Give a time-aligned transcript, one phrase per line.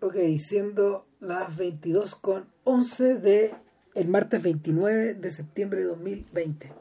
[0.00, 3.54] Ok, siendo las 22 con 11 de
[3.94, 6.72] el martes 29 de septiembre de 2020.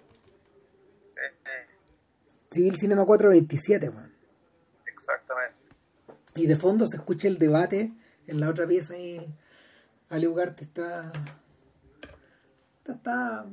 [2.52, 4.14] Civil Cinema 427, man.
[4.86, 5.56] Exactamente.
[6.36, 7.92] Y de fondo se escucha el debate
[8.28, 9.26] en la otra pieza y
[10.10, 11.12] Ali Ugarte está,
[12.78, 13.46] está, está,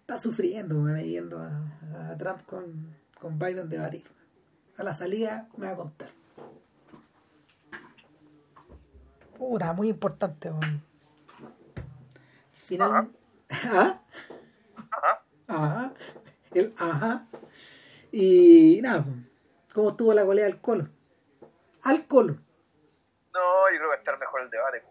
[0.00, 4.04] está sufriendo, man, yendo a, a Trump con, con Biden debatir.
[4.76, 6.10] A la salida me va a contar.
[9.36, 10.48] Puta, muy importante.
[10.48, 10.82] Al
[12.52, 13.10] final.
[13.48, 13.48] ¿Ah?
[13.48, 14.02] Ajá.
[15.46, 15.94] Ajá.
[16.52, 17.26] El ajá.
[18.10, 19.04] Y nada,
[19.74, 20.88] ¿cómo estuvo la golea al colo?
[21.82, 22.38] Al colo.
[23.34, 24.82] No, yo creo que va a estar mejor el debate.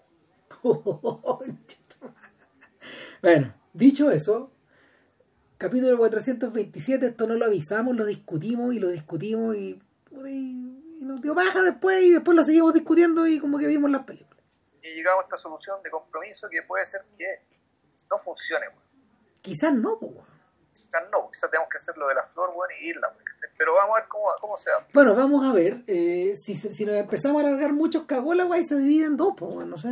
[3.22, 4.52] bueno, dicho eso,
[5.58, 9.82] capítulo 427, esto no lo avisamos, lo discutimos y lo discutimos y,
[10.12, 13.90] y, y nos dio baja después y después lo seguimos discutiendo y como que vimos
[13.90, 14.35] las películas.
[14.88, 17.26] Y llegamos a esta solución de compromiso que puede ser que
[18.10, 18.68] no funcione.
[19.42, 20.12] Quizás no, pues.
[20.14, 20.26] weón.
[20.72, 23.12] Quizás no, quizás tenemos que hacer lo de la flor, bueno, y irla.
[23.58, 24.86] Pero vamos a ver cómo, cómo se da.
[24.94, 28.66] Bueno, vamos a ver, eh, si, si nos empezamos a alargar muchos cagó la guay
[28.66, 29.88] se divide en dos, pues, no sé.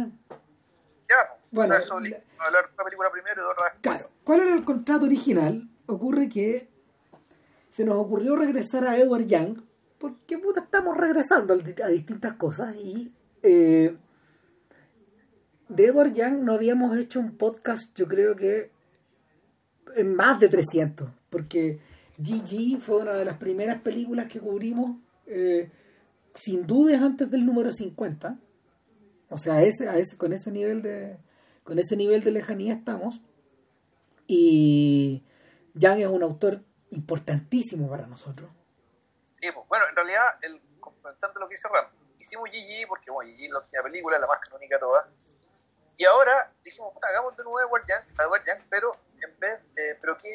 [1.09, 4.11] Ya, pues, Bueno, eso la- hablar de una película primero y después.
[4.25, 5.69] ¿cuál era el contrato original?
[5.85, 6.69] Ocurre que
[7.69, 9.61] se nos ocurrió regresar a Edward Young,
[9.97, 13.95] porque puta estamos regresando a distintas cosas y eh,
[15.69, 18.71] de Edward Young no habíamos hecho un podcast, yo creo que
[19.95, 21.79] en más de 300, porque
[22.17, 24.97] GG fue una de las primeras películas que cubrimos
[25.27, 25.71] eh,
[26.35, 28.37] sin dudas antes del número 50.
[29.29, 31.17] O sea, ese, a ese, con ese nivel de
[31.63, 33.21] con ese nivel de lejanía estamos.
[34.27, 35.23] Y
[35.73, 38.49] Young es un autor importantísimo para nosotros.
[39.33, 41.87] Sí, pues, bueno, en realidad, el, complementando lo que dice Ram,
[42.19, 45.05] hicimos Gigi porque, bueno, Gigi es la última película, la más canónica de todas.
[46.03, 49.97] Y ahora dijimos, puta, hagamos de nuevo Edward Young, Edward Young, pero en vez, eh,
[50.01, 50.29] pero que,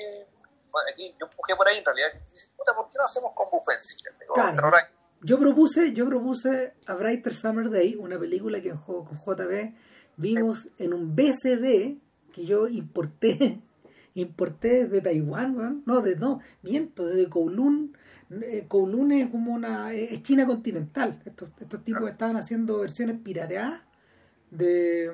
[0.91, 2.09] aquí yo empujé por ahí en realidad,
[2.57, 3.97] puta, ¿por qué no hacemos con Buffensi?
[4.33, 4.73] Claro.
[5.21, 9.75] Yo propuse, yo propuse A Brighter Summer Day, una película que en juego con JB
[10.17, 11.99] vimos en un BCD
[12.33, 13.61] que yo importé,
[14.15, 17.95] importé desde Taiwán, no, de, no, miento, desde Kowloon.
[18.41, 21.21] Eh, Kowloon es como una, es China continental.
[21.27, 23.83] Estos, estos tipos estaban haciendo versiones pirateadas
[24.51, 25.11] de,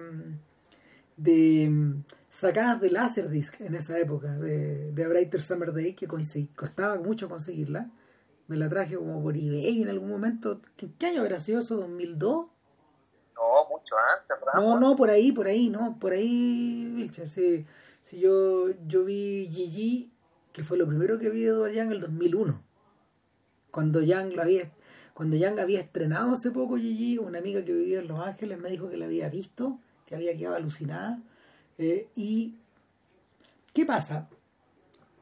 [1.17, 1.95] de
[2.31, 6.09] sacadas de Laserdisc en esa época, de, de A Brighter Summer Day, que
[6.55, 7.91] costaba mucho conseguirla.
[8.47, 10.61] Me la traje como por eBay en algún momento.
[10.77, 11.87] ¿Qué, qué año habrá sido eso?
[11.87, 12.19] ¿2002?
[12.21, 14.63] No, mucho antes, Ram.
[14.63, 17.29] No, no, por ahí, por ahí, no, por ahí, Vilcher.
[17.29, 17.67] Sí,
[18.03, 20.13] sí, yo, yo vi Gigi,
[20.53, 22.63] que fue lo primero que vi de Edward Young en el 2001.
[23.71, 24.71] Cuando Young, la había,
[25.15, 28.69] cuando Young había estrenado hace poco Gigi, una amiga que vivía en Los Ángeles me
[28.69, 31.23] dijo que la había visto, que había quedado alucinada.
[31.79, 32.57] Eh, y,
[33.73, 34.29] ¿qué pasa?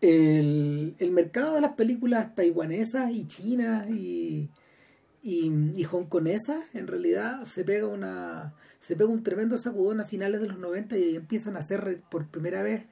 [0.01, 4.49] El, el mercado de las películas taiwanesas y chinas y,
[5.23, 10.41] y, y hongkonesas en realidad se pega una se pega un tremendo sacudón a finales
[10.41, 12.87] de los 90 y empiezan a hacer por primera vez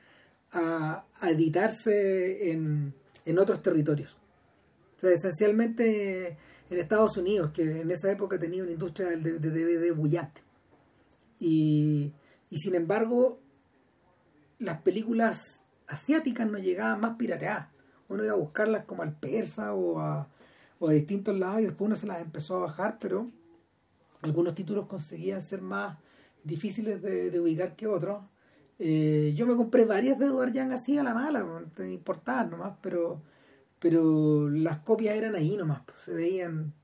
[0.52, 2.94] a, a editarse en,
[3.24, 4.16] en otros territorios
[4.96, 6.36] o sea, esencialmente
[6.70, 10.42] en Estados Unidos que en esa época tenía una industria de, DVD bullante
[11.38, 12.12] y,
[12.48, 13.40] y sin embargo
[14.58, 17.68] las películas asiáticas no llegaban más pirateadas
[18.08, 20.28] uno iba a buscarlas como al persa o a
[20.80, 23.30] o a distintos lados y después uno se las empezó a bajar, pero
[24.22, 25.98] algunos títulos conseguían ser más
[26.42, 28.24] difíciles de, de ubicar que otros.
[28.78, 32.78] Eh, yo me compré varias de Edward Young así a la mala, no importaban nomás,
[32.80, 33.20] pero,
[33.80, 36.74] pero las copias eran ahí nomás, pues, se veían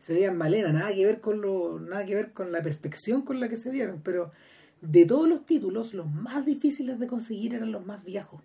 [0.00, 3.38] se veían malenas, nada que ver con lo, nada que ver con la perfección con
[3.38, 4.32] la que se vieron, pero
[4.80, 8.42] de todos los títulos, los más difíciles de conseguir eran los más viejos.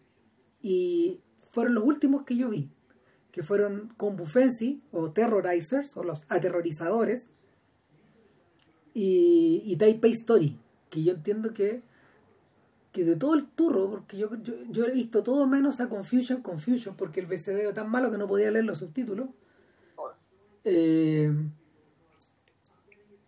[0.62, 2.70] Y fueron los últimos que yo vi
[3.32, 3.94] que fueron
[4.92, 7.30] o Terrorizers o los aterrorizadores
[8.94, 10.58] y, y Taipei Story
[10.90, 11.82] que yo entiendo que
[13.04, 14.30] de todo el turro porque yo,
[14.70, 18.18] yo, he visto todo menos a Confusion Confusion porque el BCD era tan malo que
[18.18, 19.30] no podía leer los subtítulos
[20.64, 21.32] eh,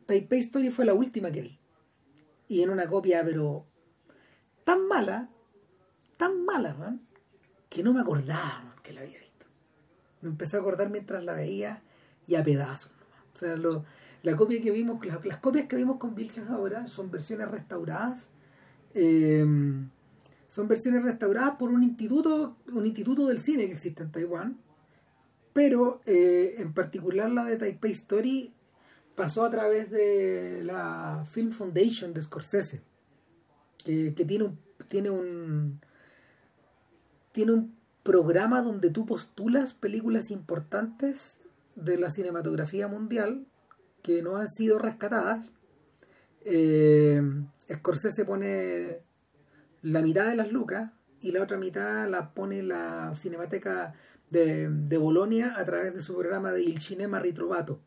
[0.06, 1.60] Taipei Story fue la última que vi
[2.48, 3.66] y en una copia pero
[4.63, 5.30] tan mala
[6.18, 7.01] tan mala man,
[7.69, 9.45] que no me acordaba que la había visto
[10.21, 11.81] me empecé a acordar mientras la veía
[12.27, 12.92] y a pedazos.
[13.33, 13.86] O sea, lo-
[14.21, 18.27] la copia que vimos, las, las copias que vimos con Vilches ahora son versiones restauradas.
[18.94, 19.46] Eh,
[20.48, 24.58] son versiones restauradas por un instituto, un instituto del cine que existe en Taiwán.
[25.54, 28.54] Pero eh, en particular la de Taipei Story
[29.16, 32.82] pasó a través de la Film Foundation de Scorsese,
[33.84, 35.82] que, tiene un, tiene un
[37.32, 41.38] tiene un programa donde tú postulas películas importantes
[41.76, 43.46] de la cinematografía mundial
[44.02, 45.54] que no han sido rescatadas.
[46.46, 47.22] Eh,
[47.71, 49.00] Scorsese pone
[49.81, 53.94] la mitad de las lucas y la otra mitad la pone la Cinemateca
[54.30, 57.81] de, de Bolonia a través de su programa de Il Cinema Ritrovato,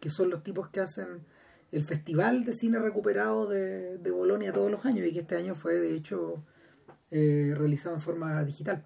[0.00, 1.24] que son los tipos que hacen
[1.70, 5.54] el festival de cine recuperado de, de Bolonia todos los años y que este año
[5.54, 6.42] fue de hecho
[7.10, 8.84] eh, realizado en forma digital.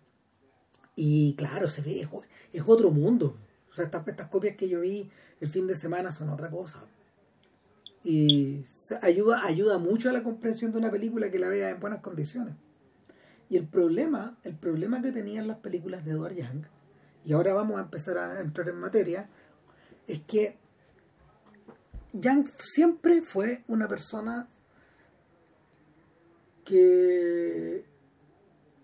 [0.95, 2.09] Y claro, se ve,
[2.53, 3.37] es otro mundo.
[3.71, 5.11] O sea, estas, estas copias que yo vi
[5.41, 6.85] el fin de semana son otra cosa.
[8.05, 8.65] Y
[9.01, 12.55] ayuda, ayuda mucho a la comprensión de una película que la vea en buenas condiciones.
[13.49, 16.65] Y el problema, el problema que tenían las películas de Edward Young,
[17.25, 19.29] y ahora vamos a empezar a entrar en materia,
[20.07, 20.57] es que
[22.13, 24.49] Young siempre fue una persona
[26.65, 27.85] que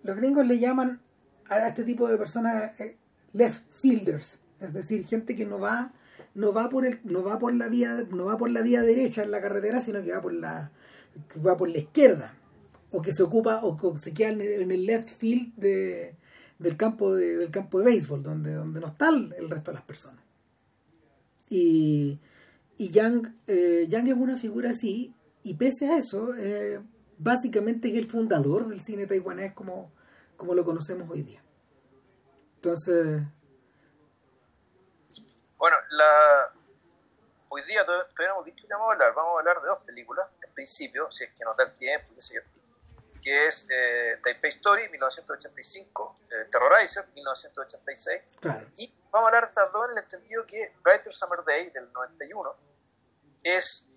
[0.02, 1.00] los gringos le llaman
[1.48, 2.96] a este tipo de personas eh,
[3.32, 5.92] left fielders, es decir, gente que no va
[6.38, 9.25] no va por el no va por la vía no va por la vía derecha
[9.25, 10.70] en la carretera, sino que va por la
[11.44, 12.37] va por la izquierda
[12.93, 16.14] o que se ocupa o se queda en el left field de,
[16.61, 19.85] del campo de, del campo de béisbol donde donde no está el, resto de las
[19.85, 20.25] personas.
[21.50, 22.20] Y
[22.76, 25.12] y Yang, eh, Yang es una figura así
[25.43, 26.81] y pese a eso eh,
[27.19, 29.90] básicamente es el fundador del cine taiwanés como
[30.37, 31.43] como lo conocemos hoy día.
[32.55, 33.23] Entonces...
[35.58, 36.52] Bueno, la...
[37.49, 39.14] hoy día todavía no hemos dicho que vamos a hablar.
[39.14, 42.14] Vamos a hablar de dos películas, en principio, si es que nos da el tiempo,
[43.22, 48.22] que es eh, Taipei Story, 1985, eh, Terrorizer, 1986.
[48.76, 51.93] Y vamos a hablar de estas dos en el entendido que Brighter Summer Day, del
[51.93, 52.56] 91,
[53.43, 53.88] es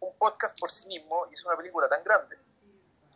[0.00, 2.36] un podcast por sí mismo y es una película tan grande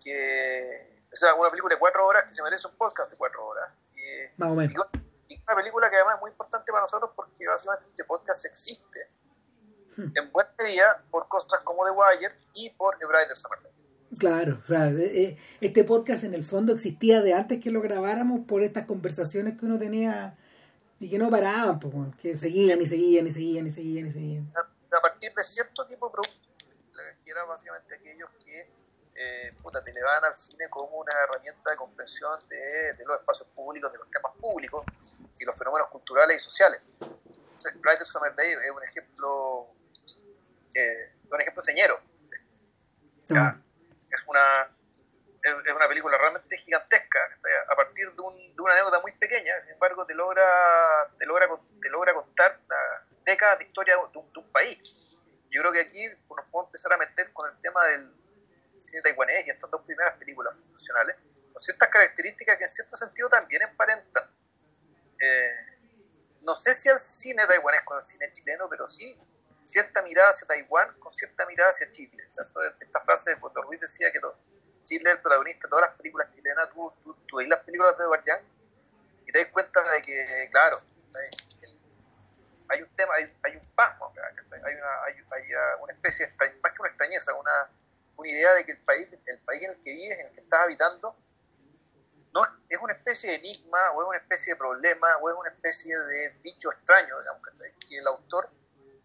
[0.03, 3.47] que o sea, una película de cuatro horas que se merece un podcast de cuatro
[3.47, 3.71] horas.
[3.97, 4.87] Y, Más o menos.
[5.31, 9.11] Una película que además es muy importante para nosotros porque básicamente este podcast existe
[9.97, 10.13] hmm.
[10.15, 13.59] en buena medida por cosas como The Wire y por The Brighter Summer
[14.19, 18.41] Claro, o sea, eh, este podcast en el fondo existía de antes que lo grabáramos
[18.47, 20.35] por estas conversaciones que uno tenía
[20.99, 24.53] y que no paraban, pues, que seguían y seguían y seguían y seguían y seguían.
[24.57, 26.43] A partir de cierto tipo de productos,
[27.23, 28.71] que eran básicamente aquellos que
[29.21, 33.93] eh, puta, te van al cine como una herramienta de comprensión de, los espacios públicos,
[33.93, 34.85] de los temas públicos
[35.41, 36.81] y los fenómenos culturales y sociales.
[37.01, 39.75] Entonces, Brighter Summer Day es un ejemplo,
[40.75, 42.01] eh, un ejemplo señero.
[43.31, 43.57] Ah.
[44.11, 44.71] Es una
[45.41, 47.21] es una película realmente gigantesca
[47.71, 50.43] a partir de, un, de, una anécdota muy pequeña sin embargo te logra
[51.17, 51.49] te logra
[51.81, 52.61] te logra contar
[53.25, 55.17] décadas de historia de un, de un país
[55.51, 58.13] yo creo que aquí nos podemos empezar a meter con el tema del,
[58.81, 61.17] cine taiwanés y estas dos primeras películas funcionales,
[61.53, 64.25] con ciertas características que en cierto sentido también emparentan.
[65.21, 65.79] Eh,
[66.43, 69.21] no sé si al cine taiwanés con el cine chileno, pero sí
[69.69, 72.25] cierta mirada hacia Taiwán con cierta mirada hacia Chile.
[72.27, 74.21] Esta frase de Puerto Ruiz decía que
[74.85, 76.71] Chile es el protagonista de todas las películas chilenas.
[76.71, 78.41] Tú, tú, tú ves las películas de Edward Young
[79.27, 80.77] y te das cuenta de que, claro,
[82.71, 84.13] hay un tema, hay, un pasmo
[84.65, 86.33] hay una, hay, una especie de,
[86.63, 87.71] más que una extrañeza, una,
[88.17, 90.41] una idea de que el país, el país en el que vives, en el que
[90.41, 91.15] estás habitando,
[92.33, 95.51] no es una especie de enigma, o es una especie de problema, o es una
[95.51, 97.43] especie de bicho extraño, digamos,
[97.89, 98.51] que el autor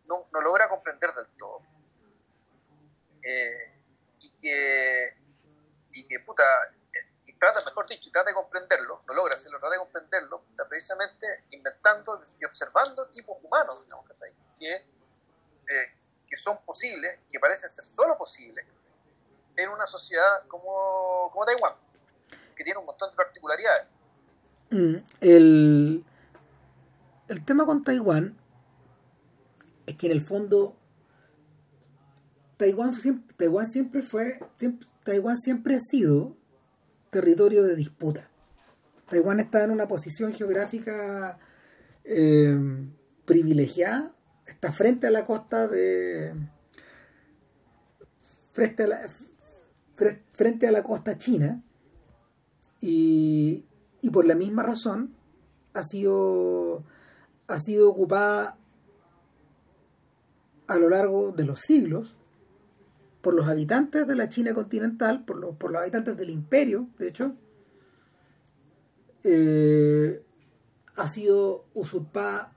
[0.06, 1.62] no, no logra comprender del todo.
[3.24, 3.74] Eh,
[4.20, 5.18] y que,
[5.94, 6.44] y que, puta,
[7.26, 11.46] y trata, mejor dicho, trata de comprenderlo, no logra hacerlo, trata de comprenderlo, está precisamente
[11.52, 14.06] inventando y observando tipos humanos, digamos,
[14.58, 15.94] que, eh,
[16.28, 18.66] que son posibles, que parecen ser solo posibles,
[19.56, 21.76] en una sociedad como, como Taiwán,
[22.54, 23.88] que tiene un montón de particularidades.
[24.70, 26.04] Mm, el,
[27.28, 28.38] el tema con Taiwán
[29.86, 30.78] es que en el fondo
[32.58, 34.40] Taiwán siempre, Taiwán siempre fue,
[35.04, 36.38] Taiwán siempre ha sido
[37.10, 38.30] territorio de disputa.
[39.08, 41.38] Taiwán está en una posición geográfica
[42.04, 42.58] eh,
[43.26, 46.34] privilegiada, está frente a la costa de
[48.54, 49.08] frente a
[50.32, 51.62] frente a la costa china
[52.84, 53.64] y,
[54.02, 55.16] y por la misma razón
[55.74, 56.84] ha sido,
[57.48, 58.58] ha sido ocupada
[60.68, 62.14] a lo largo de los siglos
[63.22, 67.08] por los habitantes de la China continental, por los, por los habitantes del imperio, de
[67.08, 67.36] hecho,
[69.24, 70.22] eh,
[70.98, 72.52] ha sido usurpada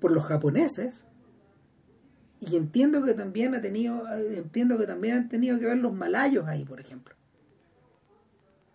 [0.00, 1.06] por los japoneses.
[2.40, 6.46] Y entiendo que también ha tenido entiendo que también han tenido que ver los malayos
[6.46, 7.15] ahí por ejemplo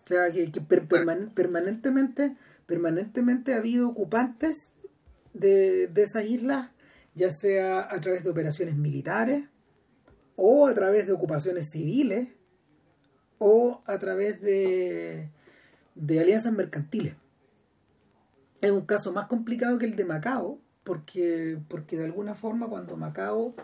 [0.04, 4.70] o sea que, permanentemente permanentemente ha habido ocupantes
[5.34, 6.70] de, de esas islas
[7.14, 9.44] ya sea a través de operaciones militares
[10.36, 12.28] o a través de ocupaciones civiles
[13.38, 15.28] o a través de,
[15.94, 17.14] de alianzas mercantiles.
[18.60, 22.96] Es un caso más complicado que el de Macao porque, porque de alguna forma cuando
[22.96, 23.54] Macao,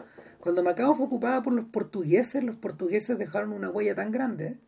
[0.41, 4.59] cuando Macao fue ocupada por los portugueses, los portugueses dejaron una huella tan grande,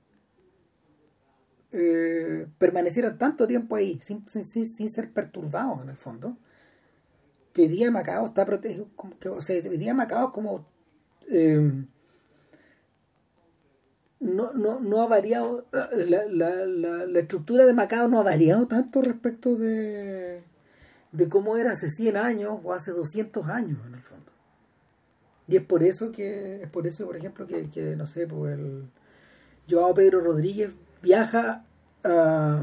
[1.73, 6.37] eh, permanecieron tanto tiempo ahí, sin, sin, ser perturbados en el fondo,
[7.53, 8.89] que hoy día Macao está protegido,
[9.21, 10.67] que, o sea, hoy día Macao como...
[11.29, 11.85] Eh,
[14.21, 15.89] no, no, no ha variado, la,
[16.29, 20.43] la, la, la estructura de Macao no ha variado tanto respecto de,
[21.13, 24.31] de cómo era hace 100 años o hace 200 años en el fondo.
[25.49, 28.59] Y es por eso que, es por eso, por ejemplo, que, que no sé, pues
[28.59, 28.91] el
[29.69, 31.65] Joao Pedro Rodríguez viaja
[32.05, 32.63] a,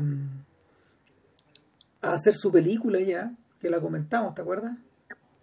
[2.01, 4.77] a hacer su película ya, que la comentamos, ¿te acuerdas?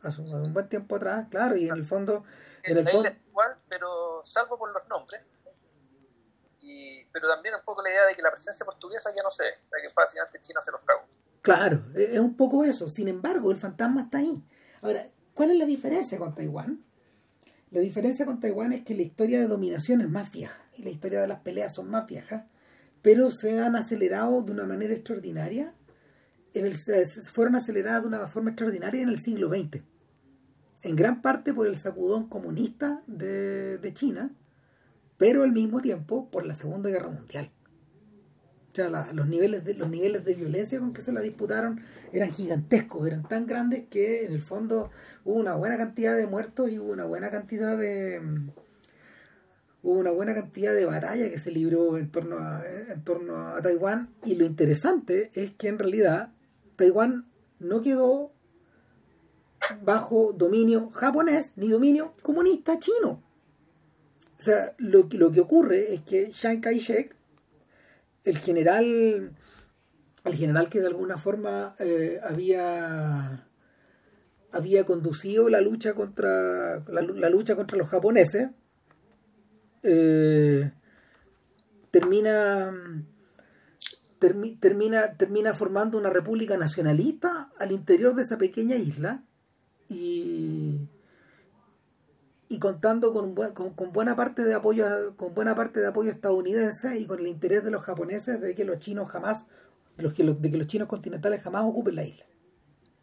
[0.02, 2.24] Hace un, buen tiempo atrás, claro, y en el fondo...
[2.62, 5.20] En el fondo igual, pero salvo por los nombres,
[6.60, 9.44] y, pero también un poco la idea de que la presencia portuguesa ya no sé,
[9.44, 11.02] o sea que China se los tragó.
[11.44, 12.88] Claro, es un poco eso.
[12.88, 14.42] Sin embargo, el fantasma está ahí.
[14.80, 16.82] Ahora, ¿cuál es la diferencia con Taiwán?
[17.70, 20.88] La diferencia con Taiwán es que la historia de dominación es más vieja y la
[20.88, 22.46] historia de las peleas son más viejas,
[23.04, 25.74] pero se han acelerado de una manera extraordinaria.
[26.54, 29.82] En el, fueron aceleradas de una forma extraordinaria en el siglo XX.
[30.84, 34.34] En gran parte por el sacudón comunista de, China,
[35.18, 37.50] pero al mismo tiempo por la Segunda Guerra Mundial.
[38.72, 42.30] O sea, los, niveles de, los niveles de violencia con que se la disputaron eran
[42.30, 44.90] gigantescos, eran tan grandes que en el fondo
[45.26, 48.22] hubo una buena cantidad de muertos y hubo una buena cantidad de
[49.84, 53.60] hubo una buena cantidad de batalla que se libró en torno a, en torno a
[53.60, 56.32] Taiwán y lo interesante es que en realidad
[56.76, 57.26] Taiwán
[57.60, 58.32] no quedó
[59.82, 63.22] bajo dominio japonés ni dominio comunista chino.
[64.38, 67.14] O sea, lo, lo que ocurre es que Chiang Kai-shek
[68.24, 69.36] el general
[70.24, 73.46] el general que de alguna forma eh, había
[74.50, 78.48] había conducido la lucha contra la, lucha contra los japoneses
[79.84, 80.72] eh,
[81.90, 82.72] termina
[84.18, 89.22] termina termina formando una república nacionalista al interior de esa pequeña isla
[89.88, 90.88] y
[92.48, 97.06] y contando con, con, buena parte de apoyo con buena parte de apoyo estadounidense y
[97.06, 99.44] con el interés de los japoneses de que los chinos jamás
[99.96, 102.24] de, los que, de que los chinos continentales jamás ocupen la isla.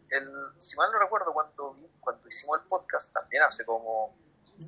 [0.10, 0.22] El,
[0.58, 4.16] si mal no recuerdo cuando, cuando hicimos el podcast también hace como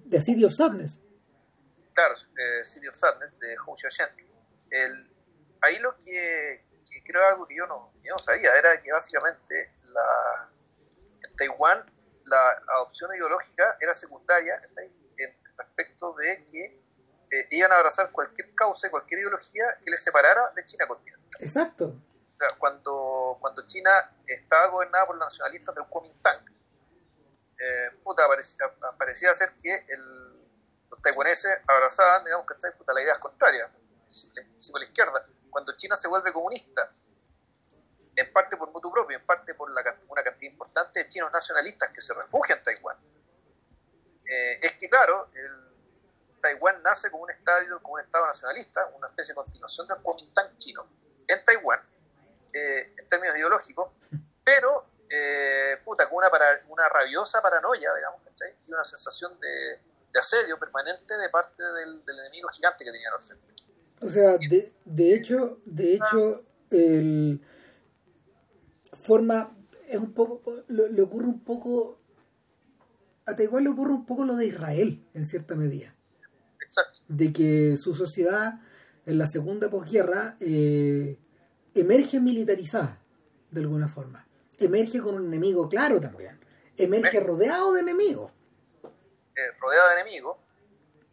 [0.05, 0.99] de City of Sadness
[1.93, 4.09] claro eh, City of Sadness de Hou Xiaoshen
[4.71, 5.11] el,
[5.61, 9.73] ahí lo que, que, creo algo que yo no, yo no sabía era que básicamente
[9.83, 10.49] la
[11.25, 11.93] en Taiwán
[12.25, 16.83] la adopción ideológica era secundaria en respecto de que
[17.33, 21.41] eh, iban a abrazar cualquier causa, cualquier ideología que les separara de China continental.
[21.41, 21.85] Exacto.
[21.85, 23.89] O sea, cuando, cuando China
[24.27, 26.45] estaba gobernada por los nacionalistas del Kuomintang,
[27.59, 28.27] eh, puta,
[28.97, 30.22] parecía, ser que el,
[31.03, 33.69] taiwaneses abrazaban, digamos, que puta, la idea es contraria,
[34.71, 35.27] por la izquierda.
[35.49, 36.89] Cuando China se vuelve comunista
[38.15, 41.91] en parte por mutuo propio, en parte por la, una cantidad importante de chinos nacionalistas
[41.91, 42.97] que se refugian en Taiwán.
[44.25, 45.29] Eh, es que, claro,
[46.41, 50.57] Taiwán nace como un, estadio, como un Estado nacionalista, una especie de continuación del Kuomintang
[50.57, 50.87] chino
[51.27, 51.81] en Taiwán,
[52.53, 53.91] eh, en términos ideológicos,
[54.43, 58.21] pero, eh, puta, con una, para, una rabiosa paranoia, digamos,
[58.67, 59.79] y una sensación de,
[60.13, 63.53] de, asedio permanente de parte del, del enemigo gigante que tenían al frente.
[64.01, 67.41] O sea, de, de hecho, de hecho, el
[69.03, 69.55] forma,
[69.87, 71.99] es un poco, le, ocurre un poco,
[73.25, 75.95] a Taiwán le ocurre un poco lo de Israel, en cierta medida.
[76.63, 76.99] Exacto.
[77.07, 78.61] De que su sociedad
[79.05, 81.19] en la segunda posguerra eh,
[81.75, 83.01] emerge militarizada,
[83.51, 84.27] de alguna forma.
[84.57, 86.39] Emerge con un enemigo claro también.
[86.77, 88.31] Emerge rodeado de enemigos.
[89.35, 90.37] Eh, rodeado de enemigos.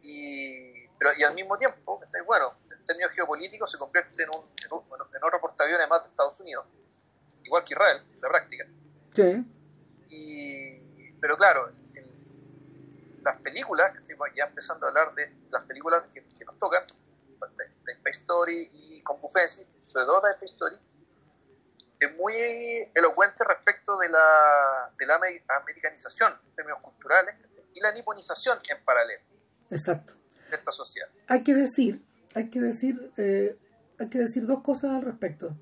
[0.03, 4.73] Y, pero, y al mismo tiempo, bueno, en términos geopolíticos se convierte en, un, en,
[4.73, 4.83] un,
[5.15, 6.65] en otro portaaviones más de Estados Unidos
[7.51, 8.65] igual que Israel, la práctica.
[9.13, 9.45] Sí.
[10.09, 11.71] Y, pero claro,
[13.23, 13.91] las películas,
[14.35, 16.85] ya empezando a hablar de las películas que, nos tocan,
[17.57, 20.75] de, Space Story y con Buffensi, sobre todo de Space Story,
[21.99, 22.33] es muy
[22.95, 25.19] elocuente respecto de la, de la
[25.57, 27.35] americanización en términos culturales
[27.73, 29.23] y la niponización en paralelo.
[29.69, 30.13] Exacto.
[30.49, 31.09] De esta sociedad.
[31.27, 32.03] Hay que decir,
[32.35, 33.57] hay que decir, eh,
[33.99, 35.55] hay que decir dos cosas al respecto.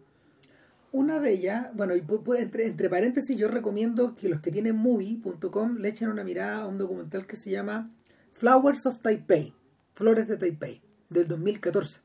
[0.91, 2.03] Una de ellas, bueno, y
[2.37, 6.67] entre, entre paréntesis, yo recomiendo que los que tienen movie.com le echen una mirada a
[6.67, 7.91] un documental que se llama
[8.33, 9.53] Flowers of Taipei,
[9.93, 11.99] Flores de Taipei, del 2014,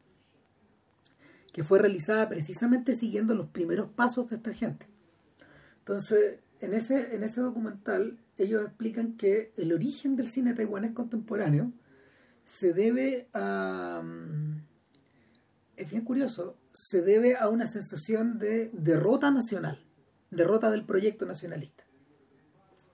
[1.54, 4.86] que fue realizada precisamente siguiendo los primeros pasos de esta gente.
[5.78, 11.72] Entonces, en ese, en ese documental, ellos explican que el origen del cine taiwanés contemporáneo
[12.44, 14.02] se debe a.
[14.02, 14.64] Mm,
[15.76, 19.84] es bien curioso, se debe a una sensación de derrota nacional,
[20.30, 21.84] derrota del proyecto nacionalista.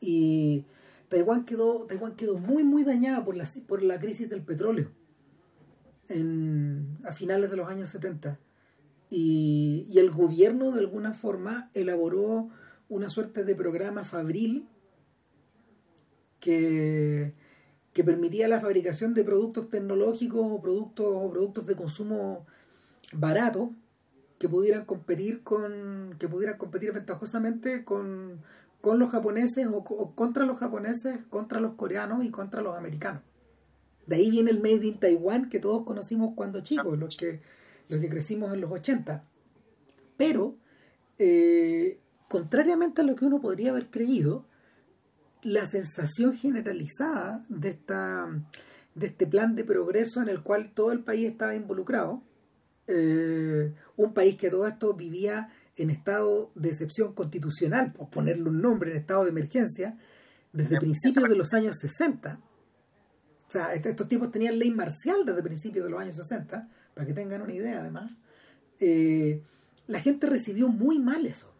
[0.00, 0.64] Y
[1.08, 4.90] Taiwán quedó, Taiwán quedó muy, muy dañada por la, por la crisis del petróleo
[6.08, 8.38] en, a finales de los años 70.
[9.10, 12.48] Y, y el gobierno, de alguna forma, elaboró
[12.90, 14.68] una suerte de programa fabril
[16.40, 17.32] que,
[17.94, 22.46] que permitía la fabricación de productos tecnológicos o productos, o productos de consumo
[23.12, 23.70] baratos
[24.38, 28.40] que pudieran competir con que pudieran competir ventajosamente con,
[28.80, 33.22] con los japoneses o, contra los japoneses, contra los coreanos y contra los americanos.
[34.06, 37.40] De ahí viene el Made in Taiwan que todos conocimos cuando chicos, los que,
[37.88, 39.24] los que crecimos en los 80.
[40.16, 40.56] Pero,
[41.18, 42.00] eh,
[42.30, 44.46] contrariamente a lo que uno podría haber creído,
[45.42, 48.28] la sensación generalizada de, esta,
[48.94, 52.22] de este plan de progreso en el cual todo el país estaba involucrado
[52.86, 58.62] eh, un país que todo esto vivía en estado de excepción constitucional, por ponerle un
[58.62, 59.98] nombre, en estado de emergencia,
[60.52, 62.38] desde principios de los años 60.
[63.48, 67.12] O sea, estos tipos tenían ley marcial desde principios de los años 60, para que
[67.12, 68.12] tengan una idea además.
[68.78, 69.42] Eh,
[69.88, 71.52] la gente recibió muy mal eso.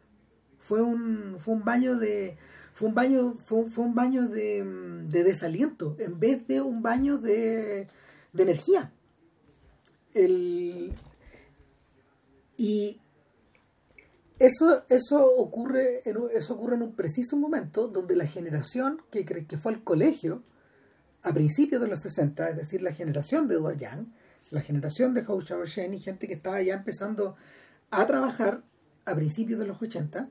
[0.60, 2.36] Fue un, fue un baño de
[2.72, 4.64] fue un baño fue, un baño de,
[5.08, 7.88] de, desaliento en vez de un baño de,
[8.32, 8.92] de energía.
[10.14, 10.94] El,
[12.56, 13.00] y
[14.38, 19.24] eso, eso, ocurre en un, eso ocurre en un preciso momento donde la generación que,
[19.24, 20.42] que fue al colegio
[21.22, 24.06] a principios de los 60, es decir, la generación de Edward Young,
[24.50, 27.36] la generación de Hou Shen y gente que estaba ya empezando
[27.90, 28.62] a trabajar
[29.04, 30.28] a principios de los 80,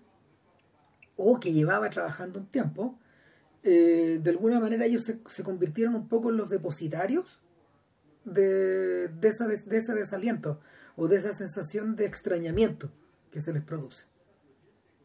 [1.22, 2.98] o que llevaba trabajando un tiempo,
[3.64, 7.42] eh, de alguna manera ellos se, se, convirtieron un poco en los depositarios
[8.24, 10.62] de, de, esa, de ese desaliento
[10.96, 12.90] o de esa sensación de extrañamiento
[13.32, 14.06] que se les produce.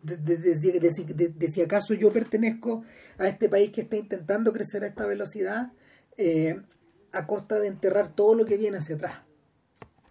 [0.03, 2.85] De, si acaso yo pertenezco
[3.19, 5.73] a este país que está intentando crecer a esta velocidad
[6.17, 6.61] eh,
[7.11, 9.23] a costa de enterrar todo lo que viene hacia atrás.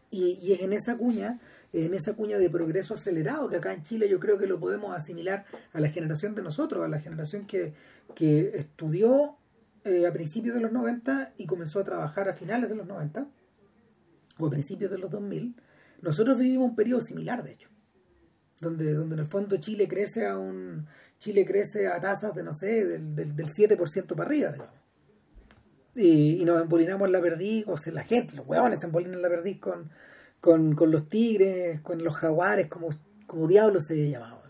[0.09, 1.39] Y, y, es en esa cuña,
[1.73, 4.95] en esa cuña de progreso acelerado que acá en Chile yo creo que lo podemos
[4.95, 7.73] asimilar a la generación de nosotros, a la generación que,
[8.15, 9.37] que estudió
[9.83, 13.27] eh, a principios de los 90 y comenzó a trabajar a finales de los 90
[14.37, 15.55] o a principios de los 2000
[16.03, 17.69] nosotros vivimos un periodo similar, de hecho,
[18.59, 20.85] donde, donde en el fondo Chile crece a un
[21.17, 24.75] Chile crece a tasas de, no sé, del, del, 7% para arriba, digamos.
[25.95, 29.29] Y, y, nos embolinamos la perdiz, o sea, la gente, los huevones se embolinan la
[29.29, 29.89] perdiz con,
[30.43, 32.89] con, con, los tigres, con los jaguares, como,
[33.27, 34.43] como diablos se llamaba.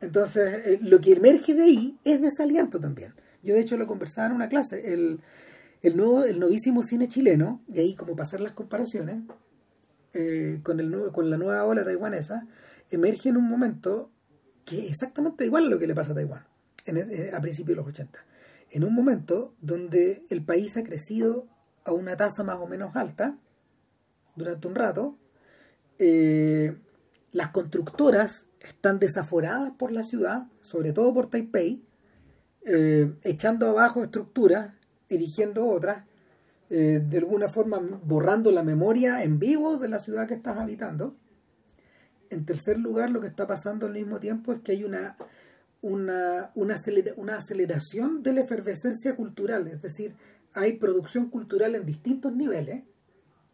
[0.00, 3.12] Entonces, eh, lo que emerge de ahí es desaliento también.
[3.42, 4.92] Yo, de hecho, lo conversaba en una clase.
[4.94, 5.18] El,
[5.82, 9.24] el, nuevo, el novísimo cine chileno, y ahí como pasar las comparaciones,
[10.14, 12.46] eh, con, el, con la nueva ola taiwanesa
[12.92, 14.12] emerge en un momento
[14.64, 16.44] que es exactamente igual a lo que le pasa a Taiwán
[16.86, 18.24] en, eh, a principios de los 80.
[18.70, 21.48] En un momento donde el país ha crecido
[21.84, 23.36] a una tasa más o menos alta
[24.36, 25.16] durante un rato,
[25.98, 26.76] eh,
[27.32, 31.82] las constructoras están desaforadas por la ciudad, sobre todo por Taipei,
[33.22, 34.74] echando abajo estructuras,
[35.08, 36.04] erigiendo otras,
[36.72, 41.16] eh, de alguna forma borrando la memoria en vivo de la ciudad que estás habitando.
[42.30, 45.16] En tercer lugar, lo que está pasando al mismo tiempo es que hay una,
[45.82, 50.14] una, una aceleración de la efervescencia cultural, es decir,
[50.54, 52.84] hay producción cultural en distintos niveles,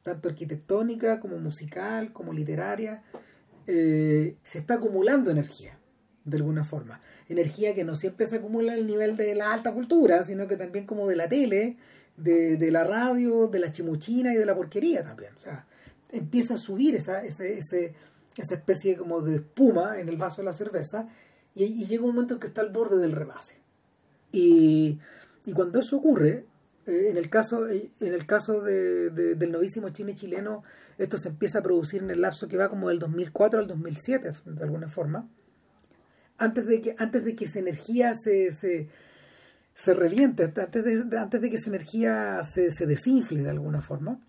[0.06, 3.02] tanto arquitectónica como musical, como literaria,
[3.66, 5.80] eh, se está acumulando energía,
[6.24, 7.00] de alguna forma.
[7.28, 10.86] Energía que no siempre se acumula al nivel de la alta cultura, sino que también
[10.86, 11.76] como de la tele,
[12.16, 15.34] de, de, la radio, de la chimuchina y de la porquería también.
[15.36, 15.66] O sea,
[16.12, 17.94] empieza a subir esa, ese, ese,
[18.36, 21.08] esa especie como de espuma en el vaso de la cerveza
[21.52, 23.56] y, llega un momento en que está al borde del rebase.
[24.30, 25.00] Y,
[25.46, 26.46] y cuando eso ocurre,
[26.86, 30.62] Eh, en el caso, en el caso de, del novísimo cine chileno,
[30.98, 34.32] esto se empieza a producir en el lapso que va como del 2004 al 2007,
[34.44, 35.28] de alguna forma.
[36.38, 38.88] Antes de que, antes de que esa energía se, se,
[39.74, 44.20] se reviente, antes de, antes de que esa energía se, se desinfle de alguna forma.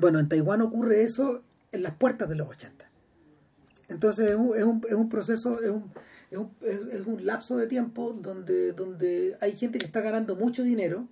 [0.00, 2.88] Bueno, en Taiwán ocurre eso en las puertas de los 80.
[3.88, 5.92] Entonces es un, es un, es un proceso, es un,
[6.30, 10.62] es un, es un lapso de tiempo donde, donde hay gente que está ganando mucho
[10.62, 11.08] dinero,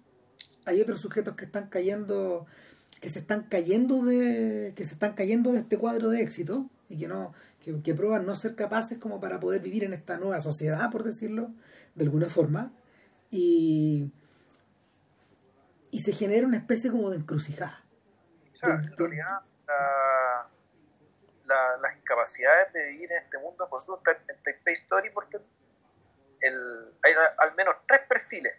[0.66, 2.46] hay otros sujetos que están cayendo,
[3.00, 6.98] que se están cayendo de, que se están cayendo de este cuadro de éxito y
[6.98, 7.32] que no,
[7.64, 11.04] que, que prueban no ser capaces como para poder vivir en esta nueva sociedad, por
[11.04, 11.50] decirlo,
[11.94, 12.72] de alguna forma,
[13.30, 14.12] y,
[15.92, 17.84] y se genera una especie como de encrucijada.
[18.62, 19.40] En realidad,
[21.46, 25.38] la, las incapacidades de vivir en este mundo por en Taipei Story porque
[26.40, 28.54] el, hay al menos tres perfiles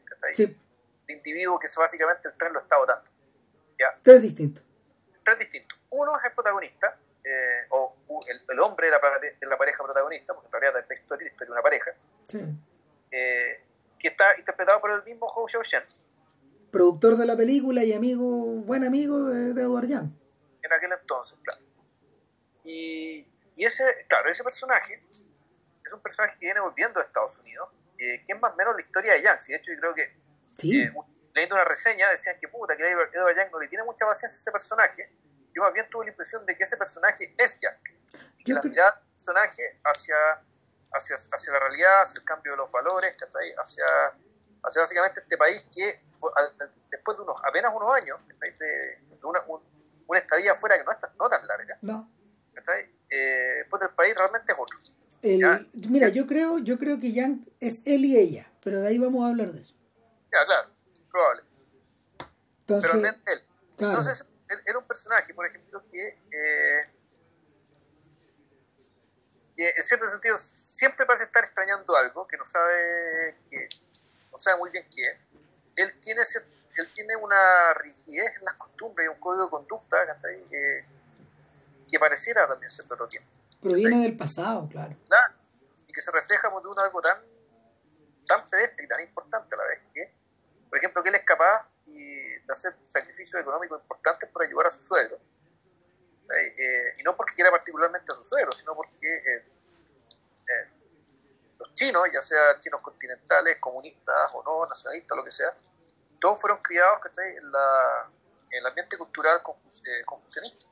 [1.08, 3.10] de individuo que básicamente el tren lo está votando.
[3.80, 3.96] ¿ya?
[4.02, 4.64] Tres distintos.
[5.24, 5.78] Tres distintos.
[5.90, 7.96] Uno es el protagonista, eh, o
[8.28, 11.52] el, el, hombre de la, de la, pareja protagonista, porque en realidad es historia de
[11.52, 11.92] una pareja,
[12.28, 12.40] sí.
[13.12, 13.64] eh,
[14.00, 15.84] que está interpretado por el mismo Hou Xiaoshen.
[16.72, 20.12] Productor de la película y amigo, buen amigo de, de Edward Yang.
[20.62, 21.62] En aquel entonces, claro.
[22.64, 25.02] Y, y, ese, claro, ese personaje
[25.86, 28.76] es un personaje que viene volviendo a Estados Unidos, eh, que es más o menos
[28.76, 29.40] la historia de Yang.
[29.48, 30.27] de hecho, yo creo que
[30.58, 30.82] sí.
[30.82, 30.94] eh,
[31.34, 34.42] leyendo una reseña decían que puta, que Edward Yang no le tiene mucha paciencia a
[34.42, 35.10] ese personaje.
[35.54, 37.78] Yo más bien tuve la impresión de que ese personaje es Yang.
[38.40, 40.16] Y que la mirada del personaje hacia,
[40.94, 43.16] hacia, hacia la realidad, hacia el cambio de los valores,
[43.58, 43.86] hacia,
[44.64, 46.02] hacia básicamente este país que
[46.90, 49.62] después de unos apenas unos años, de una, un,
[50.08, 52.18] una estadía afuera que no es tan, no tan larga, no
[53.10, 54.78] eh, pues el país realmente es otro.
[55.22, 58.98] El, mira, yo creo, yo creo que Yang es él y ella, pero de ahí
[58.98, 59.77] vamos a hablar de eso.
[60.32, 60.70] Ya, claro,
[61.10, 61.44] probable.
[62.62, 63.48] Entonces, pero él, él.
[63.78, 63.94] Claro.
[63.94, 66.82] Entonces, él, era un personaje, por ejemplo, que, eh,
[69.56, 73.70] que en cierto sentido siempre parece estar extrañando algo, que no sabe, que
[74.32, 75.20] no sabe muy bien qué es.
[75.76, 79.98] Él tiene, él tiene una rigidez en las costumbres y un código de conducta,
[80.50, 80.86] que
[81.88, 83.30] que pareciera también ser de otro tiempo.
[83.62, 84.90] Proviene del pasado, claro.
[84.90, 85.36] ¿verdad?
[85.88, 87.18] Y que se refleja como de un algo tan,
[88.26, 90.14] tan pedestre y tan importante a la vez que,
[90.70, 94.84] por ejemplo, que él es capaz de hacer sacrificios económicos importantes por ayudar a su
[94.84, 95.18] suegro.
[96.36, 99.46] Eh, y no porque quiera particularmente a su suegro, sino porque eh,
[100.48, 100.70] eh,
[101.58, 105.54] los chinos, ya sea chinos continentales, comunistas o no, nacionalistas, lo que sea,
[106.20, 108.10] todos fueron criados en, la,
[108.52, 110.66] en el ambiente cultural confus, confucionista.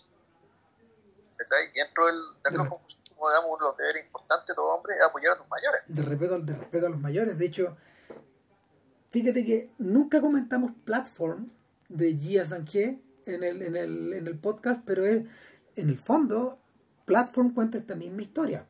[1.38, 1.69] ¿cachai?
[1.73, 5.01] Y dentro del, dentro de digamos, uno de los deberes importantes de todo hombre es
[5.01, 5.81] apoyar a los mayores.
[5.88, 7.38] De respeto, de respeto a los mayores.
[7.38, 7.77] De hecho,
[9.15, 11.49] fíjate que nunca comentamos Platform
[11.88, 15.23] de Jia Sanjie en el, en, el, en el podcast, pero es
[15.78, 16.60] en el fondo,
[17.06, 18.67] Platform cuenta esta misma historia.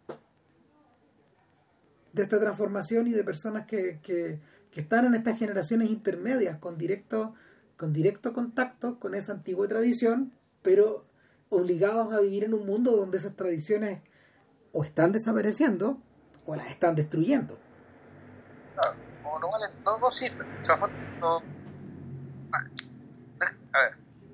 [2.13, 6.77] De esta transformación y de personas que, que, que están en estas generaciones intermedias con
[6.77, 7.33] directo,
[7.75, 10.31] con directo contacto con esa antigua tradición,
[10.61, 11.07] pero
[11.49, 14.03] obligados a vivir en un mundo donde esas tradiciones
[14.73, 15.99] o están desapareciendo
[16.45, 17.57] o las están destruyendo.
[19.35, 20.09] O no, valen, no, no
[21.19, 21.43] no,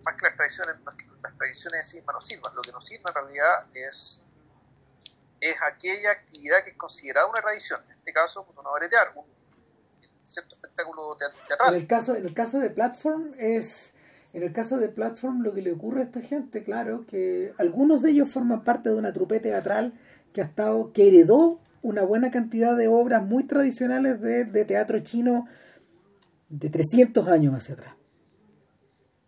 [0.04, 2.56] más que las que las tradiciones sí no sirvan.
[2.56, 4.24] Lo que nos sirve en realidad es,
[5.40, 7.82] es aquella actividad que es considerada una tradición.
[7.86, 9.26] En este caso, no bretear, un
[10.24, 11.74] cierto espectáculo teatral.
[11.74, 13.94] En el caso, en el caso de Platform es
[14.34, 18.02] en el caso de Platform, lo que le ocurre a esta gente, claro, que algunos
[18.02, 19.94] de ellos forman parte de una trupe teatral
[20.32, 25.00] que ha estado, que heredó una buena cantidad de obras muy tradicionales de, de teatro
[25.00, 25.46] chino
[26.50, 27.96] de 300 años hacia atrás.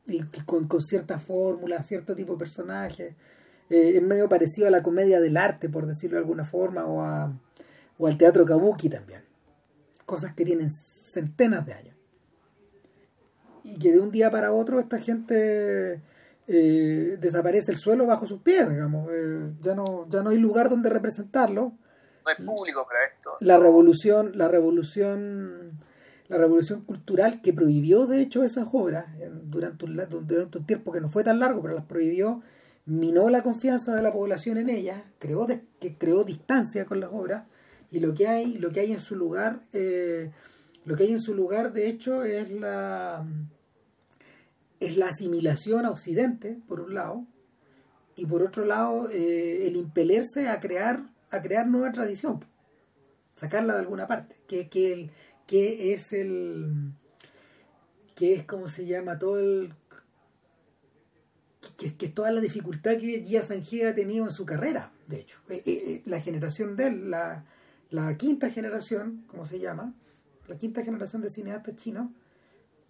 [0.06, 3.16] Y con, con ciertas fórmulas, cierto tipo de personajes.
[3.70, 7.02] Eh, es medio parecido a la comedia del arte, por decirlo de alguna forma, o,
[7.02, 7.34] a,
[7.98, 9.22] o al teatro kabuki también.
[10.06, 11.94] Cosas que tienen centenas de años
[13.64, 16.02] y que de un día para otro esta gente
[16.48, 19.10] eh, desaparece el suelo bajo sus pies, digamos.
[19.12, 21.74] Eh, ya no ya no hay lugar donde representarlo.
[22.40, 23.32] No público para esto.
[23.40, 25.78] La revolución, la revolución,
[26.28, 29.06] la revolución cultural que prohibió de hecho esas obras
[29.44, 29.96] durante un,
[30.28, 32.42] durante un tiempo que no fue tan largo, pero las prohibió,
[32.86, 37.10] minó la confianza de la población en ellas, creó de, que creó distancia con las
[37.12, 37.44] obras
[37.92, 40.32] y lo que hay, lo que hay en su lugar eh,
[40.86, 43.26] lo que hay en su lugar, de hecho, es la,
[44.80, 47.26] es la asimilación a Occidente, por un lado,
[48.16, 52.46] y por otro lado, eh, el impelerse a crear, a crear nueva tradición,
[53.36, 55.12] sacarla de alguna parte, que, que, el,
[55.48, 56.94] que es el
[58.16, 59.74] que es como se llama todo el
[61.78, 65.40] que, que toda la dificultad que Jia Sanjie ha tenido en su carrera, de hecho.
[65.50, 67.46] Eh, eh, eh, la generación de él, la,
[67.90, 69.94] la quinta generación, como se llama,
[70.48, 72.10] la quinta generación de cineastas chinos,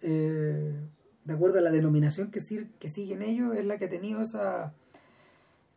[0.00, 2.40] de acuerdo a la denominación que,
[2.78, 4.74] que siguen ellos, es la que ha tenido esa,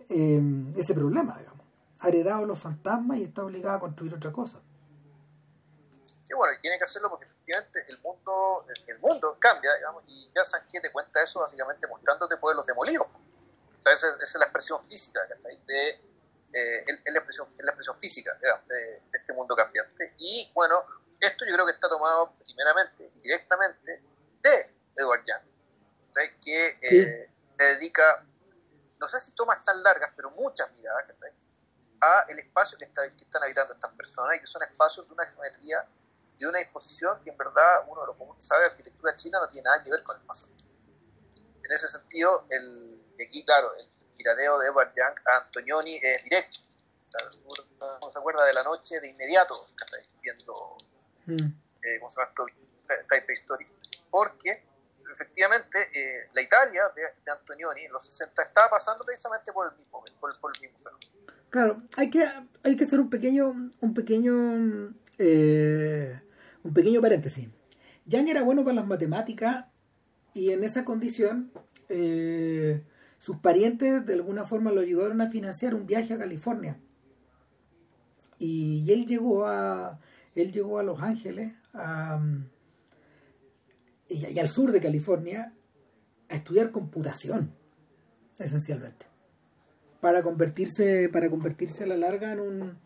[0.09, 1.56] ese problema, digamos.
[1.99, 4.61] Ha heredado los fantasmas y está obligada a construir otra cosa.
[6.27, 10.29] Sí, bueno, y tiene que hacerlo porque efectivamente el mundo, el mundo cambia, digamos, y
[10.35, 13.07] ya Sanquet te cuenta eso básicamente mostrándote pueblos demolidos.
[13.07, 15.89] O sea, esa, es la expresión física, De,
[16.53, 20.13] eh, es, la expresión, es la expresión física de, este mundo cambiante.
[20.17, 20.83] Y bueno,
[21.19, 24.03] esto yo creo que está tomado primeramente y directamente
[24.41, 25.41] de Edward Young,
[26.41, 28.25] que eh, le dedica,
[28.99, 31.05] no sé si tomas tan largas, pero muchas miradas
[32.01, 35.13] a el espacio que, está, que están habitando estas personas y que son espacios de
[35.13, 35.87] una geometría
[36.39, 39.47] de una disposición que en verdad uno de los comunes sabe, la arquitectura china no
[39.47, 40.53] tiene nada que ver con el pasado.
[41.63, 46.57] En ese sentido, el, aquí, claro, el tiradeo de Edward Young a Antonioni es directo.
[48.01, 49.55] Uno se acuerda de la noche de inmediato,
[50.21, 50.77] viendo,
[51.25, 51.35] mm.
[51.83, 52.33] eh, ¿cómo se llama?
[53.07, 53.67] Taipei Story.
[54.11, 54.63] Porque
[55.11, 60.03] efectivamente eh, la Italia de, Antonioni en los 60 estaba pasando precisamente por el mismo,
[60.19, 61.16] por, el mismo fenómeno.
[61.57, 62.23] Claro, hay que,
[62.61, 66.21] hay que hacer un pequeño, un pequeño eh,
[66.61, 67.49] un pequeño paréntesis.
[68.05, 69.65] Yang era bueno para las matemáticas
[70.35, 71.51] y en esa condición
[71.89, 72.83] eh,
[73.17, 76.79] sus parientes de alguna forma lo ayudaron a financiar un viaje a California.
[78.37, 79.99] Y, él llegó a
[80.35, 81.53] él llegó a Los Ángeles
[84.09, 85.55] y, al sur de California
[86.29, 87.55] a estudiar computación
[88.37, 89.06] esencialmente
[89.99, 92.77] para convertirse para convertirse a la larga en un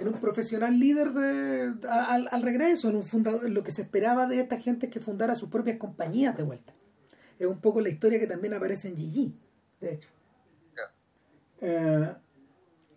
[0.00, 4.40] en un profesional líder de, al, regreso, en un fundador, lo que se esperaba de
[4.40, 6.72] esta gente es que fundara sus propias compañías de vuelta.
[7.38, 9.34] Es un poco la historia que también aparece en Gigi,
[9.80, 10.08] de hecho.
[11.60, 12.14] Eh,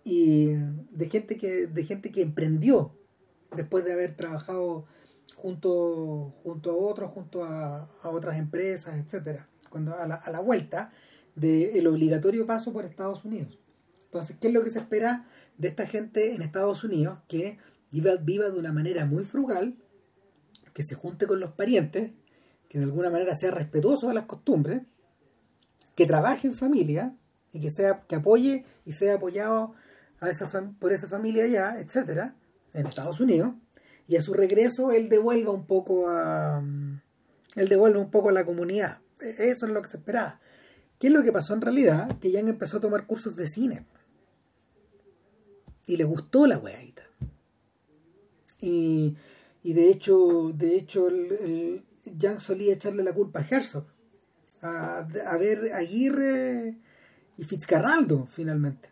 [0.06, 2.95] y de gente que de gente que emprendió
[3.54, 4.86] después de haber trabajado
[5.36, 10.93] junto junto a otros junto a, otras empresas etcétera cuando a la, a la vuelta
[11.36, 13.58] del obligatorio paso por Estados Unidos
[14.13, 15.26] entonces qué es lo que se espera
[15.58, 17.58] de esta gente en Estados Unidos que
[17.89, 19.76] viva, de una manera muy frugal,
[20.74, 22.12] que se junte con los parientes,
[22.69, 24.84] que de alguna manera sea respetuoso de las costumbres,
[25.96, 27.15] que trabaje en familia
[27.52, 29.74] y que sea que apoye y sea apoyado
[30.80, 32.36] por esa familia allá, etcétera,
[32.74, 33.56] en Estados Unidos,
[34.08, 36.63] y a su regreso él devuelva un poco a
[37.56, 39.00] él devuelva un poco a la comunidad.
[39.19, 40.39] E, eso es lo que se esperaba.
[41.04, 42.18] ¿Qué es lo que pasó en realidad?
[42.20, 43.86] Que Jan empezó a tomar cursos de cine
[45.86, 47.04] y le gustó la weadita.
[48.62, 49.13] Y,
[49.63, 51.84] y de hecho, de hecho, el,
[52.38, 53.84] solía echarle la culpa a Herzog,
[54.62, 56.78] a, a ver Aguirre
[57.36, 58.88] y Fitzcarraldo, finalmente.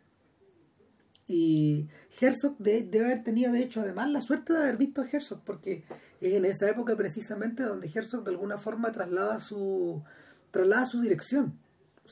[1.27, 1.87] Y
[2.19, 5.85] Herzog debe haber tenido, de hecho, además la suerte de haber visto a Herzog, porque
[6.19, 10.03] es en esa época precisamente donde Herzog de alguna forma traslada su,
[10.51, 11.60] traslada su dirección.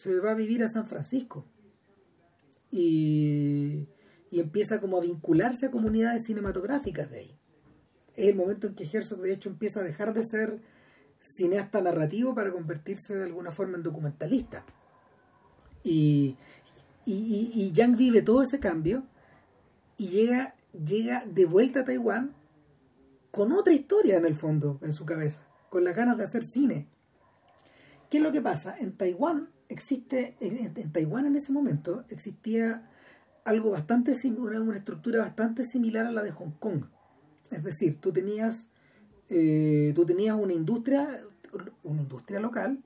[0.02, 1.46] Se va a vivir a San Francisco.
[2.72, 3.88] Y
[4.32, 7.40] y empieza como a vincularse a comunidades cinematográficas de ahí.
[8.16, 10.62] Es el momento en que Herzog de hecho empieza a dejar de ser
[11.20, 14.66] cineasta narrativo para convertirse de alguna forma en documentalista.
[15.84, 16.38] Y,
[17.06, 19.04] y, y, Yang vive todo ese cambio
[19.98, 22.36] y llega, llega de vuelta a Taiwán
[23.32, 26.88] con otra historia en el fondo, en su cabeza, con las ganas de hacer cine.
[28.10, 28.76] ¿Qué es lo que pasa?
[28.78, 32.90] En Taiwán existe, en Taiwán en ese momento existía
[33.46, 36.86] algo bastante una, una estructura bastante similar a la de Hong Kong.
[37.52, 38.68] Es decir, tú tenías,
[39.30, 41.22] eh, tú tenías una industria,
[41.84, 42.80] una industria local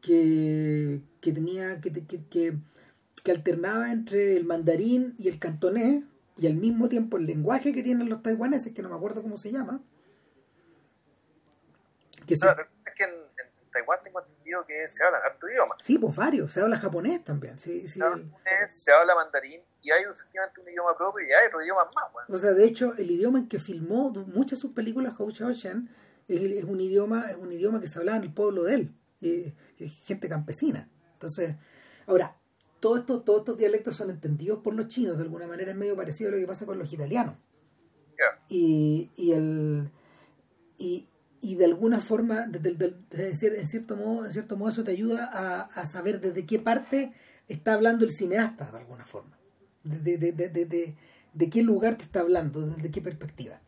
[0.00, 6.04] que, que tenía, que, que, que, alternaba entre el mandarín y el cantonés,
[6.38, 9.36] y al mismo tiempo el lenguaje que tienen los taiwaneses, que no me acuerdo cómo
[9.36, 9.80] se llama.
[12.26, 12.40] Que es
[12.96, 13.10] que en,
[13.72, 15.76] Taiwán tengo entendido que se habla harto idiomas.
[15.84, 17.58] Sí, pues varios, se habla japonés también.
[17.58, 18.24] Sí, se, habla,
[18.68, 22.12] se habla mandarín, y hay efectivamente un idioma propio y hay otro idioma más.
[22.12, 22.36] Bueno.
[22.36, 25.88] O sea, de hecho, el idioma en que filmó muchas de sus películas Hou Xiaoshan
[26.28, 28.94] es, es, un idioma es un idioma que se hablaba en el pueblo de él,
[29.20, 29.54] eh,
[30.04, 30.88] gente campesina.
[31.14, 31.56] Entonces,
[32.06, 32.36] ahora,
[32.80, 35.96] todos estos, todos estos dialectos son entendidos por los chinos, de alguna manera es medio
[35.96, 37.36] parecido a lo que pasa con los italianos.
[38.48, 39.90] Y, y, el,
[40.78, 41.08] y,
[41.46, 42.76] y de alguna forma, de,
[43.12, 47.12] en, cierto modo, en cierto modo eso te ayuda a, saber desde qué parte
[47.46, 49.38] está hablando el cineasta, de alguna forma
[49.84, 50.96] de, de, de,
[51.32, 53.60] de, qué lugar te está hablando, desde qué perspectiva.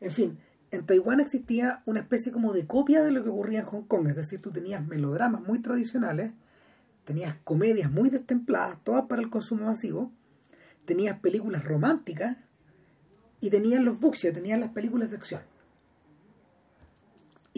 [0.00, 0.38] En fin,
[0.72, 4.08] en Taiwán existía una especie como de copia de lo que ocurría en Hong Kong,
[4.08, 6.32] es decir, tú tenías melodramas muy tradicionales,
[7.04, 10.10] tenías comedias muy destempladas, todas para el consumo masivo,
[10.84, 12.36] tenías películas románticas
[13.40, 15.42] y tenías los buxias, tenías las películas de acción.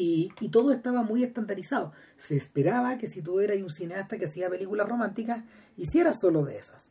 [0.00, 1.92] Y, y, todo estaba muy estandarizado.
[2.16, 5.42] Se esperaba que si tú eras un cineasta que hacía películas románticas,
[5.76, 6.90] hiciera solo de esas.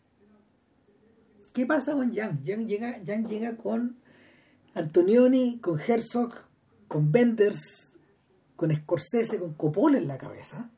[1.54, 2.42] ¿Qué pasa con Yang?
[2.42, 3.96] Yang llega, Yang llega con
[4.74, 6.34] Antonioni, con Herzog,
[6.90, 7.94] con Benders,
[8.58, 10.70] con Scorsese, con Coppola en la cabeza.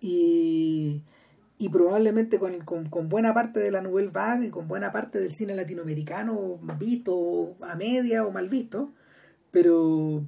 [0.00, 1.04] Y,
[1.56, 5.20] y probablemente con, con, con, buena parte de la Nouvelle Vague y con buena parte
[5.20, 8.92] del cine latinoamericano visto a media o mal visto,
[9.54, 10.26] pero,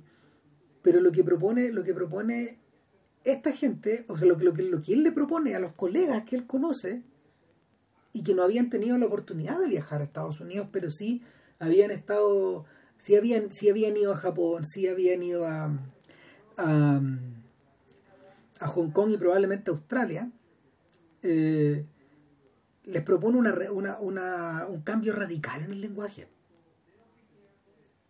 [0.83, 2.61] pero lo que propone, lo que propone
[3.25, 6.37] esta gente, o sea, lo, lo, lo que él le propone a los colegas que
[6.37, 7.03] él conoce
[8.13, 11.23] y que no habían tenido la oportunidad de viajar a Estados Unidos, pero sí
[11.59, 12.67] habían estado,
[12.99, 15.77] sí habían, sí habían ido a Japón, sí habían ido a,
[16.57, 17.01] a,
[18.61, 20.31] a Hong Kong y probablemente a Australia,
[21.25, 21.85] eh,
[22.85, 23.53] les propone una,
[23.99, 26.29] una, un cambio radical en el lenguaje.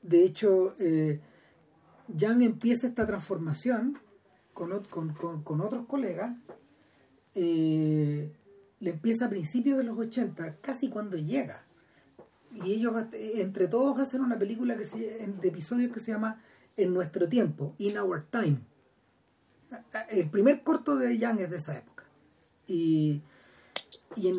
[0.06, 1.20] De hecho, eh,
[2.08, 3.98] Yang empieza esta transformación
[4.52, 6.36] con, otros colegas.
[7.34, 8.32] Eh,
[8.80, 11.66] le empieza a principios de los 80, casi cuando llega
[12.64, 16.42] y ellos entre todos hacen una película que se, de episodios que se llama
[16.76, 18.60] En nuestro tiempo, In Our Time.
[20.10, 22.04] El primer corto de Young es de esa época.
[22.66, 23.22] Y,
[24.16, 24.32] y,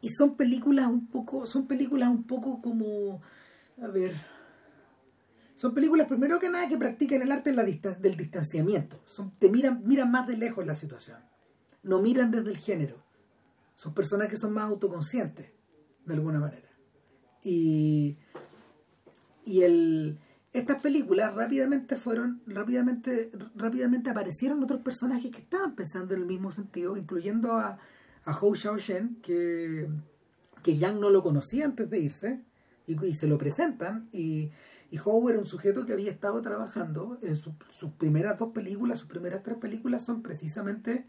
[0.00, 3.20] y son películas un poco, son películas un poco como,
[3.82, 4.14] a ver,
[5.58, 9.02] son películas primero que nada que practican el arte del distanciamiento.
[9.06, 11.18] Son, te miran, miran más de lejos la situación.
[11.82, 13.02] No miran desde el género.
[13.74, 15.50] Son personas que son más autoconscientes,
[16.04, 16.68] de alguna manera.
[17.42, 18.16] Y,
[19.44, 20.20] y el,
[20.52, 26.52] estas películas rápidamente fueron, rápidamente, rápidamente aparecieron otros personajes que estaban pensando en el mismo
[26.52, 27.80] sentido, incluyendo a,
[28.24, 29.88] a Hou Xiaoshen, que,
[30.62, 32.44] que Yang no lo conocía antes de irse,
[32.86, 34.52] y, se lo presentan, y,
[34.90, 39.08] y Hou era un sujeto que había estado trabajando en sus primeras dos películas, sus
[39.08, 41.04] primeras tres películas son precisamente,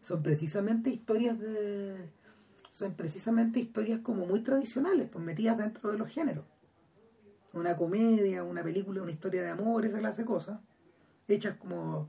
[0.00, 2.10] son precisamente historias de
[2.74, 6.44] son precisamente historias como muy tradicionales, pues metidas dentro de los géneros.
[7.52, 10.58] Una comedia, una película, una historia de amor, esa clase de cosas,
[11.28, 12.08] hechas como,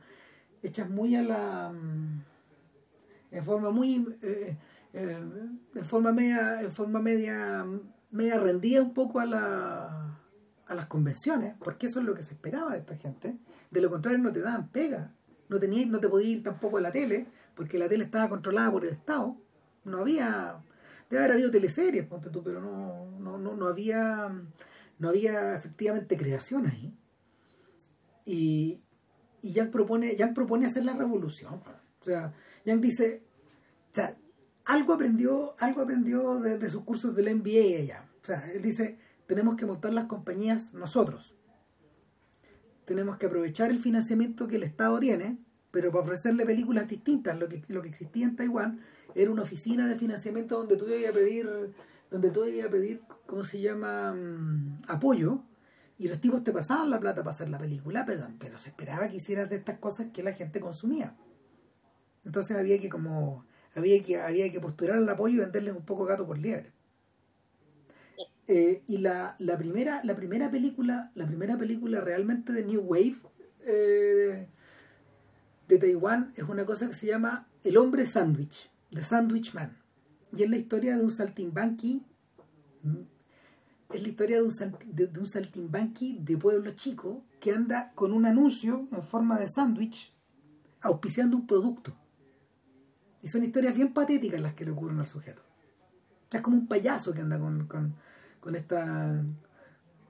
[0.64, 2.24] hechas muy a la, mm,
[3.30, 4.58] en forma muy, eh,
[4.94, 5.24] eh,
[5.76, 7.64] en forma media, en forma media,
[8.10, 10.20] media rendida un poco a la,
[10.68, 13.38] a las convenciones, porque eso es lo que se esperaba de esta gente.
[13.72, 15.12] De lo contrario no te daban pega,
[15.50, 18.72] no tenías, no te podías ir tampoco a la tele, porque la tele estaba controlada
[18.72, 19.38] por el Estado.
[19.84, 20.62] No había
[21.10, 24.32] debe haber habido teleseries ponte tú pero no, no, no, no había
[24.98, 26.98] no había efectivamente creación ahí.
[28.26, 28.82] Y
[29.42, 31.62] y Yang propone Yang propone hacer la revolución
[32.02, 32.34] o sea
[32.66, 33.24] Yang dice
[33.92, 34.18] o sea
[34.66, 38.10] algo aprendió algo aprendió de, sus cursos del MBA ella.
[38.24, 41.36] O sea él dice tenemos que montar las compañías nosotros
[42.86, 45.38] tenemos que aprovechar el financiamiento que el Estado tiene
[45.72, 48.80] pero para ofrecerle películas distintas lo que lo que existía en Taiwán
[49.16, 51.50] era una oficina de financiamiento donde tú ibas a pedir,
[52.12, 54.14] donde tú ibas a pedir, ¿cómo se llama?
[54.14, 55.42] Mm, apoyo,
[55.98, 59.18] y los tipos te pasaban la plata para hacer la película, pero, se esperaba que
[59.18, 61.16] hicieras de estas cosas que la gente consumía.
[62.26, 66.06] Entonces había que como había que había que postular el apoyo y venderles un poco
[66.06, 66.72] gato por liebre.
[68.48, 73.16] Eh, y la, la primera la primera película la primera película realmente de New Wave
[73.66, 74.48] eh,
[75.68, 79.78] de Taiwán es una cosa que se llama El hombre sándwich The Sandwich Man.
[80.32, 82.02] Y es la historia de un saltimbanqui.
[83.94, 84.54] Es la historia de un,
[84.86, 90.14] de, un saltimbanqui de pueblo chico que anda con un anuncio en forma de sándwich
[90.82, 91.94] auspiciando un producto.
[93.22, 95.42] Y son historias bien patéticas las que le ocurren al sujeto.
[96.32, 97.96] Es como un payaso que anda con,
[98.46, 99.24] con esta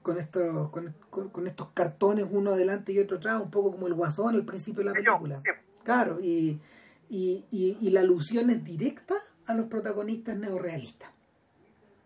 [0.02, 3.94] con estos con, con, estos cartones uno adelante y otro atrás, un poco como el
[3.94, 5.36] guasón al principio de la película.
[5.82, 6.60] Claro, y,
[7.08, 9.14] y, y, la alusión es directa
[9.46, 11.08] a los protagonistas neorrealistas.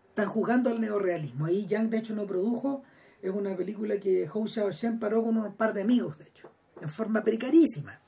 [0.07, 1.47] Están jugando al neorrealismo.
[1.47, 2.81] Ahí Yang de hecho no produjo,
[3.21, 6.87] es una película que Hou Xiaoshen paró con un par de amigos, de hecho, en
[6.87, 7.99] forma precarísima.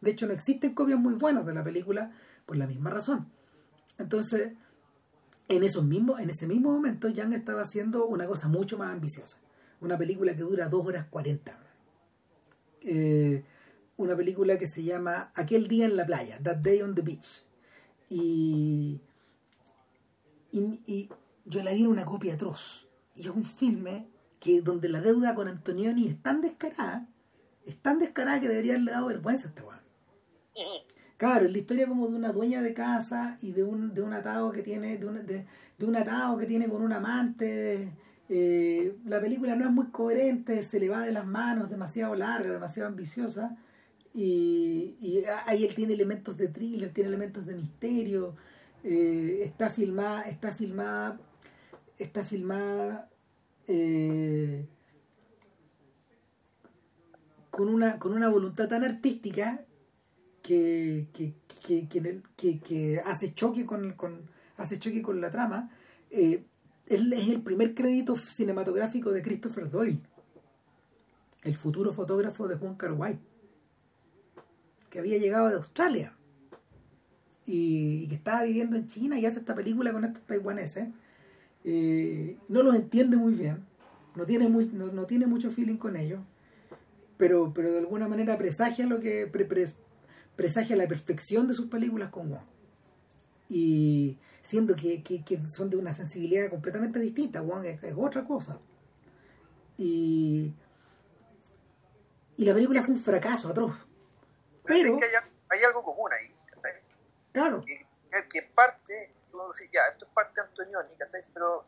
[0.00, 2.12] De hecho no existen copias muy buenas de la película
[2.46, 3.28] por la misma razón.
[3.98, 4.52] Entonces,
[5.48, 9.38] en, esos mismos, en ese mismo momento Yang estaba haciendo una cosa mucho más ambiciosa.
[9.80, 11.58] Una película que dura 2 horas 40.
[12.82, 13.44] Eh,
[13.96, 17.44] una película que se llama Aquel día en la playa, That Day on the Beach.
[18.10, 19.00] Y,
[20.52, 21.08] y,
[21.44, 22.86] yo la vi en una copia atroz.
[23.16, 27.08] Y es un filme que donde la deuda con Antonioni es tan descarada,
[27.66, 29.80] es tan descarada que debería haberle dado vergüenza a este weón.
[31.18, 34.12] Claro, es la historia como de una dueña de casa y de un, de un
[34.14, 35.44] atado que tiene, de un, de,
[35.84, 37.92] un atado que tiene con un amante.
[38.28, 42.52] Eh, la película no es muy coherente, se le va de las manos, demasiado larga,
[42.52, 43.56] demasiado ambiciosa.
[44.14, 48.36] Y, y ahí él tiene elementos de thriller, tiene elementos de misterio.
[48.84, 51.18] Eh, está filmada, está filmada,
[51.98, 53.10] está filmada
[53.66, 54.66] eh,
[57.50, 59.64] con una, con una voluntad tan artística
[60.48, 61.86] que, que,
[62.36, 64.22] que, que, hace choque con, con,
[64.56, 65.70] hace choque con la trama.
[66.10, 66.42] Eh,
[66.86, 70.00] es, el primer crédito cinematográfico de Christopher Doyle,
[71.42, 73.18] el futuro fotógrafo de Juan Carguay,
[74.88, 76.14] que había llegado de Australia
[77.44, 80.88] y, que estaba viviendo en China y hace esta película con estos taiwaneses.
[81.64, 83.66] Eh, no los entiende muy bien,
[84.16, 86.20] no tiene, muy, no, no tiene mucho feeling con ellos,
[87.18, 89.26] pero, pero de alguna manera presagia lo que
[90.38, 92.46] presagia la perfección de sus películas con Wong.
[93.48, 98.24] Y siendo que, que, que son de una sensibilidad completamente distinta, Wong es, es otra
[98.24, 98.60] cosa.
[99.76, 100.54] Y,
[102.36, 103.74] y la película fue un fracaso atroz.
[104.64, 106.72] Pero, Pero, sí que hay, hay algo común ahí, ¿cachai?
[107.32, 107.84] claro, Que,
[108.30, 109.12] que parte,
[109.72, 111.20] ya, esto es parte de Antonioni, ¿cachai?
[111.34, 111.64] Pero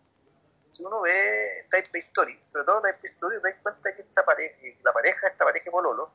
[0.70, 4.56] si uno ve Type Story, sobre todo Type Story, te das cuenta que esta pareja,
[4.84, 6.12] la pareja, esta pareja Pololo,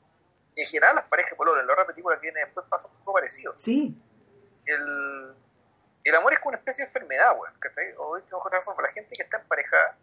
[0.55, 2.87] y en general las parejas de Pololo, en la otra película que viene después pasa
[2.87, 3.53] un poco parecido.
[3.57, 4.01] sí,
[4.65, 5.35] El,
[6.03, 7.93] el amor es como una especie de enfermedad, weón, ¿cachai?
[7.97, 9.97] O dicho de otra forma, la gente que está en pareja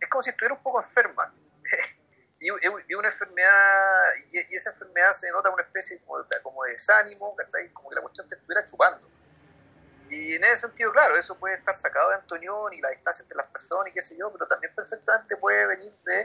[0.00, 1.32] es como si estuviera un poco enferma.
[2.40, 2.50] y,
[2.94, 7.36] una enfermedad, y, y esa enfermedad se nota una especie como de, como de desánimo,
[7.36, 7.68] ¿cachai?
[7.72, 9.08] Como que la cuestión te estuviera chupando.
[10.10, 13.36] Y en ese sentido, claro, eso puede estar sacado de Antonión y la distancia entre
[13.36, 16.22] las personas y qué sé yo, pero también perfectamente puede venir de,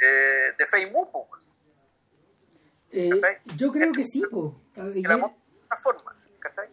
[0.00, 1.47] eh, de Facebook, po, weón.
[2.92, 3.10] Eh,
[3.56, 4.54] yo creo que sí, po.
[4.74, 6.68] De una forma, ¿cachai?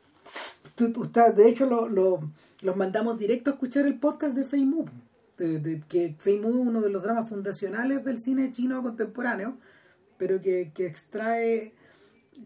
[0.75, 2.19] tú- tú estás- de hecho, lo, lo-
[2.61, 4.85] los mandamos directo a escuchar el podcast de Mu,
[5.37, 9.57] de, de- que Fei Mu es uno de los dramas fundacionales del cine chino contemporáneo,
[10.17, 11.73] pero que, que extrae,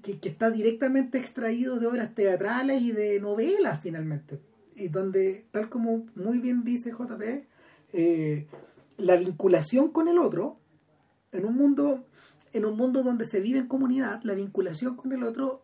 [0.04, 4.40] que, que está directamente extraído de obras teatrales y de novelas finalmente.
[4.76, 7.22] Y donde, tal como muy bien dice JP,
[7.94, 8.48] eh,
[8.98, 10.58] la vinculación con el otro,
[11.32, 12.06] en un mundo,
[12.54, 15.62] en un mundo donde se vive en comunidad, la vinculación con el otro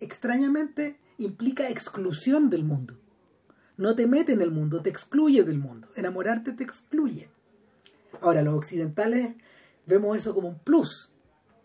[0.00, 2.98] extrañamente implica exclusión del mundo.
[3.76, 5.88] No te mete en el mundo, te excluye del mundo.
[5.96, 7.30] Enamorarte te excluye.
[8.20, 9.34] Ahora, los occidentales
[9.84, 11.12] vemos eso como un plus.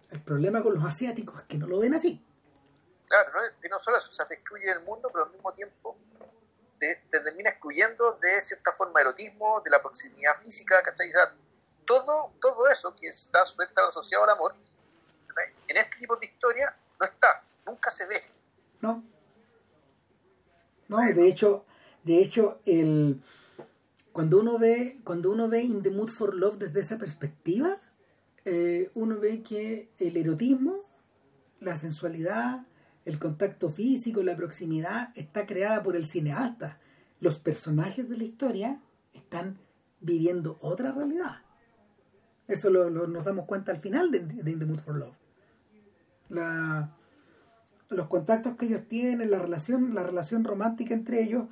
[0.09, 2.21] El problema con los asiáticos es que no lo ven así.
[3.07, 3.29] Claro,
[3.69, 3.79] ¿no?
[3.79, 5.97] solo eso, o sea, te excluye del mundo, pero al mismo tiempo
[6.79, 11.09] te, te termina excluyendo de cierta forma de erotismo, de la proximidad física, ¿cachai?
[11.09, 11.35] O sea,
[11.91, 14.55] todo, todo eso que está suelta asociado al amor,
[15.67, 18.21] en este tipo de historia no está, nunca se ve.
[18.81, 19.03] ¿no?
[20.87, 21.65] No, de hecho,
[22.03, 23.21] de hecho, el
[24.11, 27.77] cuando uno ve, cuando uno ve In the Mood for Love desde esa perspectiva,
[28.43, 30.81] eh, uno ve que el erotismo,
[31.61, 32.65] la sensualidad,
[33.05, 36.79] el contacto físico, la proximidad, está creada por el cineasta.
[37.21, 38.81] Los personajes de la historia
[39.13, 39.59] están
[40.01, 41.41] viviendo otra realidad.
[42.47, 45.15] Eso lo, lo- nos damos cuenta al final de, de In the Mood for Love.
[46.29, 46.91] La,
[47.89, 51.45] los contactos que ellos tienen, la relación, la relación romántica entre ellos,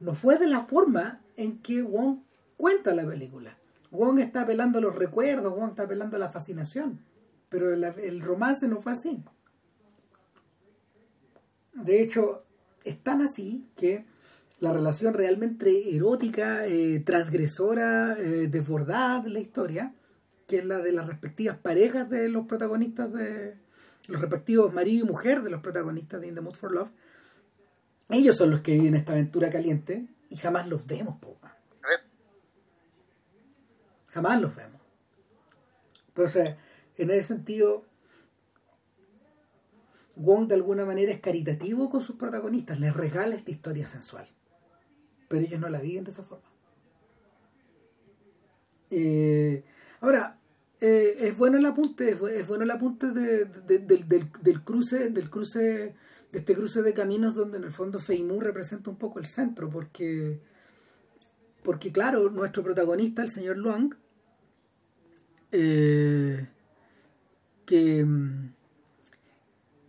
[0.00, 2.18] no fue de la forma en que Wong
[2.56, 3.56] cuenta la película.
[3.90, 7.00] Wong está apelando a los recuerdos, Wong está apelando a la fascinación,
[7.48, 9.22] pero el, el romance no fue así.
[11.72, 12.42] De hecho,
[12.84, 14.04] es tan así que
[14.60, 19.94] la relación realmente erótica, eh, transgresora, eh, desbordada de la historia,
[20.46, 23.56] que es la de las respectivas parejas de los protagonistas de,
[24.08, 26.90] los respectivos marido y mujer de los protagonistas de In the Mood for Love,
[28.08, 31.36] ellos son los que viven esta aventura caliente y jamás los vemos, po.
[34.10, 34.80] Jamás los vemos.
[36.08, 36.56] Entonces,
[36.96, 37.84] en ese sentido,
[40.14, 44.26] Wong de alguna manera es caritativo con sus protagonistas, les regala esta historia sensual,
[45.28, 46.48] pero ellos no la viven de esa forma.
[48.90, 49.64] Eh,
[50.00, 50.35] ahora,
[50.80, 54.08] eh, es bueno el apunte, es bu- es bueno el apunte de- de- del,
[54.42, 55.94] del- cruce, del cruce,
[56.32, 59.70] de este cruce de caminos donde en el fondo Feimu representa un poco el centro,
[59.70, 60.40] porque,
[61.62, 63.94] porque claro, nuestro protagonista, el señor Luang,
[65.52, 66.46] eh,
[67.64, 68.06] que,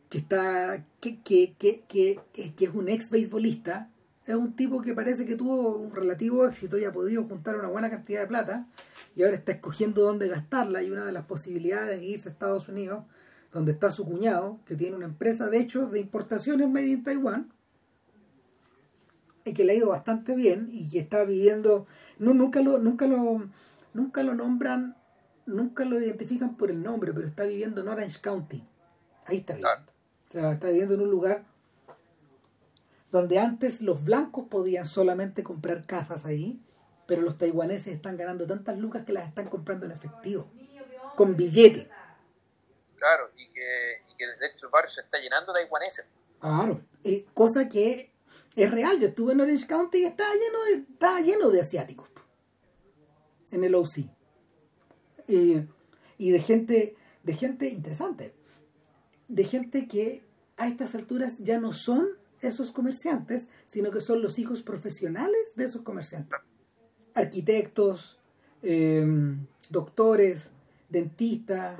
[0.09, 1.83] que está, que, que, que,
[2.55, 3.89] que es un ex beisbolista,
[4.28, 7.69] es un tipo que parece que tuvo un relativo éxito y ha podido juntar una
[7.69, 8.67] buena cantidad de plata
[9.15, 10.84] y ahora está escogiendo dónde gastarla.
[10.84, 13.05] Y una de las posibilidades es irse a Estados Unidos
[13.53, 17.53] donde está su cuñado que tiene una empresa de hecho de importaciones made in Taiwán
[19.45, 21.88] y que le ha ido bastante bien y que está viviendo
[22.19, 23.47] no nunca lo nunca lo
[23.93, 24.97] nunca lo nombran
[25.45, 28.61] nunca lo identifican por el nombre pero está viviendo en Orange County.
[29.25, 29.91] Ahí está viviendo.
[30.28, 31.45] O sea está viviendo en un lugar
[33.12, 36.62] donde antes los blancos podían solamente comprar casas ahí,
[37.08, 40.51] pero los taiwaneses están ganando tantas lucas que las están comprando en efectivo,
[41.16, 41.89] con billete.
[42.97, 46.10] Claro, y que, y que de hecho el barrio se está llenando de taiwaneses.
[46.39, 48.12] Claro, eh, cosa que
[48.55, 48.99] es real.
[48.99, 52.10] Yo estuve en Orange County y estaba lleno de, estaba lleno de asiáticos
[53.51, 54.10] en el OC.
[55.28, 58.34] y de gente, de gente interesante.
[59.28, 60.24] De gente que
[60.58, 65.65] a estas alturas ya no son esos comerciantes, sino que son los hijos profesionales de
[65.65, 66.39] esos comerciantes.
[67.13, 68.17] Arquitectos,
[68.61, 70.51] em, doctores,
[70.89, 71.79] dentistas,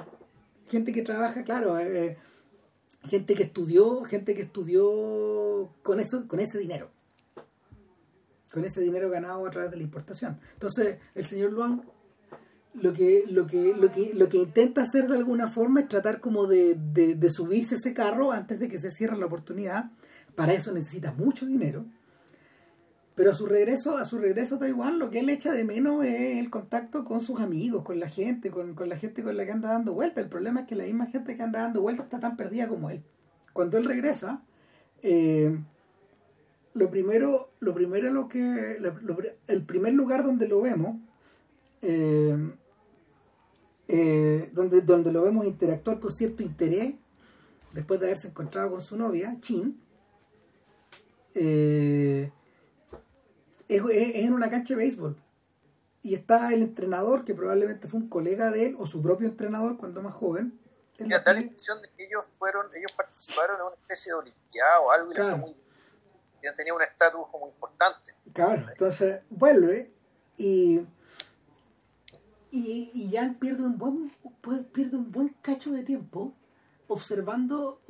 [0.68, 2.18] gente que trabaja, claro, eh, eh,
[3.08, 6.90] gente que estudió, gente que estudió con eso, con ese dinero.
[8.52, 10.40] Con ese dinero ganado a través de la importación.
[10.54, 11.84] Entonces, el señor Luan
[12.74, 16.20] lo que, lo que, lo que, lo que intenta hacer de alguna forma es tratar
[16.20, 19.92] como de, de, de subirse ese carro antes de que se cierre la oportunidad
[20.38, 21.84] para eso necesita mucho dinero.
[23.16, 26.38] Pero a su regreso, a su regreso Taiwán, lo que él echa de menos es
[26.38, 29.70] el contacto con sus amigos, con la gente, con, la gente con la que anda
[29.70, 30.22] dando vuelta.
[30.22, 32.92] El problema es que la misma gente que anda dando vuelta está tan perdida como
[32.92, 33.02] él.
[33.52, 34.44] Cuando él regresa,
[35.02, 35.58] eh,
[36.76, 38.78] lo primero, lo primero lo que,
[39.48, 40.98] el primer lugar donde lo vemos,
[41.82, 42.38] eh,
[43.88, 46.94] eh, donde, donde lo vemos interactuar con cierto interés,
[47.74, 49.87] después de haberse encontrado con su novia, Chin,
[51.36, 52.32] eh,
[53.68, 55.22] es, en una cancha de béisbol.
[56.04, 59.78] Y está el entrenador, que probablemente fue un colega de él, o su propio entrenador
[59.78, 60.60] cuando más joven.
[61.00, 64.80] Y da la impresión de que ellos fueron, ellos participaron en una especie de olimpiada
[64.80, 65.16] o algo y
[66.56, 68.12] tenía un estatus muy importante.
[68.34, 69.92] Claro, entonces vuelve
[70.38, 70.82] y
[72.50, 74.16] y, y Jan pierde un buen
[74.72, 76.34] pierde un buen cacho de tiempo
[76.88, 77.82] observando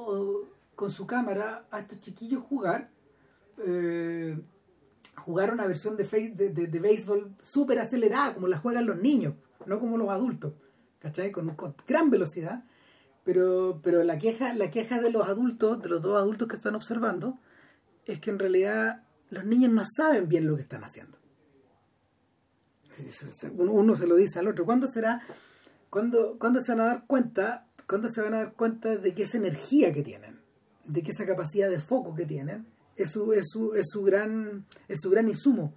[0.76, 2.90] con su cámara a estos chiquillos jugar
[3.66, 4.40] eh,
[5.16, 9.36] jugar una versión de, de, de, béisbol súper acelerada, como la juegan los niños,
[9.66, 10.54] no como los adultos,
[11.00, 11.32] ¿cachai?
[11.32, 12.64] Con, con, gran velocidad.
[13.24, 16.76] Pero, pero la, queja, la queja de los adultos, de los dos adultos que están
[16.76, 17.38] observando,
[18.06, 21.18] es que en realidad los niños no saben bien lo que están haciendo.
[23.58, 24.66] Uno se lo dice al otro.
[24.66, 25.22] ¿Cuándo será?
[25.90, 27.68] ¿Cuándo, ¿Cuándo se van a dar cuenta?
[27.86, 30.40] ¿Cuándo se van a dar cuenta de que esa energía que tienen?
[30.86, 32.66] De que esa capacidad de foco que tienen
[32.98, 35.74] es su, es su, es su, gran, es su gran insumo.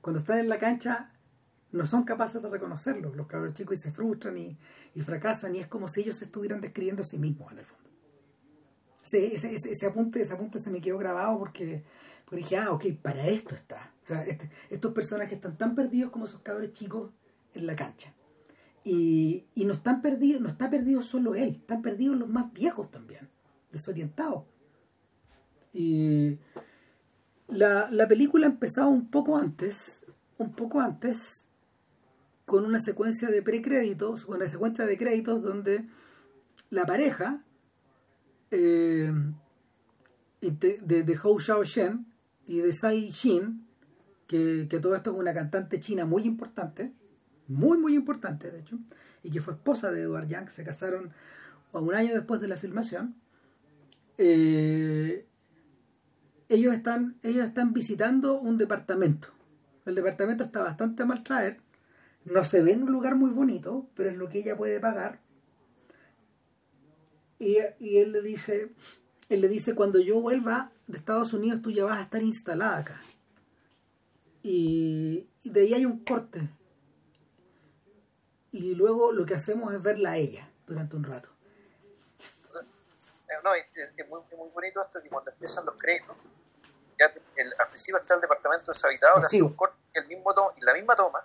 [0.00, 1.12] Cuando están en la cancha
[1.72, 4.56] no son capaces de reconocerlo, los cabros chicos, y se frustran y,
[5.02, 7.90] fracasan, y es como si ellos estuvieran describiendo a sí mismos en el fondo.
[9.04, 11.84] Ese, ese, ese, apunte, ese apunte se me quedó grabado porque,
[12.24, 13.92] porque dije, ah, ok, para esto está.
[14.04, 17.10] O sea, este, estos personajes están tan perdidos como esos cabros chicos
[17.54, 18.14] en la cancha.
[18.84, 22.90] Y, y no están perdidos, no está perdido solo él, están perdidos los más viejos
[22.90, 23.28] también,
[23.72, 24.44] desorientados.
[25.72, 26.38] Y
[27.48, 30.04] la, la película empezaba un poco antes,
[30.38, 31.46] un poco antes,
[32.44, 35.84] con una secuencia de precréditos, con una secuencia de créditos donde
[36.70, 37.44] la pareja
[38.50, 39.12] eh,
[40.40, 42.06] de, de Hou Xiao Shen
[42.46, 43.66] y de Sai Xin,
[44.26, 46.92] que, que, todo esto es una cantante china muy importante,
[47.46, 48.78] muy muy importante de hecho,
[49.22, 51.12] y que fue esposa de Edward Yang, se casaron
[51.72, 53.14] un año después de la filmación.
[54.18, 55.26] Eh,
[56.50, 59.28] ellos están, ellos están visitando un departamento.
[59.86, 61.60] El departamento está bastante mal traer.
[62.24, 65.20] No se ve en un lugar muy bonito, pero es lo que ella puede pagar.
[67.38, 68.72] Y, él le dice,
[69.28, 72.78] él le dice, cuando yo vuelva de Estados Unidos, tú ya vas a estar instalada
[72.78, 73.00] acá.
[74.42, 76.50] Y, de ahí hay un corte.
[78.50, 81.28] Y luego lo que hacemos es verla a ella durante un rato.
[83.44, 86.16] No, es, muy, muy bonito esto que cuando empiezan los créditos,
[87.00, 90.94] ya el, al principio está el departamento deshabitado, le un corte, el mismo la misma
[90.94, 91.24] toma,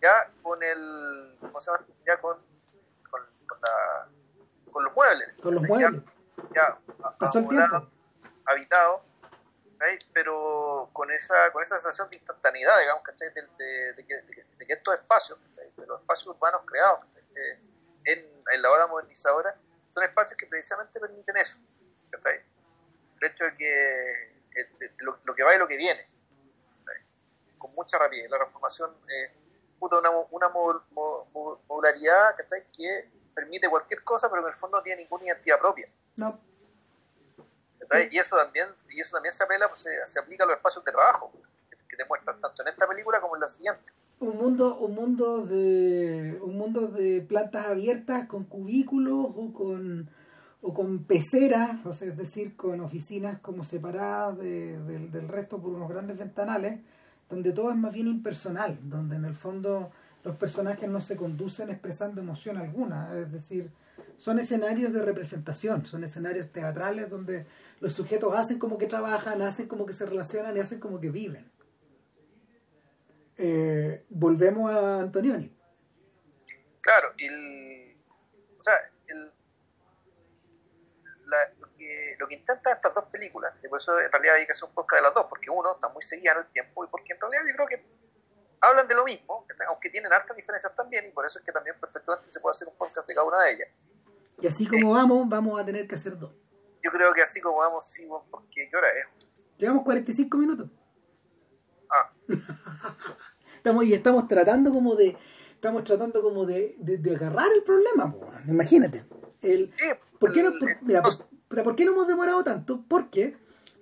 [0.00, 1.84] ya con el, ¿cómo se llama?
[2.06, 2.38] Ya con,
[3.10, 4.08] con, con, la,
[4.70, 5.28] con los muebles.
[5.42, 6.02] Con los muebles.
[6.54, 6.78] Ya,
[7.50, 7.82] ya
[8.46, 9.02] habitado,
[10.12, 13.32] pero con esa, con esa sensación de instantaneidad, digamos, ¿cachai?
[13.34, 15.38] De, de, de, que, de, que, estos espacios,
[15.76, 17.02] de los espacios urbanos creados
[18.04, 19.56] en, en, la hora modernizadora,
[19.88, 21.58] son espacios que precisamente permiten eso.
[22.10, 22.42] ¿cachai?
[23.20, 24.33] El hecho de que
[24.98, 26.00] lo, que va y lo que viene.
[27.58, 28.30] con mucha rapidez.
[28.30, 29.30] La transformación es
[29.80, 32.36] una, una modularidad
[32.72, 35.88] que permite cualquier cosa, pero en el fondo no tiene ninguna identidad propia.
[36.16, 36.38] No.
[38.10, 40.92] Y eso también, y eso también se apela, pues, se, aplica a los espacios de
[40.92, 41.32] trabajo,
[41.88, 43.92] que te muestran tanto en esta película como en la siguiente.
[44.20, 50.08] Un mundo, un mundo de un mundo de plantas abiertas con cubículos o con
[50.66, 55.90] o con peceras, o sea, es decir, con oficinas como separadas del resto por unos
[55.90, 56.80] grandes ventanales,
[57.28, 59.92] donde todo es más bien impersonal, donde en el fondo
[60.24, 63.70] los personajes no se conducen expresando emoción alguna, es decir,
[64.16, 67.44] son escenarios de representación, son escenarios teatrales donde
[67.80, 71.10] los sujetos hacen como que trabajan, hacen como que se relacionan y hacen como que
[71.10, 71.46] viven.
[73.36, 75.52] Eh, volvemos a Antonioni.
[76.80, 77.94] Claro, el,
[78.58, 78.74] o sea,
[79.08, 79.30] el,
[81.60, 81.68] lo,
[82.16, 84.68] que, lo que intentan estas dos películas, y por eso en realidad hay que hacer
[84.68, 87.12] un podcast de las dos, porque uno está muy seguido en el tiempo y porque
[87.12, 87.86] en realidad yo creo que
[88.60, 91.78] hablan de lo mismo, aunque tienen hartas diferencias también, y por eso es que también
[91.80, 93.68] perfectamente se puede hacer un podcast de cada una de ellas.
[94.40, 96.32] Y así como vamos, vamos a tener que hacer dos.
[96.82, 99.06] Yo creo que así como vamos, sí, porque ¿qué hora es?
[99.58, 100.68] Llevamos 45 minutos.
[101.90, 102.12] Ah.
[103.56, 105.16] estamos, y estamos tratando como de
[105.64, 108.14] estamos tratando como de, de, agarrar el problema,
[108.46, 109.06] imagínate.
[109.40, 109.72] El,
[110.24, 110.52] ¿por, qué no,
[110.82, 112.84] mira, por, qué no hemos demorado tanto?
[112.88, 113.36] Porque,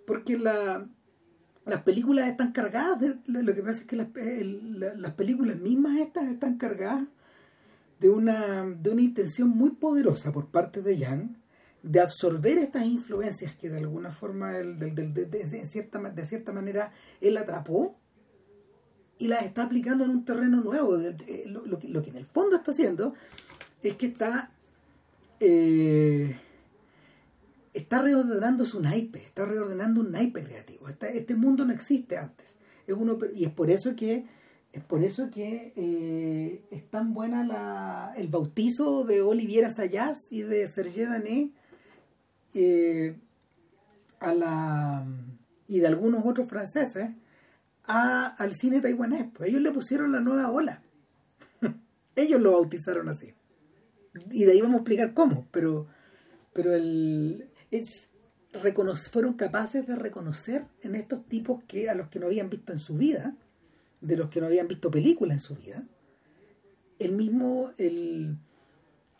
[0.07, 0.87] porque la,
[1.65, 4.09] las películas están cargadas, de, lo que pasa es que las,
[4.97, 7.05] las películas mismas estas están cargadas
[8.01, 11.37] de una, de una intención muy poderosa por parte de Yang
[11.83, 17.37] de absorber estas influencias que de alguna forma, de, de, cierta, de cierta manera, él
[17.37, 17.99] atrapó
[19.19, 20.97] y las está aplicando en un terreno nuevo.
[21.47, 23.15] Lo, que, lo que en el fondo está haciendo
[23.83, 24.53] es que está,
[25.45, 26.37] eh,
[27.75, 30.89] está reordenando su naipe, está reordenando un naipe creativo.
[30.89, 32.57] este mundo no existe antes.
[32.87, 34.25] Es uno, y es por eso que
[34.73, 40.43] es por eso que eh, es tan buena la, el bautizo de Oliviera Sayas y
[40.43, 41.51] de Serge Dané
[42.55, 43.17] eh,
[44.21, 45.05] a la,
[45.67, 47.11] y de algunos otros franceses
[47.85, 49.27] al cine taiwanés.
[49.35, 50.83] Pues ellos le pusieron la nueva ola.
[52.17, 53.35] ellos lo bautizaron así.
[54.31, 55.87] Y de ahí vamos a explicar cómo, pero,
[56.53, 58.11] pero el, es,
[59.11, 62.79] fueron capaces de reconocer en estos tipos que a los que no habían visto en
[62.79, 63.37] su vida
[64.01, 65.85] de los que no habían visto películas en su vida,
[66.99, 68.39] el mismo, el,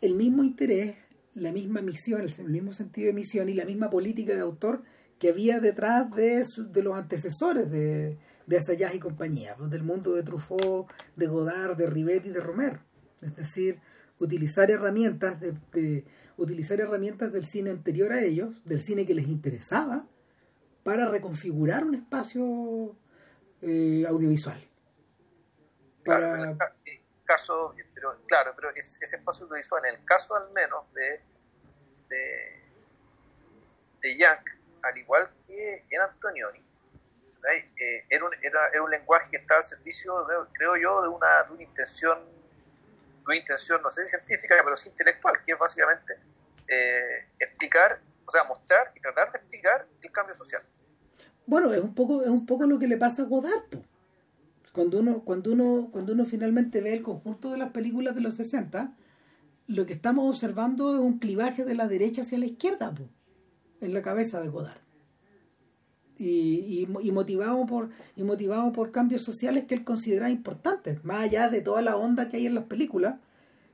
[0.01, 0.95] mismo interés,
[1.33, 4.83] la misma misión, el mismo sentido de misión y la misma política de autor
[5.19, 10.13] que había detrás de, de los antecesores de, de Assayas y compañía, pues, del mundo
[10.13, 12.79] de Truffaut, de Godard, de Rivet y de Romer.
[13.21, 13.79] Es decir,
[14.19, 16.05] utilizar herramientas de,
[16.37, 20.07] utilizar herramientas del cine anterior a ellos, del cine que les interesaba,
[20.83, 22.95] para reconfigurar un espacio
[23.61, 24.59] eh, audiovisual.
[26.03, 30.93] Claro, en el caso, pero, claro, pero ese, espacio audiovisual, en el caso al menos
[30.93, 31.21] de,
[32.09, 32.61] de,
[34.01, 34.43] de Young,
[34.81, 39.63] al igual que en Antonioni, eh, era, un, era, era, un lenguaje que estaba al
[39.63, 42.19] servicio, creo yo, de una, de una intención,
[43.25, 46.13] una intención, no sé si científica, pero sí intelectual, que es básicamente
[46.67, 50.61] eh, explicar, o sea, mostrar y tratar de explicar el cambio social.
[51.45, 53.83] Bueno, es un poco, es un poco lo que le pasa a Godard
[54.73, 58.33] cuando uno, cuando uno, cuando uno finalmente ve el conjunto de las películas de los
[58.35, 58.95] 60,
[59.67, 62.93] lo que estamos observando es un clivaje de la derecha hacia la izquierda,
[63.81, 64.82] en la cabeza de Godard.
[66.17, 71.49] Y, y, motivado por y motivado por cambios sociales que él considera importantes, más allá
[71.49, 73.15] de toda la onda que hay en las películas,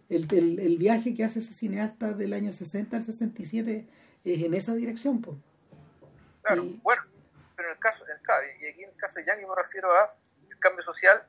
[0.07, 3.85] el, el, viaje que hace ese cineasta del año 60 al 67
[4.23, 5.21] es en esa dirección.
[5.21, 5.37] Pues.
[6.43, 7.01] Claro, bueno,
[7.57, 8.05] pero en el caso,
[8.61, 10.15] y aquí en el caso de Yang me refiero a
[10.59, 11.21] cambio social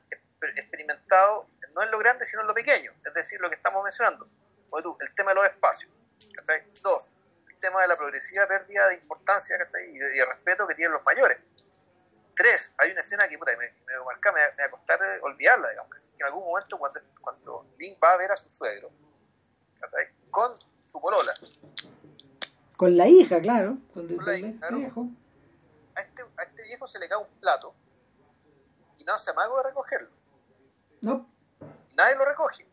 [0.55, 4.27] experimentado no en lo grande, sino en lo pequeño, es decir, lo que estamos mencionando.
[4.99, 5.91] el tema de los espacios.
[6.81, 7.20] Dos, el
[7.61, 11.39] tema de la progresiva pérdida de importancia y de, de, respeto que tienen los mayores.
[12.35, 16.25] Tres, hay una escena que me, me, me, va a costar olvidarla, digamos, que en
[16.25, 18.89] algún momento cuando, cuando Link va a ver a su suegro,
[20.29, 20.51] con
[20.85, 21.31] su polola.
[22.77, 23.77] Con la hija, claro.
[23.93, 25.07] Con, la hija, viejo.
[25.95, 27.75] A este, a este viejo se le cae un plato
[28.97, 30.09] y no se amago de recogerlo.
[31.01, 31.29] No.
[31.95, 32.65] Nadie lo recoge.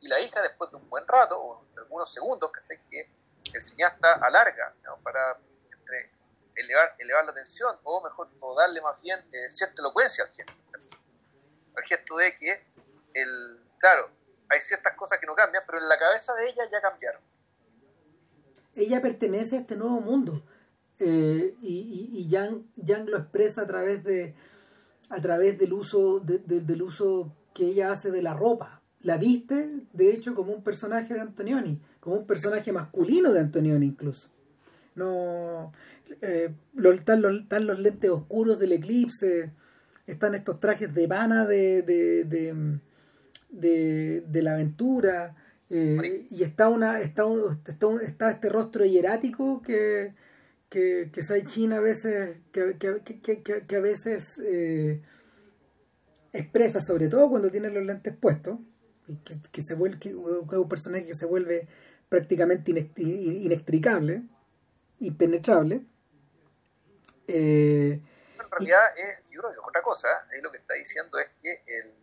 [0.00, 3.08] Y la hija, después de un buen rato, o de algunos segundos, que
[3.54, 5.38] el cineasta alarga para
[5.72, 6.10] entre
[6.56, 10.52] elevar, elevar la atención, o mejor, o darle más bien eh, cierta elocuencia al gesto.
[11.76, 12.66] Al gesto de que,
[13.14, 14.10] el, claro,
[14.48, 17.22] hay ciertas cosas que no cambian, pero en la cabeza de ella ya cambiaron.
[18.74, 20.42] Ella pertenece a este nuevo mundo.
[20.98, 24.34] Eh, y, y, y Yang, lo expresa a través de,
[25.10, 28.80] a través del uso, del uso que ella hace de la ropa.
[29.00, 33.86] La viste, de hecho, como un personaje de Antonioni, como un personaje masculino de Antonioni
[33.86, 34.28] incluso.
[34.94, 35.72] No,
[36.20, 36.54] eh,
[36.94, 39.52] están, los, lentes oscuros del eclipse,
[40.06, 42.78] están estos trajes de vana de, de,
[43.50, 45.34] de, la aventura,
[45.70, 47.24] eh, y está, una, está,
[48.06, 50.12] está, este rostro hierático que,
[50.68, 55.00] que, que Sai China a veces, que, que a veces eh,
[56.34, 58.58] expresa, sobre todo cuando tiene los lentes puestos,
[59.06, 61.68] y que, se vuelve, que, un personaje que se vuelve
[62.08, 64.22] prácticamente inextricable,
[65.00, 65.84] impenetrable.
[67.26, 68.00] Eh,
[68.38, 70.08] en realidad, es, yo creo que es otra cosa.
[70.32, 71.94] Ahí lo que está diciendo es que el,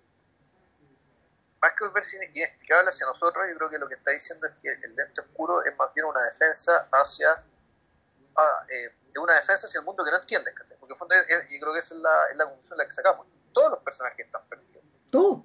[1.62, 4.70] más que volverse inexplicable hacia nosotros, yo creo que lo que está diciendo es que
[4.70, 7.43] el lente oscuro es más bien una defensa hacia.
[8.36, 11.80] Ah, eh, una defensa hacia el mundo que no entiende Porque fondo, yo creo que
[11.80, 13.28] esa es la, es la conclusión la que sacamos.
[13.52, 14.84] Todos los personajes están perdidos.
[15.10, 15.41] Todos.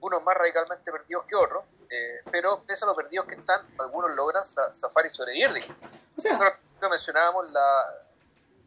[0.00, 4.14] Unos más radicalmente perdidos que otros, eh, pero pese a los perdidos que están, algunos
[4.14, 5.48] logran zafar y sobrevivir.
[6.16, 8.06] O sea, Nosotros mencionábamos la,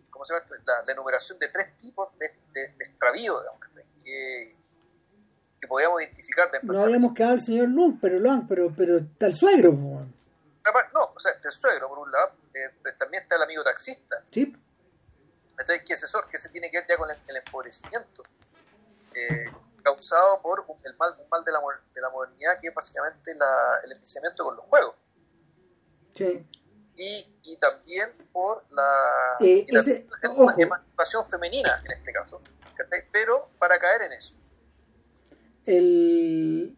[0.09, 0.45] ¿cómo se llama?
[0.85, 3.61] La, enumeración de tres tipos de, de, extravío, digamos,
[4.03, 4.55] que,
[5.59, 6.49] que podíamos identificar.
[6.63, 9.71] No habíamos quedado el señor Lund, pero, pero, pero está el suegro.
[9.73, 14.21] No, o sea, está el suegro, por un lado, eh, también está el amigo taxista.
[14.31, 14.55] Sí.
[15.51, 18.23] Entonces, ¿qué es que se tiene que ver ya con el, empobrecimiento?
[19.13, 19.51] Eh,
[19.81, 21.59] causado por el mal, un mal de la,
[21.93, 24.95] de la modernidad, que es básicamente la, el enviciamiento con los juegos.
[26.13, 26.45] Sí.
[26.95, 29.63] Y, y también por la, eh,
[30.57, 32.41] emancipación femenina, en este caso.
[33.11, 34.35] Pero para caer en eso.
[35.65, 36.77] El,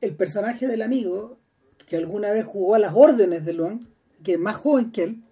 [0.00, 1.38] el personaje del amigo,
[1.86, 5.24] que alguna vez jugó a las órdenes de Luan, que es más joven que él,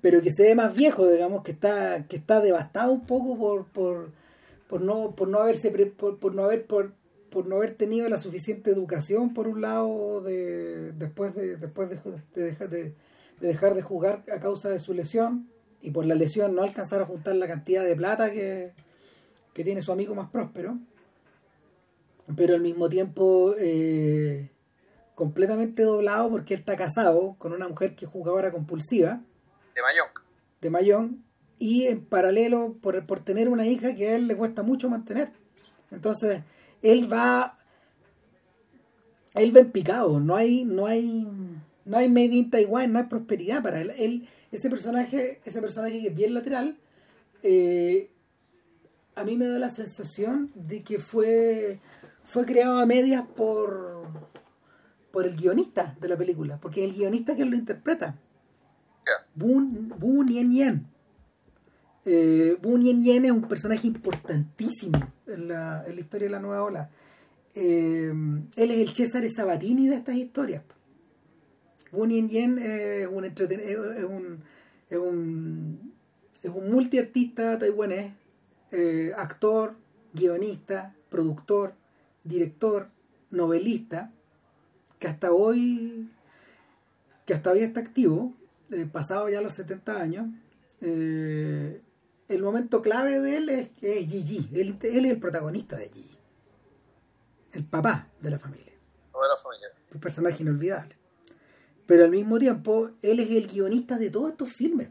[0.00, 3.66] pero que se ve más viejo, digamos, que está, que está devastado un poco por,
[3.66, 4.12] por,
[4.70, 6.92] por no, por no haberse por, no haber por,
[7.28, 12.00] por no haber tenido la suficiente educación por un lado de después de después de,
[12.34, 12.94] dejar, de,
[13.40, 15.50] dejar de jugar a causa de su lesión
[15.82, 18.70] y por la lesión no alcanzar a juntar la cantidad de plata que,
[19.54, 20.78] que tiene su amigo más próspero
[22.36, 24.50] pero al mismo tiempo eh,
[25.16, 29.20] completamente doblado porque él está casado con una mujer que es jugadora compulsiva.
[29.74, 30.06] De Mayón
[30.60, 31.24] de Mayón
[31.60, 35.30] y en paralelo por, por tener una hija que a él le cuesta mucho mantener.
[35.92, 36.42] Entonces,
[36.82, 37.58] él va
[39.34, 41.28] él va en picado, no hay no hay
[41.84, 43.92] no hay made in Taiwan, no hay prosperidad para él.
[43.96, 46.76] él ese personaje, ese personaje que es bien lateral,
[47.42, 48.10] eh,
[49.14, 51.78] a mí me da la sensación de que fue
[52.24, 54.08] fue creado a medias por
[55.12, 58.16] por el guionista de la película, porque es el guionista que lo interpreta.
[59.34, 60.89] Boon, Boon Yen Yen.
[62.04, 66.62] Eh, Yen Yen es un personaje importantísimo en la, en la historia de la nueva
[66.62, 66.90] ola.
[67.54, 68.12] Eh,
[68.56, 70.62] él es el César Sabatini de estas historias.
[71.92, 74.42] Boon Yen es un, es un,
[74.88, 75.92] es un,
[76.42, 78.12] es un multiartista taiwanés,
[78.70, 79.74] eh, actor,
[80.12, 81.74] guionista, productor,
[82.24, 82.88] director,
[83.30, 84.12] novelista,
[84.98, 86.08] que hasta hoy
[87.26, 88.34] que hasta hoy está activo,
[88.72, 90.26] eh, pasado ya los 70 años.
[90.80, 91.80] Eh,
[92.30, 94.48] el momento clave de él es que es Gigi.
[94.54, 96.16] Él, es el protagonista de Gigi.
[97.52, 98.72] El papá de la familia.
[99.92, 100.96] Un personaje inolvidable.
[101.86, 104.90] Pero al mismo tiempo, él es el guionista de todos estos filmes.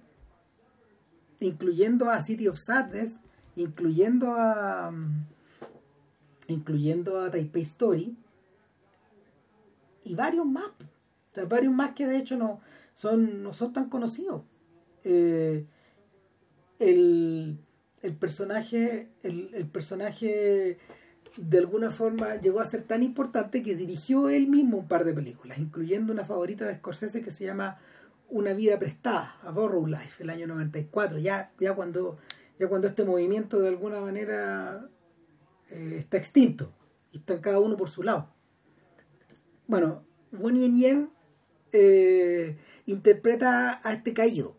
[1.40, 3.22] Incluyendo a City of Sadness,
[3.56, 4.94] incluyendo a.
[6.48, 8.18] incluyendo a Taipei Story.
[10.04, 10.68] Y varios más.
[10.68, 12.60] O sea, varios más que de hecho no
[12.94, 14.42] son, no son tan conocidos.
[15.06, 15.66] Eh,
[16.80, 17.60] el,
[18.20, 20.78] personaje, el, personaje
[21.38, 25.14] de alguna forma llegó a ser tan importante que dirigió él mismo un par de
[25.14, 27.80] películas, incluyendo una favorita de Scorsese que se llama
[28.30, 32.18] Una vida prestada, A Borrow Life, el año 94, ya, ya, cuando,
[32.58, 34.90] ya cuando este movimiento de alguna manera
[35.70, 36.74] eh, está extinto
[37.12, 38.30] y está cada uno por su lado.
[39.68, 41.10] Bueno, Wen Yen Yen
[42.86, 44.59] interpreta a este caído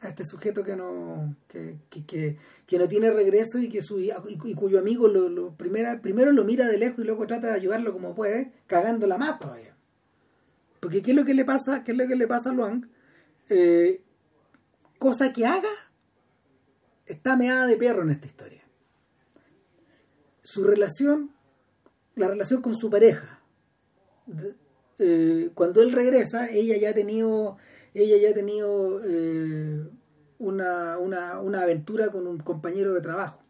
[0.00, 2.36] a este sujeto que no que, que,
[2.66, 4.10] que, no tiene regreso y que su y,
[4.54, 8.14] cuyo amigo lo, lo primero lo mira de lejos y luego trata de ayudarlo como
[8.14, 9.74] puede cagándola más todavía.
[10.80, 12.88] Porque qué es lo que le pasa qué es lo que le pasa a Luang
[13.48, 14.02] eh,
[14.98, 15.68] cosa que haga
[17.06, 18.62] está meada de perro en esta historia.
[20.42, 21.32] Su relación
[22.18, 23.40] la relación con su pareja.
[24.98, 27.56] Eh, cuando él regresa ella ya ha tenido
[28.02, 29.88] ella ya ha tenido eh,
[30.38, 33.42] una, una, una, aventura con un compañero de trabajo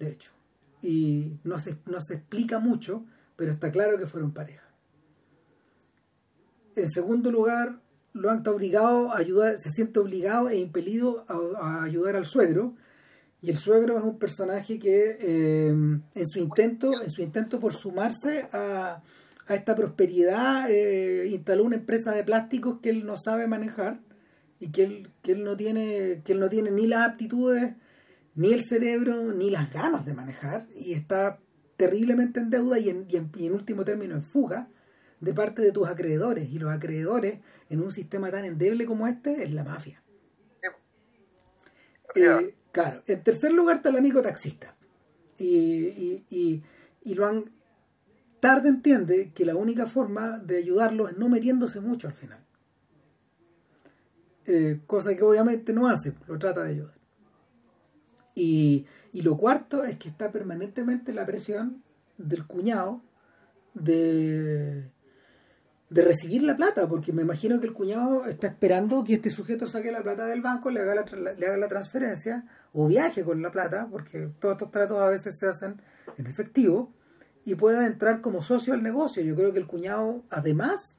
[0.00, 0.32] de hecho.
[0.82, 3.04] Y no se, no se explica mucho,
[3.36, 4.66] pero está claro que fueron pareja.
[6.74, 7.80] En segundo lugar,
[8.12, 12.74] lo han obligado a ayudar, se siente obligado e impelido a, ayudar al suegro.
[13.42, 17.74] Y el suegro es un personaje que eh, en su intento, en su intento por
[17.74, 19.02] sumarse a,
[19.50, 23.98] a esta prosperidad, eh, instaló una empresa de plásticos que él no sabe manejar
[24.60, 27.74] y que él, que él no tiene, que él no tiene ni las aptitudes,
[28.36, 31.40] ni el cerebro, ni las ganas de manejar, y está
[31.76, 34.68] terriblemente en deuda y en, y en último término en fuga
[35.18, 36.48] de parte de tus acreedores.
[36.52, 37.40] Y los acreedores,
[37.70, 40.00] en un sistema tan endeble como este, es la mafia.
[42.14, 44.76] Eh, claro, en tercer lugar está el amigo taxista.
[45.38, 46.62] Y, y,
[47.02, 47.50] y, lo han
[48.40, 52.40] tarde entiende que la única forma de ayudarlo es no metiéndose mucho al final.
[54.46, 56.94] Eh, cosa que obviamente no hace, lo trata de ayudar.
[58.34, 61.82] Y, y lo cuarto es que está permanentemente la presión
[62.18, 63.02] del cuñado
[63.74, 64.90] de,
[65.90, 69.66] de recibir la plata, porque me imagino que el cuñado está esperando que este sujeto
[69.66, 73.42] saque la plata del banco, le haga la, le haga la transferencia o viaje con
[73.42, 75.82] la plata, porque todos estos tratos a veces se hacen
[76.16, 76.92] en efectivo,
[77.44, 79.22] y pueda entrar como socio al negocio.
[79.22, 80.98] Yo creo que el cuñado, además,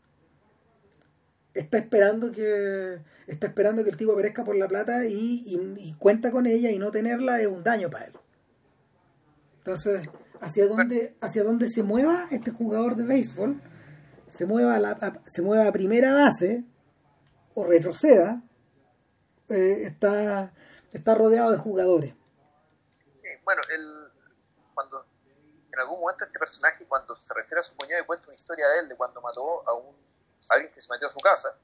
[1.54, 6.32] está esperando que está esperando que el tipo aparezca por la plata y, y, cuenta
[6.32, 8.14] con ella y no tenerla es un daño para él.
[9.58, 10.10] Entonces,
[10.42, 13.62] hacia dónde, hacia dónde se mueva este jugador de béisbol,
[14.28, 16.64] se mueva a, la, se mueva a primera base
[17.54, 18.42] o retroceda,
[19.50, 20.54] eh, está,
[20.94, 22.16] está rodeado de jugadores.
[23.16, 24.12] Sí, bueno, el,
[24.74, 25.06] cuando
[25.74, 28.68] en algún momento este personaje, cuando se refiere a su cuñado y cuenta una historia
[28.68, 29.96] de él, de cuando mató a un
[30.50, 31.56] a alguien que se metió a su casa,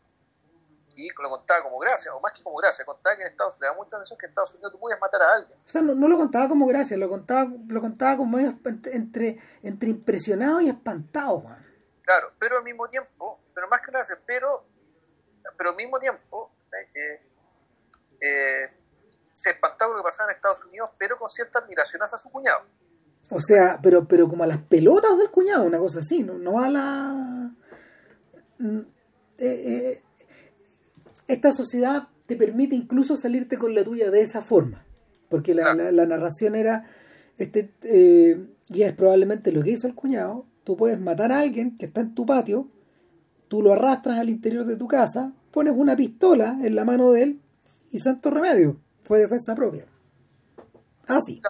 [0.96, 3.62] y lo contaba como gracia, o más que como gracia, contaba que en Estados Unidos,
[3.62, 5.60] le da mucha atención que en Estados Unidos tú puedes matar a alguien.
[5.64, 10.62] O sea, no, lo contaba como gracia, lo contaba, lo contaba como entre, entre impresionado
[10.62, 11.66] y espantado, Juan.
[12.02, 14.66] Claro, pero al mismo tiempo, pero más que gracia, pero,
[15.56, 16.52] pero al mismo tiempo,
[16.96, 17.22] eh,
[18.22, 18.74] eh,
[19.34, 22.62] se espantaba lo que pasaba en Estados Unidos, pero con cierta admiración hacia su cuñado.
[23.30, 26.60] O sea, pero, pero como a las pelotas del cuñado, una cosa así, no, no
[26.60, 27.52] a la...
[28.60, 28.80] Mm,
[29.40, 30.02] eh, eh,
[31.28, 34.86] esta sociedad te permite incluso salirte con la tuya de esa forma,
[35.30, 36.86] porque la, narración era,
[37.38, 41.78] este, eh, y es probablemente lo que hizo el cuñado, tú puedes matar a alguien
[41.78, 42.70] que está en tu patio,
[43.48, 47.24] tú lo arrastras al interior de tu casa, pones una pistola en la mano de
[47.24, 47.42] él
[47.92, 49.86] y santo remedio, fue defensa propia.
[51.08, 51.42] Así.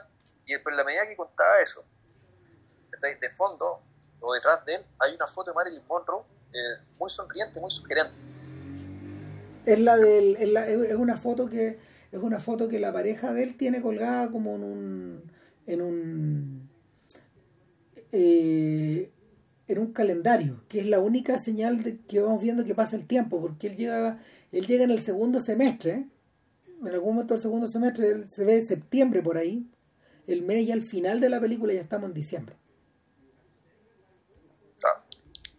[0.47, 1.85] Y después la medida que contaba eso,
[2.99, 3.81] de fondo
[4.19, 6.23] o detrás de él hay una foto de Marilyn Monroe
[6.53, 8.13] eh, muy sonriente, muy sugerente.
[9.65, 11.77] Es la del, es, es, una foto que
[12.11, 15.31] es una foto que la pareja de él tiene colgada como en un
[15.67, 16.69] en un
[18.13, 19.11] eh,
[19.67, 23.41] en un calendario, que es la única señal que vamos viendo que pasa el tiempo,
[23.41, 24.19] porque él llega
[24.53, 26.07] él llega en el segundo semestre,
[26.81, 29.69] en algún momento del segundo semestre se ve septiembre por ahí,
[30.27, 32.55] el mes y al final de la película ya estamos en diciembre.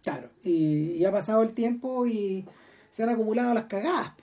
[0.03, 2.47] Claro, y, ha pasado el tiempo y
[2.91, 4.13] se han acumulado las cagadas.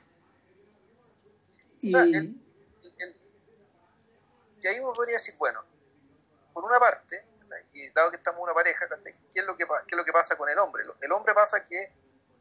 [1.82, 2.02] Y, o sea,
[4.70, 5.62] ahí uno podría decir, bueno,
[6.52, 7.24] por una parte,
[7.72, 10.12] y dado que estamos en una pareja, ¿qué es, lo que, ¿qué es lo que
[10.12, 10.84] pasa con el hombre?
[11.02, 11.92] El hombre pasa que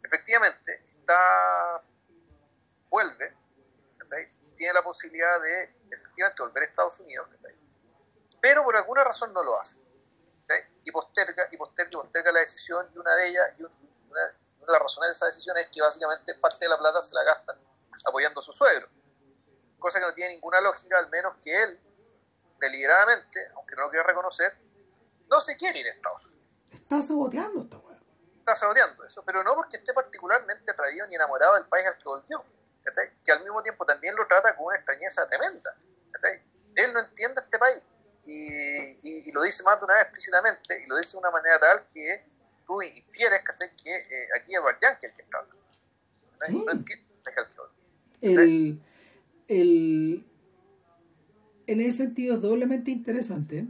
[0.02, 1.84] efectivamente está
[2.90, 3.34] vuelve,
[4.56, 7.28] tiene la posibilidad de efectivamente volver a Estados Unidos,
[8.46, 9.82] pero por alguna razón no lo hace
[10.84, 13.74] y posterga, y posterga, y posterga la decisión, y una de ellas, y una,
[14.22, 17.24] de las razones de esa decisión es que básicamente parte de la plata se la
[17.24, 17.58] gasta
[18.06, 18.88] apoyando a su suegro,
[19.80, 21.80] cosa que no tiene ninguna lógica, al menos que él,
[22.60, 24.56] deliberadamente, aunque no lo quiera reconocer,
[25.28, 26.46] no se quiere ir a Estados Unidos.
[26.72, 27.98] Está saboteando esta weá.
[28.38, 32.04] Está saboteando eso, pero no porque esté particularmente atraído ni enamorado del país al que
[32.04, 32.46] volvió,
[33.24, 35.76] que al mismo tiempo también lo trata con una extrañeza tremenda.
[36.76, 37.82] Él no entiende este país
[38.26, 41.88] y, lo dice más de una vez explícitamente, y lo dice de una manera tal
[41.94, 42.26] que
[42.66, 46.66] tú infieres que eh, aquí es Edward Yankee el que está hablando.
[46.66, 47.06] No entiendes
[48.22, 48.80] el,
[49.48, 50.26] el,
[51.68, 53.68] en ese sentido es doblemente interesante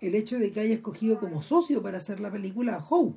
[0.00, 3.14] el hecho de que haya escogido como socio para hacer la película a Howe.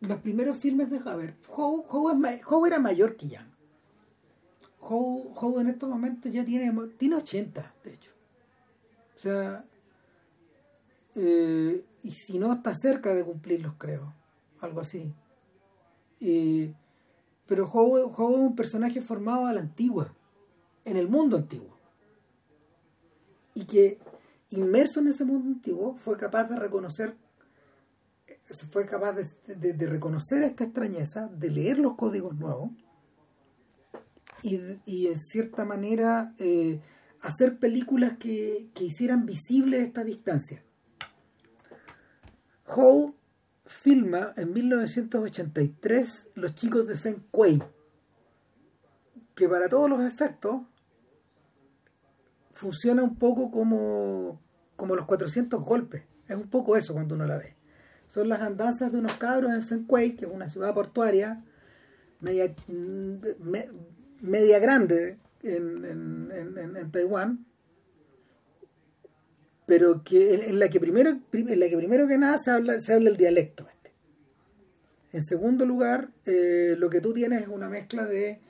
[0.00, 3.50] Los primeros filmes de Haber, Howe, Howe, era mayor que Young.
[4.80, 8.12] Howe, Howe en estos momentos ya tiene, tiene 80, de hecho.
[9.20, 9.62] O sea,
[11.14, 14.14] eh, y si no está cerca de cumplirlos, creo.
[14.62, 15.12] Algo así.
[17.46, 20.14] pero es un personaje formado a la antigua,
[20.86, 21.76] en el mundo antiguo.
[23.54, 23.98] y que
[24.48, 27.14] inmerso en ese mundo antiguo fue capaz de reconocer
[28.72, 32.70] fue capaz de, de, reconocer esta extrañeza, de leer los códigos nuevos
[34.42, 36.80] y, y en cierta manera eh,
[37.22, 40.62] hacer películas que, que, hicieran visible esta distancia.
[42.66, 43.14] Howe
[43.66, 47.62] filma en 1983 Los chicos de Feng Kuei,
[49.34, 50.62] que para todos los efectos
[52.52, 54.40] funciona un poco como,
[54.76, 56.02] como los 400 golpes.
[56.28, 57.56] Es un poco eso cuando uno la ve.
[58.06, 61.42] Son las andanzas de unos cabros en Fenquei, que es una ciudad portuaria
[62.20, 62.54] media,
[64.20, 67.46] media grande en, en, en, Taiwán,
[69.66, 72.92] pero que en, la que primero en la que primero que nada se habla, se
[72.92, 73.66] habla el dialecto.
[73.68, 73.92] Este.
[75.12, 78.40] En segundo lugar, eh, lo que tú tienes es una mezcla de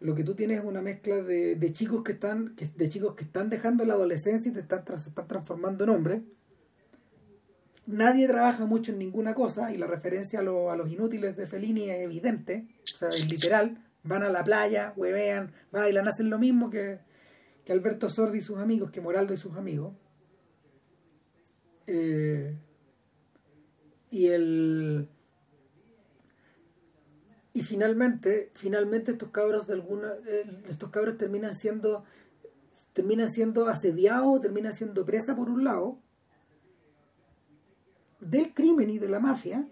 [0.00, 3.24] lo que tú tienes es una mezcla de, de chicos que están de chicos que
[3.24, 6.20] están dejando la adolescencia y te están, se están transformando en hombres
[7.86, 11.88] nadie trabaja mucho en ninguna cosa y la referencia a, a los inútiles de Fellini
[11.88, 13.74] es evidente o sea es literal
[14.06, 17.00] van a la playa huevean bailan hacen lo mismo que,
[17.64, 19.94] que Alberto Sordi y sus amigos que Moraldo y sus amigos.
[21.86, 22.56] Eh,
[24.10, 25.08] y el
[27.52, 32.04] y finalmente, finalmente estos cabros de alguna, eh, estos cabros terminan siendo
[32.92, 35.98] terminan siendo asediados, terminan siendo presa por un lado
[38.20, 39.68] del crimen y de la mafia,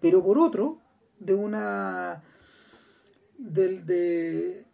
[0.00, 0.80] pero por otro
[1.18, 2.22] de una
[3.38, 4.66] del, de,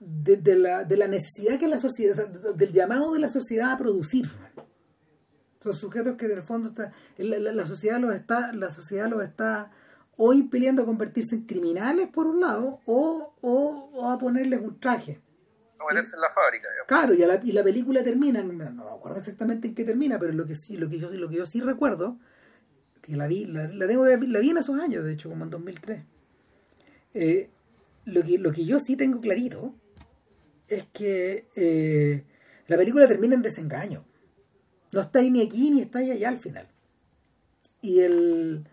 [0.00, 4.28] de, la, de la necesidad que la sociedad, del llamado de la sociedad a producir.
[5.60, 9.22] Son sujetos que en el fondo está, la, la, sociedad los está, la sociedad los
[9.22, 9.70] está
[10.16, 15.20] o impeliendo a convertirse en criminales por un lado o, o, a ponerles un traje.
[15.78, 16.68] O meterse en la fábrica.
[16.86, 20.32] Claro, y, la, y la película termina, no, me acuerdo exactamente en qué termina, pero
[20.32, 22.18] lo que sí, lo que yo, lo que yo sí recuerdo,
[23.00, 25.50] que la vi, la, la, tengo, la vi en esos años, de hecho, como en
[25.50, 26.04] 2003.
[27.14, 27.50] Eh,
[28.04, 29.74] lo, que, lo que yo sí tengo clarito
[30.68, 32.24] es que eh,
[32.66, 34.04] la película termina en desengaño.
[34.90, 36.68] No está ahí ni aquí ni está ahí allá al final.
[37.80, 38.64] Y el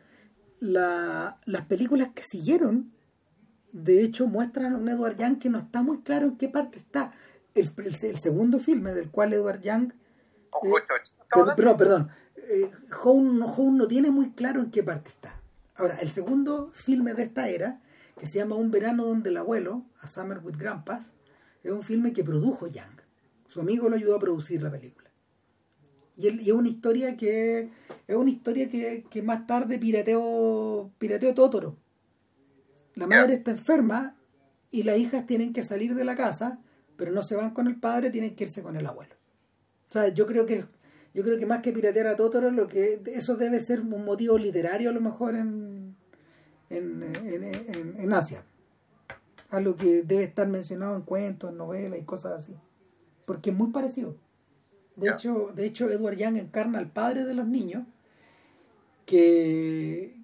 [0.60, 2.92] la, las películas que siguieron,
[3.72, 6.80] de hecho, muestran a un Edward Young que no está muy claro en qué parte
[6.80, 7.14] está.
[7.56, 9.94] El, el, segundo filme del cual Edward Young...
[10.64, 10.70] Eh,
[11.56, 12.10] perdón, perdón.
[12.38, 12.72] Eh,
[13.04, 15.40] no tiene muy claro en qué parte está.
[15.76, 17.80] Ahora, el segundo filme de esta era,
[18.20, 21.14] que se llama Un verano donde el abuelo, A Summer with Grandpas,
[21.64, 23.02] es un filme que produjo Young.
[23.48, 25.10] Su amigo lo ayudó a producir la película.
[26.16, 27.70] Y, es una historia que
[28.08, 31.78] es una historia que, más tarde pirateó pirateó Totoro.
[32.96, 34.18] La madre está enferma
[34.70, 36.60] y las hijas tienen que salir de la casa,
[36.98, 39.16] pero no se van con el padre, tienen que irse con el abuelo.
[39.88, 40.66] O sea, yo creo que
[41.14, 44.38] yo creo que más que piratear a Totoro, lo que eso debe ser un motivo
[44.38, 45.89] literario a lo mejor en
[46.70, 48.44] en, en, en Asia.
[49.50, 52.56] Algo que debe estar mencionado en cuentos, en novelas y cosas así.
[53.26, 54.16] Porque es muy parecido.
[54.96, 57.84] De, hecho, de hecho, Edward Young encarna al padre de los niños
[59.06, 60.16] que,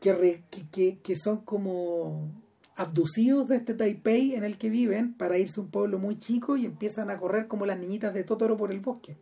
[0.00, 2.30] que, que, son como
[2.76, 6.56] abducidos de este Taipei en el que viven para irse a un pueblo muy chico
[6.56, 9.16] y empiezan a correr como las niñitas de Totoro por el bosque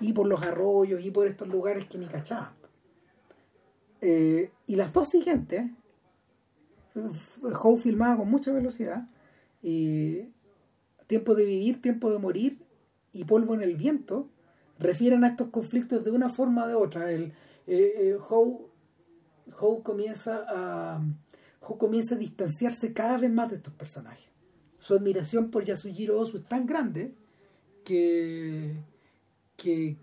[0.00, 2.50] y por los arroyos y por estos lugares que ni cachaban.
[4.02, 5.70] Eh, y las dos siguientes,
[6.94, 9.08] Howe filmaba con mucha velocidad,
[9.62, 10.28] y
[11.06, 12.58] Tiempo de vivir, tiempo de morir,
[13.12, 14.30] y polvo en el viento
[14.78, 17.12] refieren a estos conflictos de una forma o de otra.
[17.12, 17.32] El,
[17.66, 18.18] eh, eh
[19.82, 21.02] comienza a
[21.60, 24.30] comienza a distanciarse cada vez más de estos personajes.
[24.80, 27.14] Su admiración por Yasujiro Ozu es tan grande
[27.84, 28.74] que,
[29.56, 29.96] que,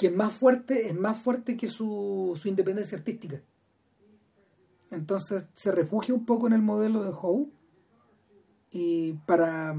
[0.00, 3.42] que es más fuerte, es más fuerte que su, su independencia artística.
[4.90, 7.50] Entonces se refugia un poco en el modelo de Howe
[8.70, 9.76] y para,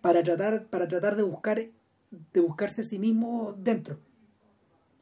[0.00, 1.64] para tratar, para tratar de buscar
[2.10, 4.00] de buscarse a sí mismo dentro.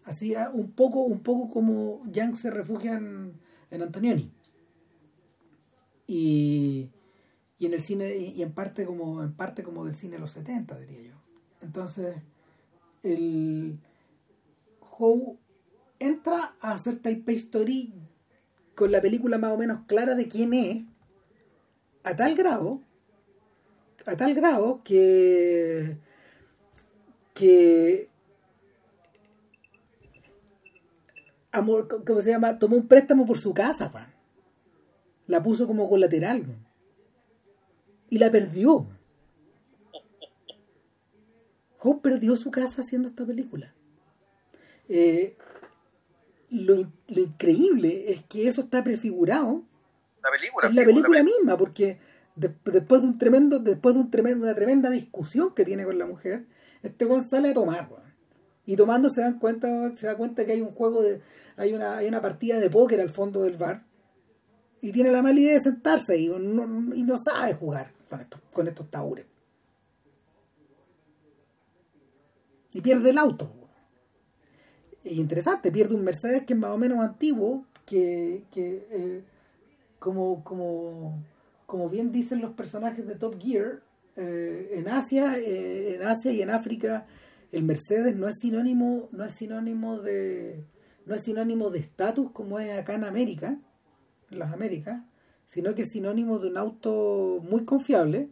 [0.05, 3.41] Así ah, un poco, un poco como Young se refugia en,
[3.71, 4.31] Antonioni.
[6.07, 6.91] Y,
[7.59, 10.33] y, en el cine, y en parte como, en parte como del cine de los
[10.33, 11.15] 70, diría yo.
[11.63, 12.17] Entonces,
[13.03, 13.79] el
[14.99, 15.39] Howe
[15.99, 17.93] entra a hacer Taipei Story
[18.75, 20.85] con la película más o menos clara de quién es,
[22.03, 22.81] a tal grado,
[24.07, 25.97] a tal grado que
[27.35, 28.09] que
[31.51, 32.59] amor, ¿cómo se llama?
[32.59, 33.93] Tomó un préstamo por su casa,
[35.27, 36.45] La puso como colateral,
[38.11, 38.87] Y la perdió.
[41.79, 43.75] Hope perdió su casa haciendo esta película.
[44.89, 45.37] Eh,
[46.51, 46.75] lo,
[47.09, 49.63] lo increíble es que eso está prefigurado
[50.23, 50.69] La película.
[50.69, 51.99] es la pues, película misma, porque
[52.37, 55.99] de- después de un tremendo, después de un tremendo, una tremenda discusión que tiene con
[55.99, 56.45] la mujer,
[56.83, 58.05] este weón sale a tomar, weón.
[58.67, 61.21] Y tomando se dan cuenta, se da cuenta que hay un juego de,
[61.57, 63.85] hay una, hay una partida de póker al fondo del bar.
[64.81, 68.41] Y tiene la mala idea de sentarse y no, y no sabe jugar con estos,
[68.53, 68.87] con estos.
[72.73, 73.51] Y pierde el auto.
[75.05, 79.23] Y interesante, pierde un Mercedes que es más o menos antiguo, que, que eh,
[79.99, 81.23] como, como,
[81.67, 83.83] como bien dicen los personajes de Top Gear,
[84.17, 87.07] eh, en Asia, eh, en Asia y en África,
[87.53, 90.65] el Mercedes no es sinónimo, no es sinónimo de,
[91.05, 93.59] no es sinónimo de estatus como es acá en América,
[94.31, 95.03] en las Américas,
[95.47, 98.31] sino que es sinónimo de un auto muy confiable,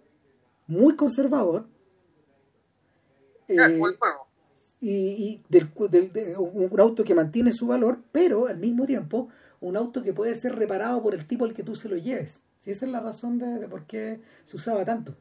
[0.67, 1.67] muy conservador.
[3.49, 3.57] Eh.
[4.83, 9.29] Y, y del, del- de- un auto que mantiene su valor, pero al mismo tiempo
[9.61, 12.43] un auto que puede ser reparado por el tipo al que tú se lo lleves.
[12.61, 15.17] Si esa es la razón de, de por qué se usaba tanto.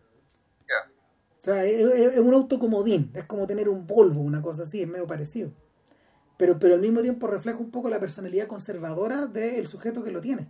[1.39, 4.87] O sea, es, un auto comodín, es como tener un Volvo, una cosa así, es
[4.87, 5.51] medio parecido.
[6.37, 10.21] Pero, pero al mismo tiempo refleja un poco la personalidad conservadora del sujeto que lo
[10.21, 10.49] tiene.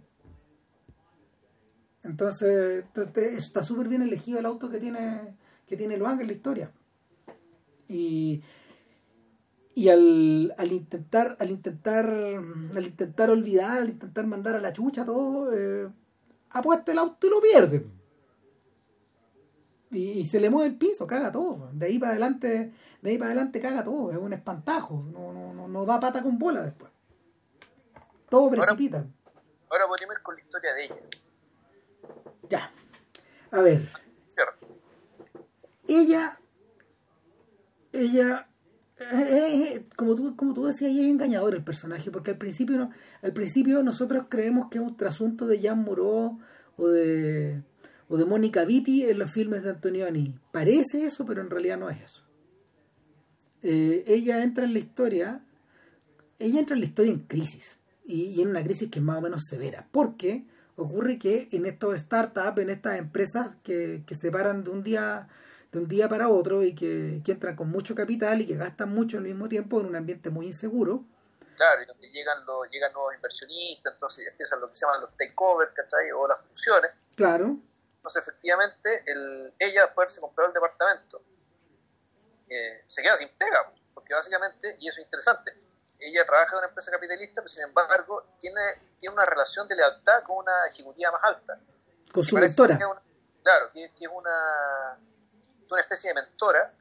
[2.03, 2.84] Entonces,
[3.16, 5.36] está súper bien elegido el auto que tiene,
[5.68, 6.72] que tiene Luang en la historia.
[7.88, 8.41] Y,
[9.74, 15.05] y al, al intentar al intentar al intentar olvidar al intentar mandar a la chucha
[15.05, 15.89] todo eh,
[16.49, 17.86] apuesta el auto y lo pierde.
[19.91, 21.69] Y, y se le mueve el piso caga todo.
[21.74, 25.53] De ahí para adelante de ahí para adelante caga todo es un espantajo no, no,
[25.53, 26.91] no, no da pata con bola después.
[28.30, 29.05] Todo Ahora- precipita.
[29.69, 30.95] Ahora podríamos ir con la historia de ella.
[32.49, 32.72] ya.
[33.51, 33.89] A ver.
[34.28, 34.53] Cierra.
[35.88, 36.38] ella
[37.93, 38.47] ella
[39.95, 42.91] como tú como tú decías es engañador el personaje porque al principio no
[43.22, 46.39] al principio nosotros creemos que es un trasunto de Jean Moreau
[46.78, 47.62] o de
[48.08, 51.89] o de Mónica Vitti en los filmes de Antonioni parece eso pero en realidad no
[51.89, 52.22] es eso.
[53.64, 55.41] Eh, ella entra en la historia
[56.39, 59.18] ella entra en la historia en crisis y, y en una crisis que es más
[59.18, 60.45] o menos severa porque
[60.76, 65.28] ocurre que en estos startups en estas empresas que, que se paran de un día
[65.72, 68.89] de un día para otro y que, que entran con mucho capital y que gastan
[68.93, 71.03] mucho al mismo tiempo en un ambiente muy inseguro
[71.55, 75.15] Claro, y donde llegan, los, llegan nuevos inversionistas, entonces empiezan lo que se llaman los
[75.15, 76.11] takeovers, ¿cachai?
[76.11, 76.91] O las funciones.
[77.15, 77.57] claro
[77.97, 81.22] Entonces, efectivamente, el, ella, al poderse comprar el departamento,
[82.49, 85.51] eh, se queda sin pega, porque básicamente, y eso es interesante,
[85.99, 88.61] ella trabaja en una empresa capitalista, pero sin embargo, tiene,
[88.97, 91.59] tiene una relación de lealtad con una ejecutiva más alta.
[92.11, 93.01] con su mentora que es una-
[93.43, 94.97] claro, que, que es una,
[95.72, 96.74] una especie de mentora,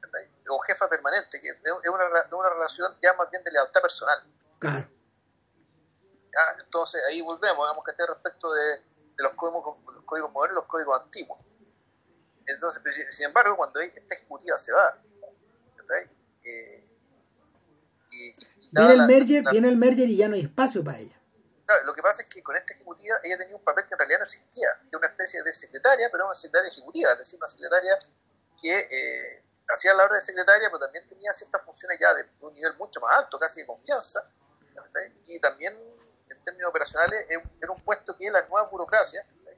[0.49, 1.57] o jefa permanente, que es
[1.89, 4.23] una, de una relación ya más bien de lealtad personal.
[4.59, 4.87] claro.
[6.59, 10.65] Entonces ahí volvemos, digamos que respecto de, de los, códigos, los códigos modernos y los
[10.65, 11.39] códigos antiguos.
[12.45, 14.97] Entonces, pero sin, embargo, cuando esta ejecutiva se va.
[16.43, 16.83] Eh,
[18.11, 18.35] y, y-
[18.71, 21.19] viene el merger la- viene el merger y ya no hay espacio para ella
[21.65, 23.99] claro, lo que pasa es que con esta ejecutiva ella tenía un papel que en
[23.99, 27.37] realidad no existía, que era una especie de secretaria, pero una secretaria ejecutiva, es decir,
[27.39, 27.97] una secretaria
[28.61, 32.53] que eh, hacía la obra de secretaria, pero también tenía ciertas funciones ya de un
[32.53, 34.21] nivel mucho más alto, casi de confianza,
[34.75, 35.13] ¿cachai?
[35.25, 35.77] y también
[36.29, 39.57] en términos operacionales era un- puesto que la nueva burocracia, ¿cachai?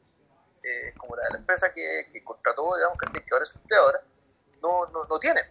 [0.64, 4.02] eh, como la de la empresa que, que contrató, digamos, que ahora es empleadora,
[4.62, 5.42] no, no, no tiene.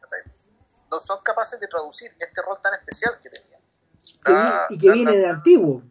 [0.00, 0.20] ¿cachai?
[0.90, 3.58] No son capaces de traducir este rol tan especial que tenía.
[4.24, 5.82] Que vi- Da- y que viene de antiguo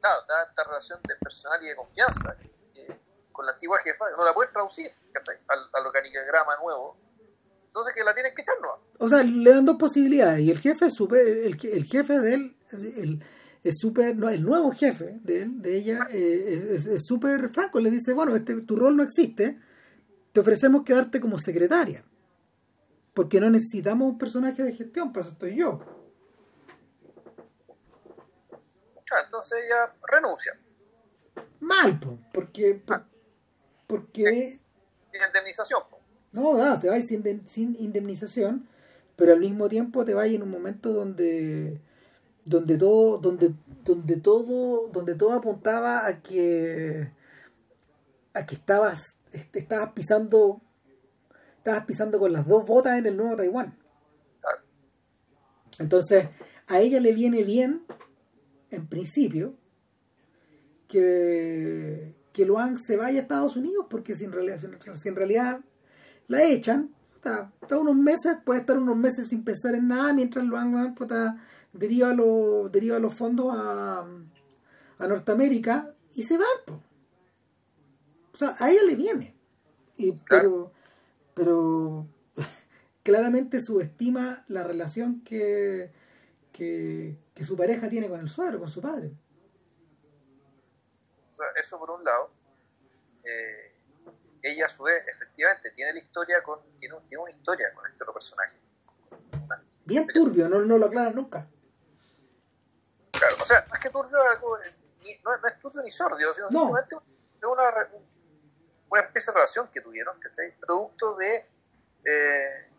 [0.00, 2.36] claro, da esta relación de personal y de confianza
[3.34, 4.86] con la antigua jefa, no la pueden traducir
[5.48, 6.94] al, al organigrama nuevo.
[7.66, 8.78] Entonces que la tienen que echar nueva.
[9.00, 12.34] o sea le dan dos posibilidades y el jefe es súper el, el jefe de
[12.34, 13.24] él el,
[13.64, 17.90] es súper no, el nuevo jefe de él de ella eh, es súper franco le
[17.90, 19.58] dice bueno este tu rol no existe
[20.32, 22.04] te ofrecemos quedarte como secretaria
[23.12, 25.80] porque no necesitamos un personaje de gestión para eso estoy yo
[29.06, 30.52] Claro, entonces ella renuncia.
[31.60, 33.04] mal po, porque por-
[33.86, 35.82] porque Sin, sin indemnización.
[36.32, 38.66] No, nada, te vas sin, sin indemnización,
[39.16, 41.80] pero al mismo tiempo te vas en un momento donde
[42.44, 43.54] donde todo donde
[43.84, 47.10] donde todo donde todo apuntaba a que
[48.34, 50.60] a que estabas est- estabas pisando
[51.58, 53.78] estabas pisando con las dos botas en el nuevo Taiwán.
[55.78, 56.28] Entonces,
[56.66, 57.84] a ella le viene bien
[58.70, 59.54] en principio
[60.88, 65.08] que que Luang se vaya a Estados Unidos porque si en realidad si en- si
[65.08, 65.60] en realidad
[66.26, 70.44] la echan está, está unos meses, puede estar unos meses sin pensar en nada mientras
[70.44, 70.74] lo han
[71.72, 74.00] deriva, lo, deriva los fondos a,
[74.98, 76.44] a Norteamérica y se va.
[78.32, 79.34] O sea, a ella le viene.
[79.96, 80.72] Y, pero,
[81.34, 82.06] pero
[83.04, 85.92] claramente subestima la relación que,
[86.52, 89.12] que, que, su pareja tiene con el suegro, con su padre.
[91.56, 92.30] Eso por un lado.
[93.24, 93.70] Eh,
[94.42, 98.02] ella a su vez, efectivamente, tiene la historia con, tiene, tiene una historia con este
[98.02, 98.58] otro personaje.
[99.84, 101.46] Bien turbio, no, no lo aclaran nunca.
[103.12, 106.96] Claro, o sea, más que turbio, no, no, es turbio ni sordio, sino simplemente
[107.42, 107.88] una,
[108.90, 110.54] una especie de relación que tuvieron, ¿cachai?
[110.58, 111.46] Producto de,
[112.04, 112.70] eh,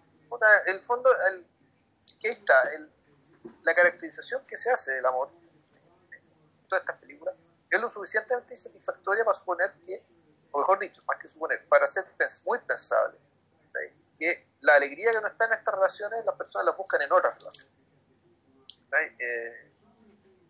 [0.67, 1.47] el fondo, el,
[2.19, 2.89] que ahí está, el,
[3.63, 5.29] la caracterización que se hace del amor
[6.67, 6.99] todas estas
[7.75, 10.03] es lo suficientemente satisfactoria para suponer que
[10.55, 12.05] o mejor dicho, más que suponer, para ser
[12.45, 13.17] muy pensable,
[14.17, 17.37] que la alegría que no está en estas relaciones, las personas la buscan en otras
[17.37, 17.73] relaciones.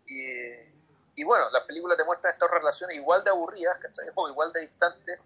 [0.08, 0.72] Eh,
[1.16, 3.78] y, bueno, las películas demuestran estas relaciones igual de aburridas,
[4.14, 5.18] o igual de distantes,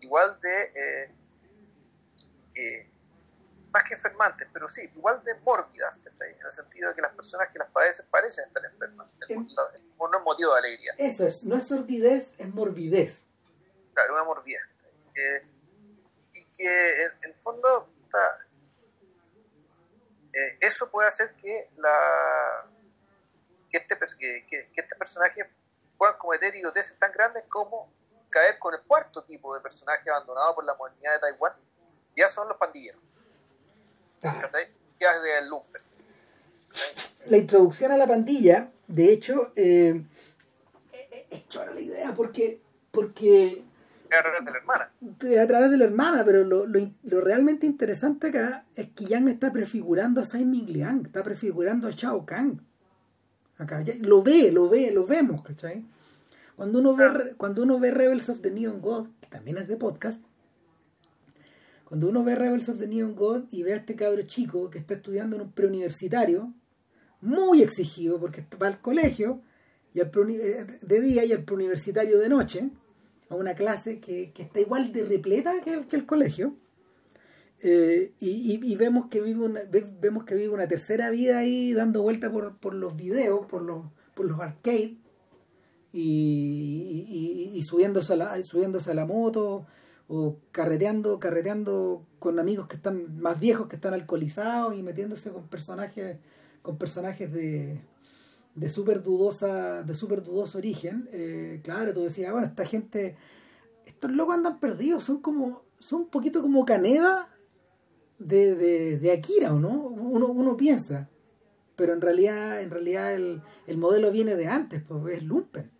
[0.00, 1.14] igual de, eh,
[2.56, 2.90] eh,
[3.74, 7.48] más que enfermantes, pero sí, igual de mórbidas, en el sentido de que las personas
[7.52, 9.08] que las padecen parecen estar enfermas,
[9.98, 10.94] o no es motivo de alegría.
[10.96, 13.22] Eso es, no es sordidez, es morbidez
[13.94, 14.60] claro, una mordida.
[15.14, 15.46] Eh,
[16.32, 17.88] y que en, el fondo
[20.32, 22.66] eh, eso puede hacer que la
[23.70, 25.48] que este, que, que, este personaje
[25.96, 27.92] pueda cometer idioteces tan grandes como
[28.30, 31.52] caer con el cuarto tipo de personaje abandonado por la comunidad de Taiwán,
[32.16, 33.00] ya son los pandilleros.
[37.26, 40.02] La introducción a la pandilla, de hecho, eh,
[41.30, 42.60] es chora la idea, porque,
[42.90, 43.62] porque
[44.18, 44.90] a través de la hermana.
[45.42, 49.28] A través de la hermana, pero lo, lo, lo realmente interesante acá es que Yang
[49.28, 52.60] está prefigurando a Sai Ming Liang, está prefigurando a Shao Kahn.
[53.58, 55.84] Acá, lo ve, lo ve, lo vemos, ¿cachai?
[56.56, 59.76] Cuando uno, ve, cuando uno ve Rebels of the Neon God, que también es de
[59.76, 60.20] podcast,
[61.84, 64.78] cuando uno ve Rebels of the Neon God y ve a este cabro chico que
[64.78, 66.52] está estudiando en un preuniversitario,
[67.20, 69.40] muy exigido porque va al colegio
[69.94, 72.70] y al eh, de día y al preuniversitario de noche,
[73.28, 76.56] a una clase que, está igual de repleta que el, que el colegio.
[77.66, 79.60] Eh, y, vemos que vive una
[79.98, 84.26] vemos que vive una tercera vida ahí dando vuelta por, los videos por los por
[84.26, 84.90] los arcades
[85.90, 89.66] y, subiéndose a la subiéndose a la moto
[90.08, 95.48] o carreteando carreteando con amigos que están más viejos que están alcoholizados y metiéndose con
[95.48, 96.18] personajes
[96.62, 97.80] con personajes de
[98.54, 103.16] de súper dudosa, de super dudoso origen, eh, claro, tú decías, bueno, esta gente,
[103.84, 107.28] estos locos andan perdidos, son como, son un poquito como Caneda
[108.18, 109.72] de, de, de Akira, ¿o no?
[109.72, 111.08] Uno, uno piensa,
[111.74, 115.70] pero en realidad, en realidad el, el modelo viene de antes, pues es Lumpen.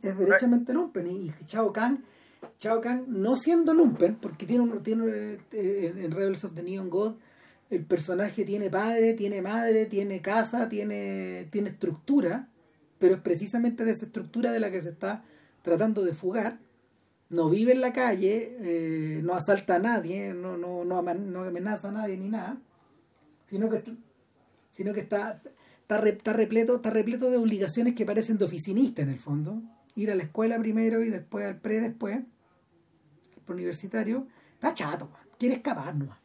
[0.00, 2.04] Es derechamente Lumpen, y, Chao Kahn,
[2.58, 6.88] Chao Kahn no siendo Lumpen, porque tiene, un, tiene eh, en Rebels of the Neon
[6.88, 7.14] God,
[7.70, 12.48] el personaje tiene padre, tiene madre, tiene casa, tiene, tiene estructura,
[12.98, 15.24] pero es precisamente de esa estructura de la que se está
[15.62, 16.58] tratando de fugar.
[17.28, 21.92] No vive en la calle, eh, no asalta a nadie, no, no, no, amenaza a
[21.92, 22.58] nadie ni nada,
[23.50, 23.84] sino que,
[24.72, 25.42] sino que está,
[25.82, 29.60] está, repleto, está repleto de obligaciones que parecen de oficinista en el fondo.
[29.94, 32.20] Ir a la escuela primero y después al pre después,
[33.52, 34.26] universitario.
[34.54, 36.18] Está chato, quiere escapar nomás.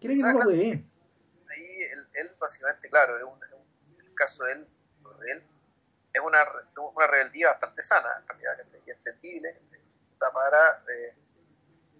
[0.00, 1.82] Quiere que no lo Ahí
[2.14, 3.38] él, básicamente, claro, es un,
[3.98, 4.68] el caso de él,
[5.20, 5.42] de él
[6.12, 6.44] es una,
[6.76, 9.60] una rebeldía bastante sana, en realidad, y entendible,
[10.18, 11.14] para, eh,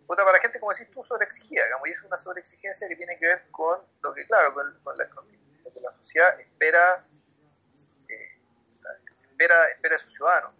[0.06, 3.50] para gente, como decís tú, sobreexigida, digamos, y es una sobreexigencia que tiene que ver
[3.50, 7.04] con lo que, claro, con, la, lo que la sociedad espera,
[8.08, 8.38] eh,
[9.30, 10.52] espera, espera de sus ciudadanos.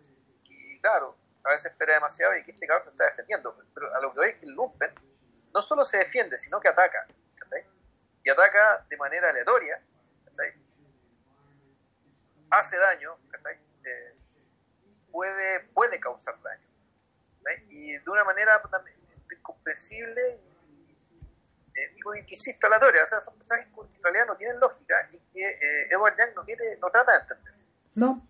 [0.44, 4.00] Y claro, a veces espera demasiado y que este cabrón se está defendiendo, pero a
[4.00, 4.92] lo que veis que el lumpen
[5.52, 7.06] no solo se defiende, sino que ataca
[8.22, 9.80] y ataca de manera aleatoria,
[12.50, 13.16] hace daño,
[13.84, 14.14] eh,
[15.10, 16.68] puede, puede causar daño.
[17.68, 18.60] Y de una manera
[19.32, 20.38] incomprensible
[21.74, 23.04] y, eh, insisto, aleatoria.
[23.04, 26.34] O sea, son personajes que en realidad no tienen lógica y que eh, Edward Young
[26.34, 27.54] no, quiere, no trata de entender.
[27.94, 28.26] No.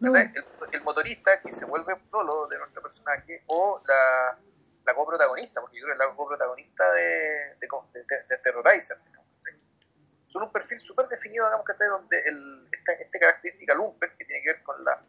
[0.00, 4.38] El, motorista que se vuelve solo de nuestro personaje o la,
[4.86, 7.02] la coprotagonista, porque yo creo que es la coprotagonista de,
[7.60, 8.96] de, de, de Terrorizer
[10.30, 14.42] son un perfil súper definido, digamos, que está donde el, esta, característica lumper, que tiene
[14.42, 15.02] que ver con, la,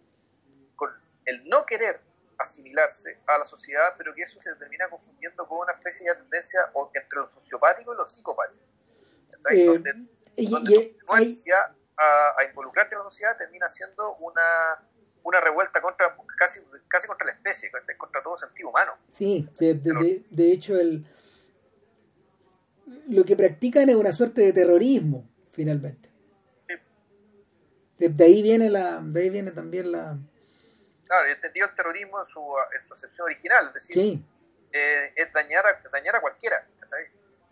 [0.76, 0.90] con
[1.26, 2.02] el no querer
[2.40, 6.72] asimilarse a la sociedad, pero que eso se termina confundiendo con una especie de tendencia
[6.96, 8.66] entre lo sociopático y lo psicopático.
[9.52, 9.94] Eh, donde,
[10.38, 10.98] donde
[12.02, 14.42] a, a, involucrarte en la sociedad termina siendo una,
[15.24, 18.94] una revuelta contra casi, casi contra la especie, contra todo sentido humano.
[19.12, 21.06] Sí, de, de, de, hecho el
[23.08, 26.10] lo que practican es una suerte de terrorismo, finalmente.
[26.64, 26.74] Sí.
[27.98, 30.18] De, ahí viene la, de ahí viene también la,
[31.06, 32.40] claro, entendido el terrorismo en su,
[32.74, 34.24] en su acepción original, es decir,
[34.72, 36.66] eh, es dañar a, dañar a cualquiera,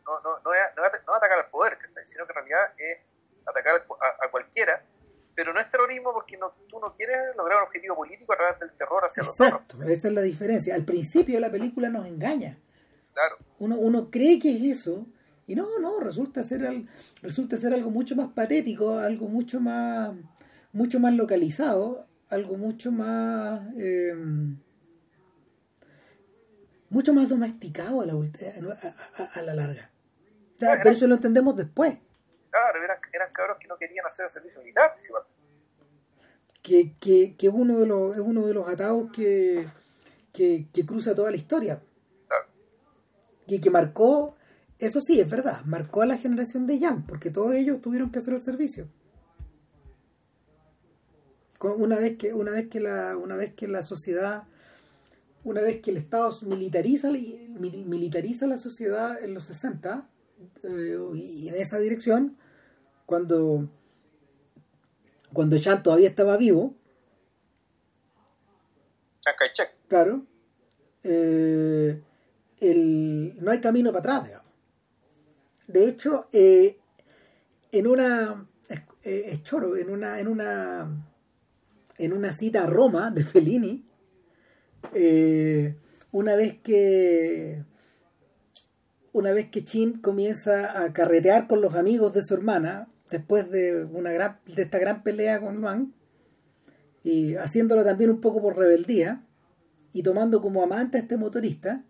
[0.05, 2.97] no, no, no, es, no, es, atacar al poder, sino que en realidad es
[3.49, 4.83] atacar a, cualquiera,
[5.35, 8.59] pero no es terrorismo porque no, tú no quieres lograr un objetivo político a través
[8.59, 9.49] del terror hacia los otros.
[9.49, 10.75] Exacto, esa es la diferencia.
[10.75, 12.57] Al principio la película nos engaña.
[13.13, 13.37] Claro.
[13.59, 15.07] Uno, uno cree que es eso,
[15.47, 16.85] y no, no, resulta ser,
[17.23, 20.13] resulta ser algo mucho más patético, algo mucho más,
[20.71, 24.13] mucho más localizado, algo mucho más eh,
[26.89, 28.13] mucho más domesticado a la,
[29.33, 29.91] a, la larga.
[30.55, 31.97] O sea, pero eso lo entendemos después.
[32.49, 34.95] Claro, eran, eran cabros que no querían hacer el servicio militar,
[36.61, 39.67] Que, que, que, es uno de los, es uno de los atados que,
[40.33, 41.81] que, que cruza toda la historia.
[42.27, 42.45] Claro.
[43.47, 44.35] Y que marcó,
[44.79, 48.19] eso sí, es verdad, marcó a la generación de Jan, porque todos ellos tuvieron que
[48.19, 48.87] hacer el servicio
[51.67, 54.43] una vez que una vez que la una vez que la sociedad
[55.43, 60.07] una vez que el Estado militariza militariza la sociedad en los 60
[60.63, 62.37] eh, y en esa dirección
[63.09, 63.67] cuando
[65.33, 66.75] cuando Chan todavía estaba vivo
[69.87, 70.25] claro
[71.03, 71.99] eh,
[72.59, 74.47] el, no hay camino para atrás digamos.
[75.65, 76.77] de hecho eh,
[77.71, 78.45] en una
[79.01, 80.87] es choro en una en una
[81.99, 83.85] en una cita a Roma de Fellini,
[84.93, 85.75] eh,
[86.11, 87.63] una vez que
[89.11, 93.83] una vez que Chin comienza a carretear con los amigos de su hermana, después de
[93.85, 95.93] una gran, de esta gran pelea con Luan,
[97.03, 99.23] y haciéndolo también un poco por rebeldía,
[99.93, 101.83] y tomando como amante a este motorista.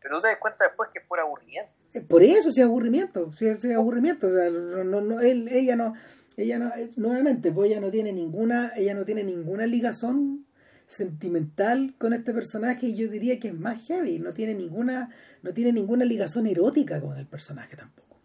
[0.00, 1.72] Pero te das cuenta después que es por aburrimiento.
[1.94, 4.28] Eh, por eso, si es aburrimiento, si es, aburrimiento.
[4.28, 5.94] no, no, él, ella no,
[6.36, 10.46] ella no, eh, nuevamente, pues ella no tiene ninguna, ella no tiene ninguna ligazón
[10.86, 15.08] sentimental con este personaje y yo diría que es más heavy, no tiene ninguna,
[15.42, 18.18] no tiene ninguna ligazón erótica con el personaje tampoco.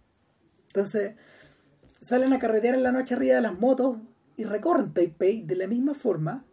[0.68, 1.14] Entonces,
[2.02, 3.98] salen a carretear en la noche arriba de las motos
[4.36, 6.46] y recorren Taipei de la misma forma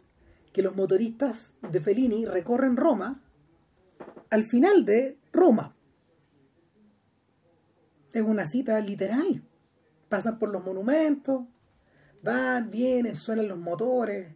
[0.51, 3.21] que los motoristas de Fellini recorren Roma
[4.29, 5.75] al final de Roma.
[8.13, 9.43] Es una cita literal.
[10.09, 11.43] Pasan por los monumentos,
[12.23, 14.33] van, vienen, suenan los motores,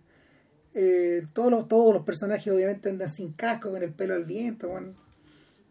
[0.74, 4.72] eh, todos, los, todos los personajes obviamente andan sin casco, con el pelo al viento,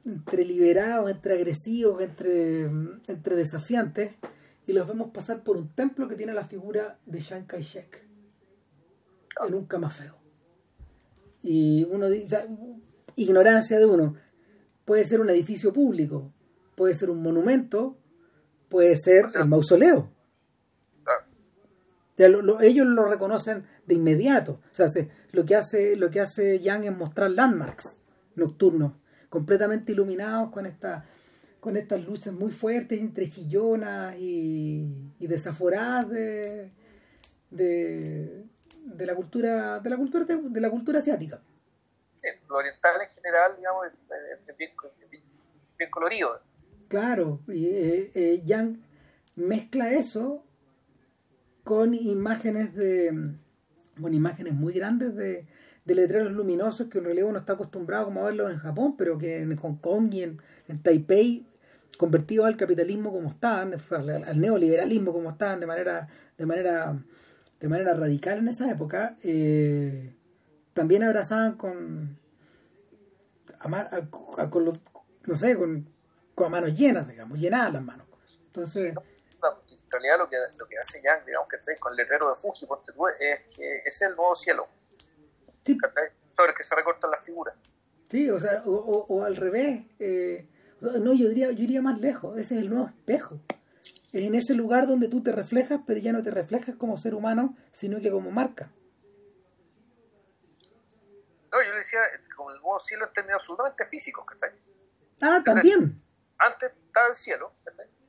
[0.05, 4.13] entre liberados, entre agresivos, entre, entre desafiantes,
[4.67, 8.07] y los vemos pasar por un templo que tiene la figura de Chiang Kai-shek,
[9.47, 10.17] en un camafeo.
[11.43, 12.09] Y uno
[13.17, 14.15] ignorancia de uno,
[14.85, 16.33] puede ser un edificio público,
[16.75, 17.97] puede ser un monumento,
[18.69, 20.11] puede ser el mausoleo.
[22.17, 24.61] ellos lo reconocen de inmediato.
[24.73, 24.89] O sea,
[25.33, 27.97] lo que hace, lo que hace Yang es mostrar landmarks
[28.35, 28.93] nocturnos,
[29.29, 31.05] completamente iluminados con esta
[31.61, 36.71] con estas luces muy fuertes entre chillonas y, desaforadas de,
[37.51, 38.47] de,
[38.99, 41.41] la cultura de la cultura de la cultura asiática.
[42.17, 44.57] Sí, lo oriental en general, digamos, es,
[45.79, 46.41] bien colorido.
[46.89, 48.83] Claro, y eh, eh, Yang
[49.37, 50.45] mezcla eso
[51.63, 53.37] con imágenes de
[54.01, 55.47] con imágenes muy grandes de,
[55.85, 59.39] letreros luminosos que en realidad uno está acostumbrado como a verlos en Japón, pero que
[59.39, 60.39] en Hong Kong y en,
[60.83, 61.47] Taipei,
[61.99, 66.97] convertidos al capitalismo como estaban, al, neoliberalismo como estaban de manera, de manera,
[67.61, 70.15] de manera radical en esa época, eh,
[70.73, 72.19] también abrazaban con,
[74.51, 74.81] con los,
[75.27, 75.87] no sé, con
[76.41, 78.07] con manos llenas, digamos, llenadas las manos.
[78.47, 78.95] Entonces...
[78.95, 82.67] en realidad lo que, lo que hace Yang, digamos, que con el letrero de Fuji,
[83.21, 84.67] es que es el nuevo cielo.
[85.65, 87.55] Sobre el que se recortan las figuras.
[88.11, 88.73] Sí, o sea, o,
[89.09, 89.83] o, al revés.
[89.99, 90.49] Eh,
[90.81, 92.39] no, yo diría, yo iría más lejos.
[92.39, 93.41] Ese es el nuevo espejo.
[93.81, 97.15] Es en ese lugar donde tú te reflejas, pero ya no te reflejas como ser
[97.15, 98.71] humano, sino que como marca.
[101.53, 102.01] No, yo le decía,
[102.37, 104.51] como el nuevo cielo en términos absolutamente físicos, ¿cachai?
[105.21, 106.01] Ah, también
[106.41, 107.53] antes estaba el cielo,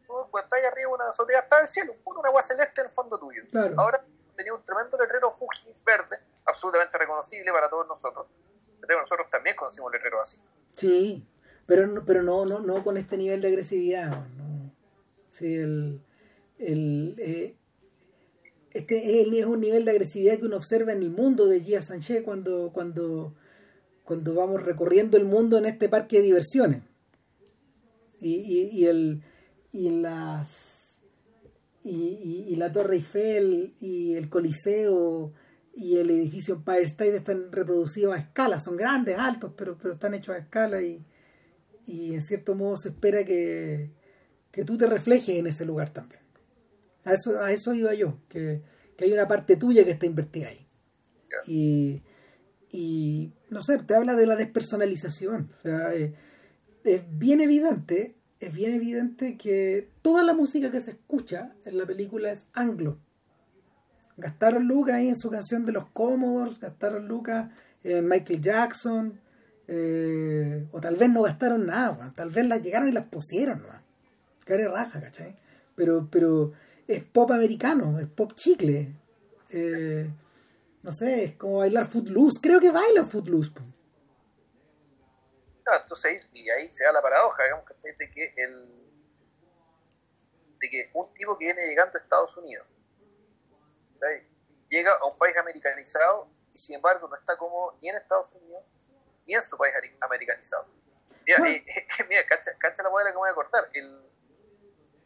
[0.07, 3.19] cuando estás ahí arriba una azotea estaba el cielo, una agua celeste en el fondo
[3.19, 3.43] tuyo.
[3.77, 4.03] Ahora
[4.35, 8.27] tenía un tremendo letrero Fuji verde, absolutamente reconocible para todos nosotros,
[8.87, 10.41] Nosotros también conocimos letreros así.
[10.75, 11.27] Sí,
[11.65, 14.27] pero, no, pero no, no, no con este nivel de agresividad.
[14.37, 14.73] No.
[15.31, 16.01] Sí, el,
[16.57, 17.55] el, eh,
[18.71, 22.23] este es un nivel de agresividad que uno observa en el mundo de Gia Sanchez
[22.23, 23.35] cuando, cuando,
[24.03, 26.83] cuando vamos recorriendo el mundo en este parque de diversiones.
[28.19, 29.23] Y, y, y el,
[29.71, 31.01] y las
[31.83, 35.33] y, y, la Torre Eiffel y el Coliseo
[35.73, 40.13] y el edificio Empire State están reproducidos a escala, son grandes, altos, pero, pero están
[40.13, 41.03] hechos a escala y,
[41.91, 43.91] y en cierto modo se espera que,
[44.51, 46.21] que tú te reflejes en ese lugar también.
[47.03, 48.61] A eso, a eso iba yo, que,
[48.95, 50.67] que hay una parte tuya que está invertida ahí.
[51.47, 52.03] Y,
[52.69, 55.47] y no sé, te habla de la despersonalización.
[55.59, 56.13] O sea, eh,
[56.83, 61.85] es bien evidente es bien evidente que toda la música que se escucha en la
[61.85, 62.97] película es anglo.
[64.17, 67.51] Gastaron Lucas ahí en su canción de los Commodores, gastaron Lucas
[67.83, 69.20] en Michael Jackson,
[69.73, 73.81] eh, o tal vez no gastaron nada, tal vez las llegaron y las pusieron, ¿no?
[74.43, 75.37] Care raja, ¿cachai?
[75.75, 76.51] Pero, pero
[76.85, 78.93] es pop americano, es pop chicle.
[79.49, 80.09] Eh,
[80.83, 82.41] no sé, es como bailar footloose.
[82.41, 83.51] Creo que bailan footloose.
[85.81, 87.65] entonces, y ahí se da la paradoja, digamos,
[87.97, 88.65] de que el
[90.59, 92.67] de que un tipo que viene llegando a Estados Unidos
[94.69, 98.63] llega a un país americanizado y sin embargo no está como ni en Estados Unidos
[99.25, 100.65] ni en su país americanizado.
[101.25, 103.69] Mira, eh, mira cacha, cacha, la modela que voy a cortar.
[103.73, 104.01] El,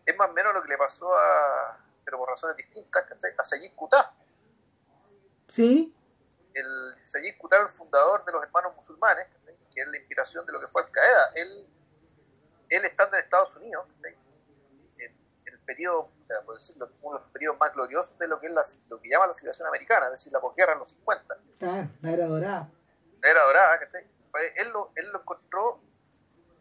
[0.06, 3.04] es más o menos lo que le pasó a, pero por razones distintas,
[3.38, 4.06] a Sayyid Qutb.
[5.50, 5.96] Sí.
[6.54, 9.28] El Sayyid Qutb, el fundador de los hermanos musulmanes,
[9.74, 11.32] que es la inspiración de lo que fue Al Qaeda.
[11.36, 11.68] Él,
[12.70, 14.16] él estando en Estados Unidos, en,
[15.46, 16.12] el periodo,
[16.46, 19.26] por decirlo, uno de los periodos más gloriosos de lo que es lo que llama
[19.26, 21.38] la civilización americana, es decir, la posguerra en los 50.
[21.64, 22.70] Ah, la era dorada.
[23.26, 23.80] Era dorada,
[24.32, 25.82] pues, Él lo, él lo encontró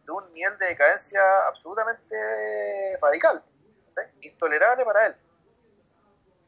[0.05, 3.43] de un nivel de decadencia absolutamente radical,
[4.21, 5.15] intolerable para él.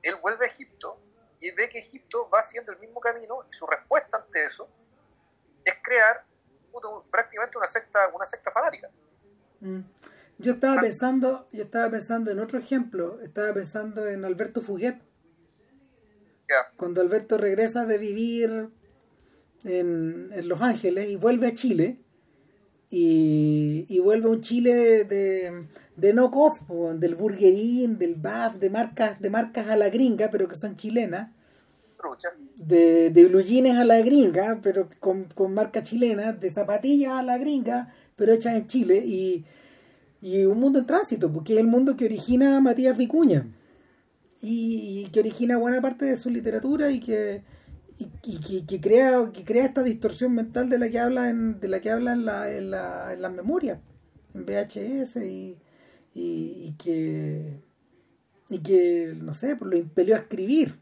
[0.03, 0.99] Él vuelve a Egipto
[1.39, 4.69] y ve que Egipto va haciendo el mismo camino y su respuesta ante eso
[5.65, 6.23] es crear
[7.11, 8.89] prácticamente una secta, una secta fanática.
[9.59, 9.81] Mm.
[10.39, 10.81] Yo estaba ah.
[10.81, 15.01] pensando, yo estaba pensando en otro ejemplo, estaba pensando en Alberto Fuguet.
[16.77, 18.69] Cuando Alberto regresa de vivir
[19.63, 21.99] en, en, Los Ángeles y vuelve a Chile,
[22.89, 26.61] y, y vuelve a un Chile de, de knockoff,
[26.95, 31.31] del burguerín, del BAF, de marcas, de marcas a la gringa, pero que son chilenas.
[32.55, 37.23] De, de blue jeans a la gringa, pero con, con marca chilena, de zapatillas a
[37.23, 39.45] la gringa, pero hechas en Chile, y,
[40.21, 43.47] y un mundo en tránsito, porque es el mundo que origina Matías Vicuña,
[44.41, 47.43] y, que origina buena parte de su literatura y que,
[47.99, 51.81] y, que, crea, que crea esta distorsión mental de la que habla en, de la
[51.81, 53.79] que habla en la, en la, en las memorias,
[54.33, 55.57] en VHS, y,
[56.13, 57.61] y, que
[58.49, 60.79] y que, no sé, pues lo impelió a escribir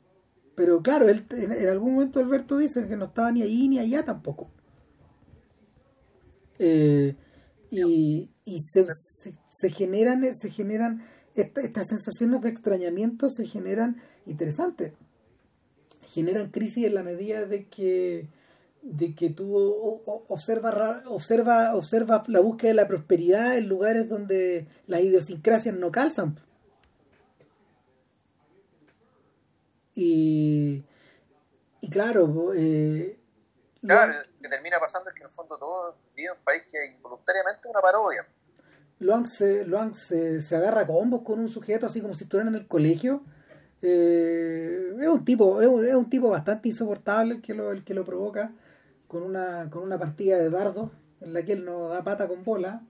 [0.56, 4.04] pero claro, él, en, algún momento Alberto dice que no estaba ni ahí ni allá
[4.04, 4.50] tampoco.
[6.58, 7.16] Eh,
[7.70, 11.04] y, y se, se, generan, se generan
[11.36, 14.94] estas sensaciones de extrañamiento se generan interesantes.
[16.08, 18.30] Generan crisis en la medida de que
[18.86, 25.02] de que tú observas observa, observa la búsqueda de la prosperidad en lugares donde las
[25.02, 26.40] idiosincrasias no calzan.
[29.96, 30.84] Y,
[31.82, 33.18] y claro, eh,
[33.82, 36.86] claro, lo que termina pasando es que en el fondo todo vive un país que
[36.92, 38.28] involuntariamente es una parodia.
[39.00, 42.62] Luang se, se, se agarra a combos con un sujeto así como si estuvieran en
[42.62, 43.24] el colegio.
[43.88, 48.04] Eh, es un tipo es un, tipo bastante insoportable el que lo, el que lo
[48.04, 48.52] provoca
[49.08, 50.90] con una, con una partida de dardos
[51.22, 52.82] en la que él no da pata con bola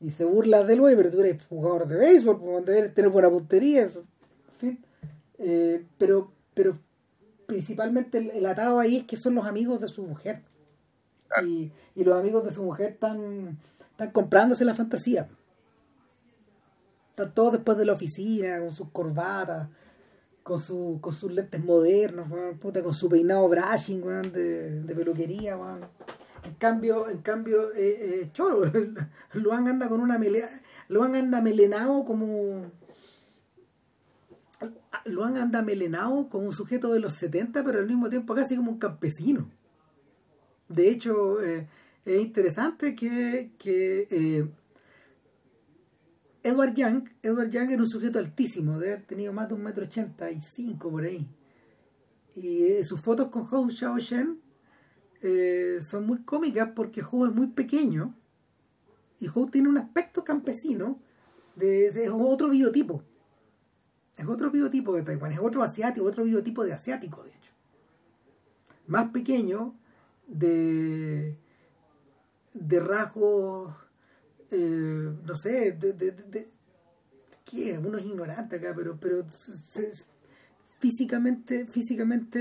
[0.00, 3.28] y se burla del güey, pero tú eres jugador de béisbol, cuando eres tener buena
[3.28, 3.90] puntería, en
[4.58, 4.84] fin.
[5.38, 6.76] Eh, pero pero
[7.46, 10.42] principalmente el, atado ahí es que son los amigos de su mujer.
[11.44, 13.58] Y, los amigos de su mujer están,
[13.92, 15.28] están comprándose la fantasía.
[17.10, 19.68] Están todos después de la oficina, con sus corbatas,
[20.48, 22.26] con, su, con sus lentes modernos,
[22.58, 24.00] con su peinado brushing
[24.32, 25.58] de, de, peluquería.
[26.42, 28.72] En cambio, en cambio eh, eh, Choro,
[29.34, 30.48] Luan anda con una melena,
[30.88, 32.70] Luan anda melenado como
[35.04, 38.56] lo han anda melenado como un sujeto de los 70, pero al mismo tiempo casi
[38.56, 39.50] como un campesino.
[40.68, 41.66] De hecho, eh,
[42.04, 44.48] es interesante que, que eh,
[46.48, 49.84] Edward Young, Edward Young era un sujeto altísimo, de haber tenido más de un metro
[49.84, 51.26] ochenta y cinco por ahí.
[52.34, 54.40] Y eh, sus fotos con Hou Xiaoshen
[55.22, 58.14] eh, son muy cómicas porque Howe es muy pequeño
[59.20, 61.00] y Howe tiene un aspecto campesino,
[61.56, 63.02] de, es otro biotipo.
[64.16, 67.52] Es otro biotipo de Taiwán, es otro asiático, otro biotipo de asiático, de hecho.
[68.86, 69.74] Más pequeño,
[70.26, 71.36] de,
[72.54, 73.74] de rasgos,
[74.50, 76.48] eh, no sé, de, de, de,
[77.44, 77.78] ¿qué?
[77.78, 79.26] Uno es ignorante acá, pero, pero
[80.78, 82.40] físicamente, físicamente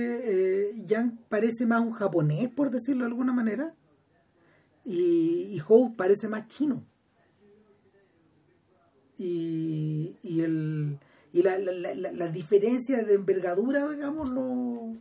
[0.69, 3.73] eh, Yang parece más un japonés, por decirlo de alguna manera,
[4.85, 5.61] y, y
[5.95, 6.83] parece más chino.
[9.17, 10.99] Y, y, el,
[11.33, 14.95] y la, la, la, la diferencia de envergadura, digamos, lo,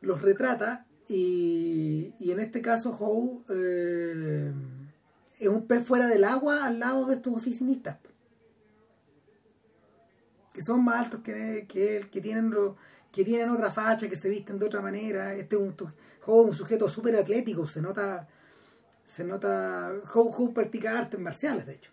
[0.00, 0.86] los retrata.
[1.08, 4.52] Y, y en este caso, Howe eh,
[5.40, 7.96] es un pez fuera del agua al lado de estos oficinistas
[10.52, 12.52] que son más altos que, que que tienen,
[13.12, 15.34] que tienen otra facha, que se visten de otra manera.
[15.34, 15.62] Este es
[16.26, 18.28] un, sujeto súper atlético, se nota,
[19.06, 21.90] se nota, Howe, practica artes marciales, de hecho.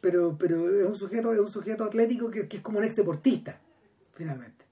[0.00, 2.96] Pero, pero es un sujeto, es un sujeto atlético que, que es como un ex
[2.96, 3.58] deportista,
[4.12, 4.64] finalmente.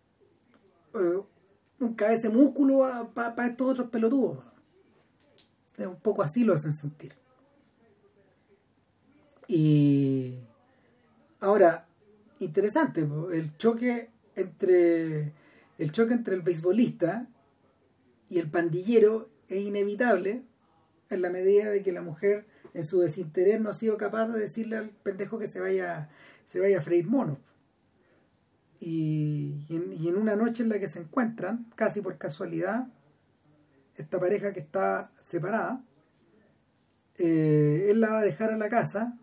[0.95, 1.23] Eh,
[1.81, 4.45] un cabeza músculo para estos otros pelotudos.
[5.79, 7.15] Es un poco así lo hacen sentir.
[9.55, 10.39] Y
[11.41, 11.87] ahora,
[12.39, 15.35] interesante, el choque entre
[15.77, 17.27] el choque entre el beisbolista
[18.31, 20.43] y el pandillero es inevitable
[21.11, 24.41] en la medida de que la mujer en su desinterés no ha sido capaz de
[24.41, 26.09] decirle al pendejo que se vaya
[26.47, 27.39] se vaya a freír mono.
[28.81, 32.87] Y, en, una noche en la que se encuentran casi por casualidad
[33.97, 35.85] esta pareja que está separada
[37.19, 39.19] eh, él la va a dejar a la casa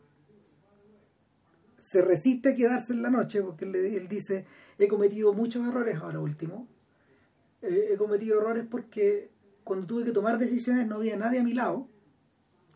[1.80, 4.46] se resiste a quedarse en la noche porque él, dice,
[4.78, 6.68] he cometido muchos errores ahora último.
[7.62, 9.32] he cometido errores porque
[9.64, 11.88] cuando tuve que tomar decisiones no había nadie a mi lado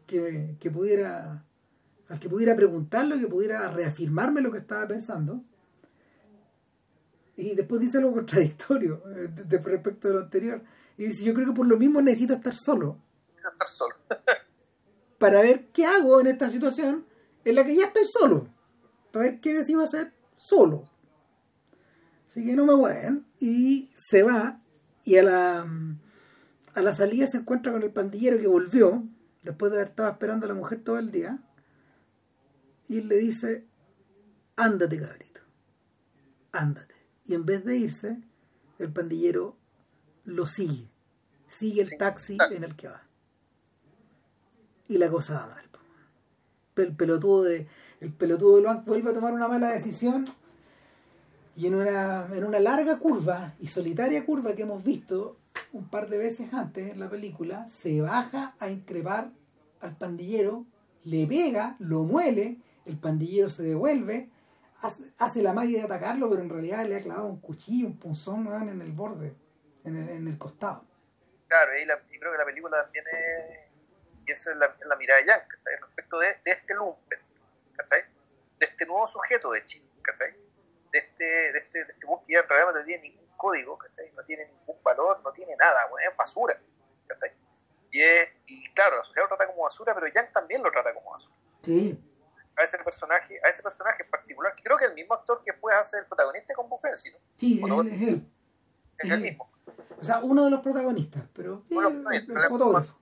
[0.08, 1.46] que, que pudiera
[2.10, 5.44] al que pudiera preguntarlo, que pudiera reafirmarme lo que estaba pensando.
[7.36, 10.62] Y después dice algo contradictorio eh, de, respecto de lo anterior.
[10.98, 12.98] Y dice, yo creo que por lo mismo necesito estar solo.
[13.36, 13.96] Estar solo.
[15.18, 17.06] para ver qué hago en esta situación
[17.46, 18.48] en la que ya estoy solo
[19.14, 20.90] para ver qué decido hacer solo.
[22.28, 23.28] Así que no me mueven.
[23.40, 24.60] Y se va.
[25.06, 25.68] Y a la,
[26.74, 29.04] a la salida se encuentra con el pandillero que volvió,
[29.44, 31.38] después de haber estado esperando a la mujer todo el día.
[32.90, 33.68] Y le dice,
[34.56, 35.42] ándate cabrito,
[36.52, 36.96] ándate.
[37.28, 38.18] Y en vez de irse,
[38.80, 39.56] el pandillero
[40.26, 40.90] lo sigue.
[41.46, 43.04] Sigue el taxi en el que va.
[44.88, 45.64] Y la cosa va mal.
[46.76, 47.68] El pelotudo de
[48.04, 50.28] el pelotudo Luan vuelve a tomar una mala decisión
[51.56, 55.38] y en una, en una larga curva y solitaria curva que hemos visto
[55.72, 59.30] un par de veces antes en la película, se baja a increpar
[59.80, 60.66] al pandillero,
[61.06, 64.30] le pega, lo muele, el pandillero se devuelve,
[65.18, 68.48] hace, la magia de atacarlo, pero en realidad le ha clavado un cuchillo, un punzón
[68.68, 69.34] en el borde,
[69.86, 70.84] en el, en el costado.
[71.48, 76.20] Claro, y, creo que la película también es, y es la, mirada de Jack, respecto
[76.20, 77.23] de, de este lumpen
[78.60, 79.86] de este nuevo sujeto de Chile,
[80.92, 83.78] De este, de este, de este bus que ya en realidad no tiene ningún código,
[84.16, 86.58] No tiene ningún valor, no tiene nada, es basura,
[87.92, 90.94] Y, es, y claro, la sociedad lo trata como basura, pero Yang también lo trata
[90.94, 91.36] como basura.
[91.64, 92.00] Sí.
[92.56, 95.76] A ese personaje, a ese personaje en particular, creo que el mismo actor que puede
[95.76, 97.18] hacer el protagonista con Buffensi, ¿no?
[97.38, 98.32] Sí, es, él, es él.
[99.00, 99.52] Es el mismo.
[100.00, 102.94] O sea, uno de los protagonistas, pero, el, fotógrafo.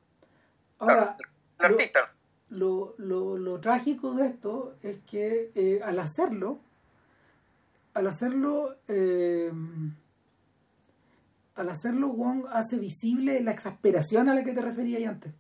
[0.80, 1.18] Ahora,
[1.60, 2.08] el, artista
[2.52, 6.60] lo, lo, lo, trágico de esto es que eh, al hacerlo,
[7.94, 9.52] al hacerlo, eh,
[11.56, 15.34] al hacerlo, Wong hace visible la exasperación a la que te refería antes.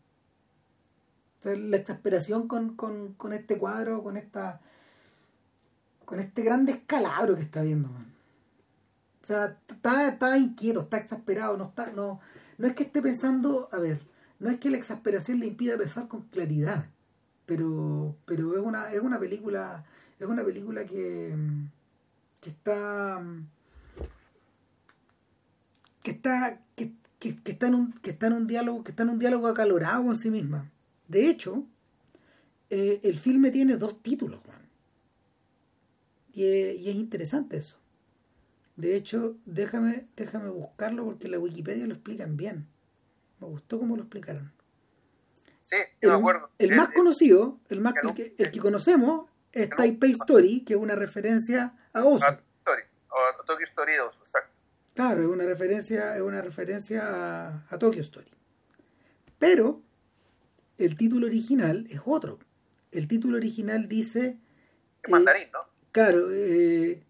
[1.44, 4.62] la exasperación con, con, con, este cuadro, con esta
[6.06, 11.66] con este gran descalabro que está viendo, O sea, está, está inquieto, está exasperado, no
[11.66, 12.20] está, no,
[12.58, 14.02] no es que esté pensando, a ver,
[14.40, 16.86] no es que la exasperación le impida pensar con claridad
[17.52, 19.84] pero pero es una es una película
[20.18, 21.36] es una película que
[22.40, 23.22] que está
[26.02, 26.94] que está que,
[27.44, 30.15] está en un que está en un diálogo que está en un diálogo acalorado con
[30.15, 30.72] sí misma.
[31.10, 31.65] De hecho
[32.69, 34.40] eh, el filme tiene dos títulos
[36.34, 37.76] y, y es interesante eso.
[38.78, 42.68] De hecho déjame déjame buscarlo porque la Wikipedia lo explican bien.
[43.41, 44.53] Me gustó cómo lo explicaron
[45.62, 46.50] Sí, el, me acuerdo.
[46.58, 50.80] El, más conocido, el, más, el, que, el que conocemos, es Taipei Story, que es
[50.80, 52.24] una referencia a Osu.
[52.24, 52.84] A Story,
[53.46, 54.52] Tokyo Story 2, exacto.
[54.94, 58.32] Claro, es una referencia, es una referencia a, a Tokyo Story.
[59.40, 59.82] Pero
[60.78, 62.40] el título original es otro.
[62.92, 64.38] El título original dice.
[65.04, 65.60] Es mandarín, ¿no?
[65.92, 67.04] Claro, eh,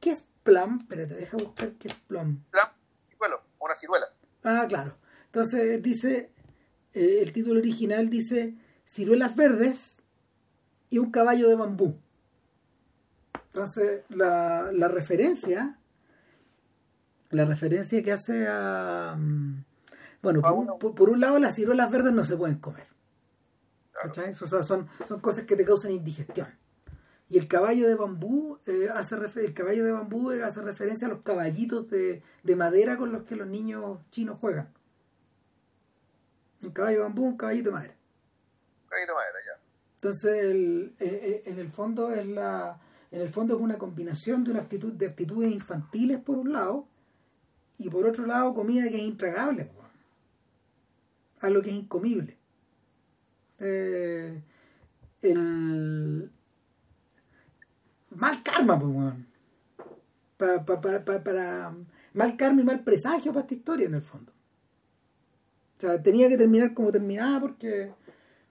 [0.00, 0.78] ¿qué es plum?
[0.80, 2.40] Espérate, deja buscar qué es plum.
[2.50, 2.64] Plum,
[3.02, 4.06] ciruelo, una ciruela.
[4.42, 4.96] Ah, claro.
[5.26, 6.30] Entonces dice,
[6.94, 8.54] eh, el título original dice
[8.86, 9.96] ciruelas verdes
[10.90, 11.96] y un caballo de bambú.
[13.48, 15.78] Entonces, la, la referencia,
[17.30, 19.16] la referencia que hace a...
[19.18, 19.64] mm,
[20.22, 22.86] Bueno, por un, por- por un lado las ciruelas verdes no se pueden comer.
[23.92, 24.32] ¿Cachai?
[24.32, 26.48] O sea, son, son cosas que te causan indigestión.
[27.30, 31.06] Y el caballo de bambú eh, hace refer- el caballo de bambú eh, hace referencia
[31.06, 34.68] a los caballitos de, de madera con los que los niños chinos juegan.
[36.68, 37.94] Un caballo de bambú, un caballito de madera.
[38.84, 39.60] Un caballito de madera, ya.
[39.96, 42.78] Entonces, el- eh, eh, en el fondo es la,
[43.10, 46.86] en el fondo es una combinación de una actitud de actitudes infantiles por un lado
[47.78, 49.70] y por otro lado comida que es intragable,
[51.40, 52.36] algo que es incomible.
[53.60, 54.42] Eh,
[55.22, 56.30] el
[58.10, 58.92] mal karma, pues,
[61.24, 61.74] para
[62.12, 64.33] mal karma y mal presagio para esta historia en el fondo.
[65.76, 67.90] O sea, tenía que terminar como terminaba porque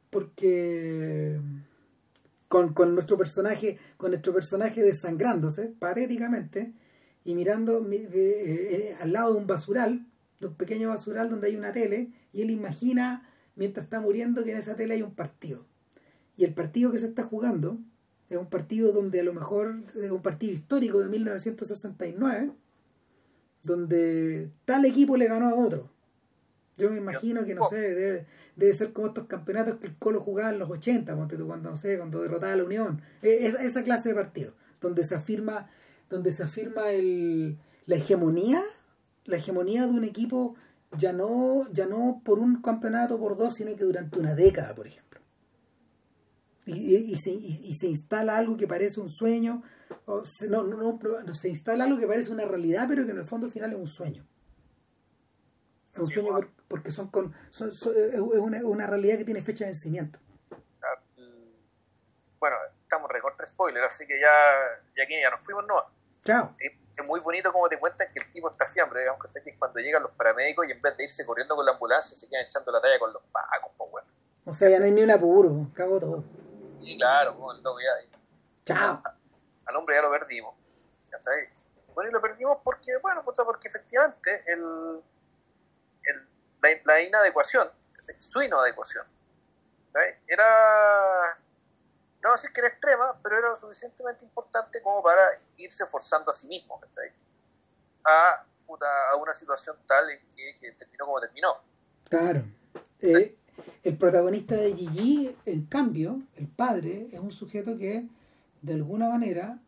[0.09, 1.39] porque
[2.47, 6.73] con, con nuestro personaje con nuestro personaje desangrándose patéticamente
[7.25, 10.05] y mirando mi- eh, eh, al lado de un basural
[10.39, 14.51] de un pequeño basural donde hay una tele y él imagina mientras está muriendo que
[14.51, 15.65] en esa tele hay un partido.
[16.37, 17.77] Y el partido que se está jugando
[18.29, 22.51] es un partido donde a lo mejor es un partido histórico de 1969
[23.63, 25.89] donde tal equipo le ganó a otro
[26.77, 28.25] yo me imagino que, no sé, debe,
[28.55, 31.69] debe ser como estos campeonatos que el Colo jugaba en los 80, ponte tú, cuando,
[31.69, 33.01] no sé, cuando derrotaba a la Unión.
[33.21, 35.69] Eh, Esa, clase de partido, donde se afirma,
[36.09, 38.63] donde se afirma el, la hegemonía,
[39.25, 40.55] la hegemonía de un equipo
[40.97, 44.85] ya no, ya no por un campeonato por dos, sino que durante una década, por
[44.87, 45.21] ejemplo.
[46.65, 49.63] Y, y- y se, y- se instala algo que parece un sueño,
[50.05, 53.11] o se- no, no, no, no, se instala algo que parece una realidad, pero que
[53.11, 54.25] en el fondo al final es un sueño.
[55.93, 59.25] Es un Sí, sueño por- porque son con son- son- es una, una realidad que
[59.25, 60.17] tiene fecha de vencimiento.
[60.81, 60.99] Ah,
[62.39, 64.27] Bueno, estamos recorta spoiler, así que ya,
[64.97, 65.83] ya aquí ya nos fuimos, no.
[66.25, 66.55] Chao.
[66.57, 69.57] Es, es muy bonito como te cuentan que el tipo está fiambre, digamos, que es
[69.59, 72.43] cuando llegan los paramédicos y en vez de irse corriendo con la ambulancia se quedan
[72.45, 74.07] echando la talla con los pacos, pues bueno.
[74.45, 76.23] O sea, ya no hay ni un apuro, po, cago todo.
[76.81, 78.15] Y claro, pues, el loco ya,
[78.65, 78.99] Chao.
[79.67, 80.55] al hombre ya lo perdimos.
[81.11, 81.49] ¿cachai?
[81.93, 84.99] Bueno, y lo perdimos porque, bueno, porque efectivamente el-
[86.63, 87.69] la, la inadecuación,
[88.17, 89.05] su inadecuación,
[90.27, 91.37] era,
[92.23, 95.21] no decir que era extrema, pero era lo suficientemente importante como para
[95.57, 96.79] irse forzando a sí mismo.
[98.05, 98.45] A,
[99.11, 101.55] a una situación tal en que, que terminó como terminó.
[102.09, 102.43] Claro.
[102.99, 103.37] Eh,
[103.83, 108.07] el protagonista de Gigi, en cambio, el padre, es un sujeto que
[108.61, 109.59] de alguna manera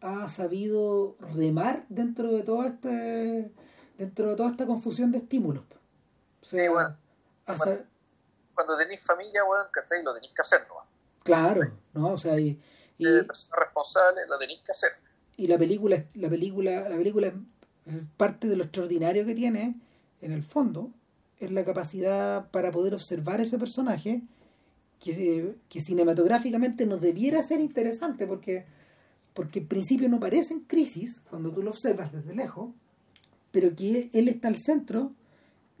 [0.00, 3.52] ha sabido remar dentro de todo este
[3.98, 5.62] dentro de toda esta confusión de estímulos.
[6.50, 6.96] O sea, Sí, bueno.
[7.46, 7.72] ha Bueno.
[7.72, 7.86] sab-
[8.54, 10.02] Cuando tenéis familia, bueno, ¿cachai?
[10.02, 10.74] Lo tenéis que hacer, ¿no?
[11.22, 12.08] claro, ¿no?
[12.12, 12.60] O sea, y,
[12.98, 14.90] y- De persona responsable, lo tenéis que hacer.
[15.36, 19.74] y la película la película la película es parte de lo extraordinario que tiene
[20.20, 20.90] en el fondo
[21.38, 24.20] es la capacidad para poder observar ese personaje
[24.98, 28.66] que, que cinematográficamente nos debiera ser interesante porque
[29.32, 32.74] porque en principio no parece en crisis cuando tú lo observas desde lejos
[33.50, 35.12] pero que él está al centro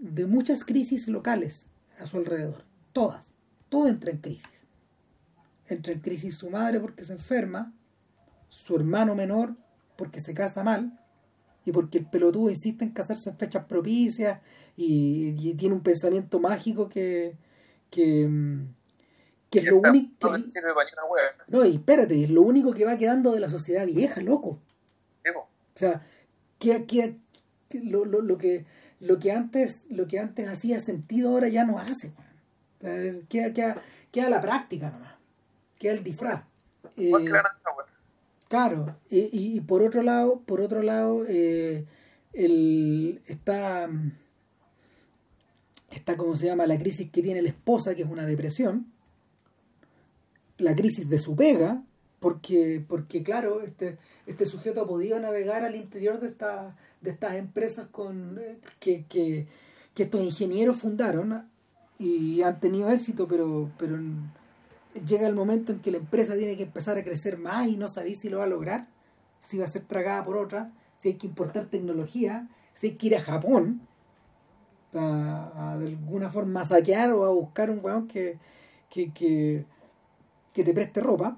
[0.00, 1.66] de muchas crisis locales
[2.00, 2.64] a su alrededor.
[2.92, 3.32] Todas.
[3.68, 4.66] Todo entra en crisis.
[5.68, 7.72] Entra en crisis su madre porque se enferma
[8.48, 9.54] su hermano menor
[9.96, 10.98] porque se casa mal
[11.64, 14.40] y porque el pelotudo insiste en casarse en fechas propicias
[14.76, 17.36] y, y tiene un pensamiento mágico que
[17.90, 18.74] que, mm,
[19.50, 20.50] que es lo único no que-
[21.48, 24.58] no y espérate es lo único que va quedando de la sociedad vieja loco.
[25.74, 26.06] O sea
[26.58, 27.16] que, que-
[27.68, 28.64] que lo, lo, lo que
[29.00, 32.12] lo que antes lo que antes hacía sentido ahora ya no hace
[32.82, 33.26] weón.
[33.28, 33.82] Queda, queda,
[34.12, 35.14] queda la práctica nomás
[35.78, 36.42] queda el disfraz
[36.96, 37.10] Eh.
[38.48, 41.84] Claro, y, y- por otro lado, por otro lado, eh,
[42.32, 43.88] el, está,
[45.90, 46.66] está, ¿cómo se llama?
[46.66, 48.86] La crisis que tiene la esposa, que es una depresión,
[50.58, 51.82] la crisis de su pega,
[52.20, 57.34] porque, porque claro, este, este sujeto ha podido navegar al interior de, esta, de estas
[57.34, 59.46] empresas con eh, que, que,
[59.94, 61.48] que estos ingenieros fundaron
[61.98, 63.98] y han tenido éxito, pero, pero
[65.06, 67.88] llega el momento en que la empresa tiene que empezar a crecer más y no
[67.88, 68.86] sabéis si lo va a lograr,
[69.40, 73.06] si va a ser tragada por otra, si hay que importar tecnología, si hay que
[73.08, 73.82] ir a Japón
[74.94, 78.38] a, de alguna forma saquear o a buscar un weón que,
[78.88, 81.36] que, que, te preste ropa.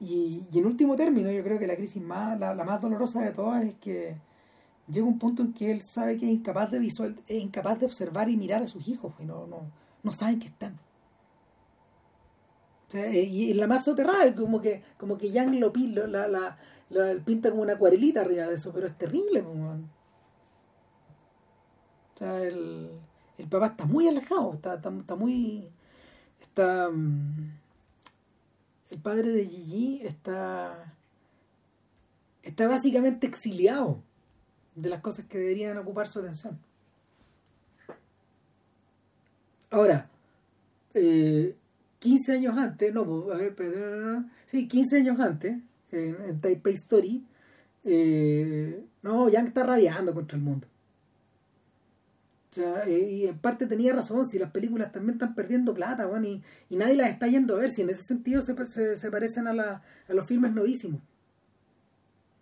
[0.00, 3.64] Y, en último término, yo creo que la crisis más, la, más dolorosa de todas
[3.64, 4.16] es que
[4.88, 7.86] llega un punto en que él sabe que es incapaz de visual, es incapaz de
[7.86, 9.62] observar y mirar a sus hijos, y no, no,
[10.02, 10.78] no saben que están.
[12.92, 15.72] Eh, y la más soterrada, como que, como que Yang lo,
[16.06, 16.56] la,
[17.24, 19.40] pinta como una acuarelita arriba de eso, pero es terrible.
[19.42, 19.78] o
[22.14, 22.90] sea, el,
[23.36, 25.68] el, papá está muy alejado, está, está, muy...
[26.40, 27.57] Está, mm,
[28.90, 30.94] el padre de Gigi está,
[32.42, 34.02] está básicamente exiliado
[34.74, 36.58] de las cosas que deberían ocupar su atención.
[39.70, 40.02] Ahora,
[40.94, 41.54] eh,
[41.98, 43.54] 15 años antes, no, pues, a ver,
[44.46, 45.58] sí, 15 años antes,
[45.90, 47.24] en, Taipei Story,
[47.84, 50.66] eh, no, Yang está rabiando contra el mundo.
[52.50, 56.06] O sea, eh, y en parte tenía razón, si las películas también están perdiendo plata,
[56.06, 59.10] bueno, y, y, nadie las está yendo a ver, si en ese sentido se, se,
[59.10, 61.02] parecen a, la, a los filmes novísimos.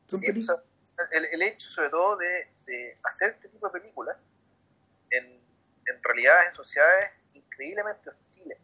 [0.07, 4.17] Son sí, el, el, hecho sobre todo de, de, hacer este tipo de películas
[5.11, 8.59] en, en realidad en sociedades increíblemente hostiles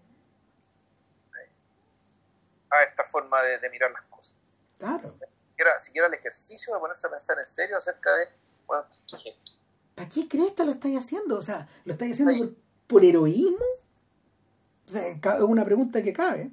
[2.72, 4.34] a esta forma de, mirar las cosas.
[4.78, 5.14] Claro.
[5.50, 8.28] Siquiera, siquiera, el ejercicio de ponerse a pensar en serio acerca de,
[8.66, 9.52] bueno, ¿qué es esto?
[9.94, 11.38] ¿Para qué crees que lo estáis haciendo?
[11.38, 12.54] O sea, ¿lo estáis haciendo
[12.86, 13.64] por, heroísmo?
[14.86, 16.50] O sea, es una pregunta que cabe.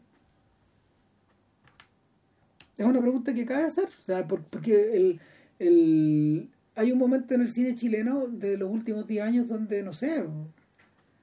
[2.78, 3.90] Es una pregunta que cabe hacer.
[4.02, 5.20] O sea, porque el,
[5.60, 9.94] el, hay un momento en el cine chileno de los últimos 10 años donde, no
[9.94, 10.26] sé,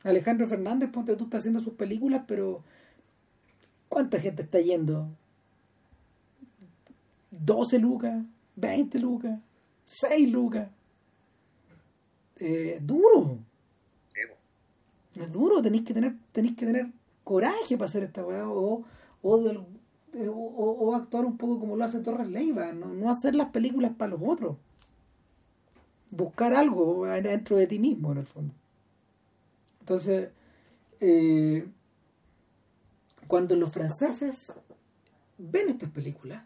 [0.04, 2.62] Alejandro Fernández, ponte tú, está haciendo sus películas, pero
[3.88, 5.08] ¿Cuánta gente está yendo?
[7.32, 8.24] ¿12 lucas?
[8.58, 9.40] ¿20 lucas?
[9.86, 10.68] ¿6 lucas?
[12.40, 13.38] Eh, duro.
[15.14, 16.88] Es duro, tenéis que tener, tenéis que tener
[17.24, 18.84] coraje para hacer esta weá o,
[19.22, 24.20] o, actuar un poco como lo hace Torres Leiva, no, hacer las películas para los
[24.22, 24.56] otros.
[26.10, 28.54] Buscar algo dentro de ti mismo, en el fondo.
[29.80, 30.30] Entonces,
[31.00, 31.66] eh,
[33.26, 34.52] cuando los franceses
[35.38, 36.42] ven estas películas,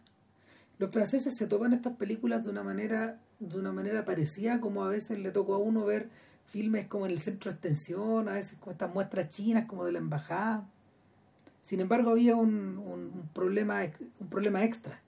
[0.78, 4.88] los franceses se toman estas películas de una manera, de una manera parecida como a
[4.88, 6.08] veces le tocó a uno ver
[6.46, 9.92] filmes como en el centro de extensión, a veces con estas muestras chinas como de
[9.92, 10.68] la embajada.
[11.62, 13.82] Sin embargo, había un, problema,
[14.18, 15.00] un problema extra.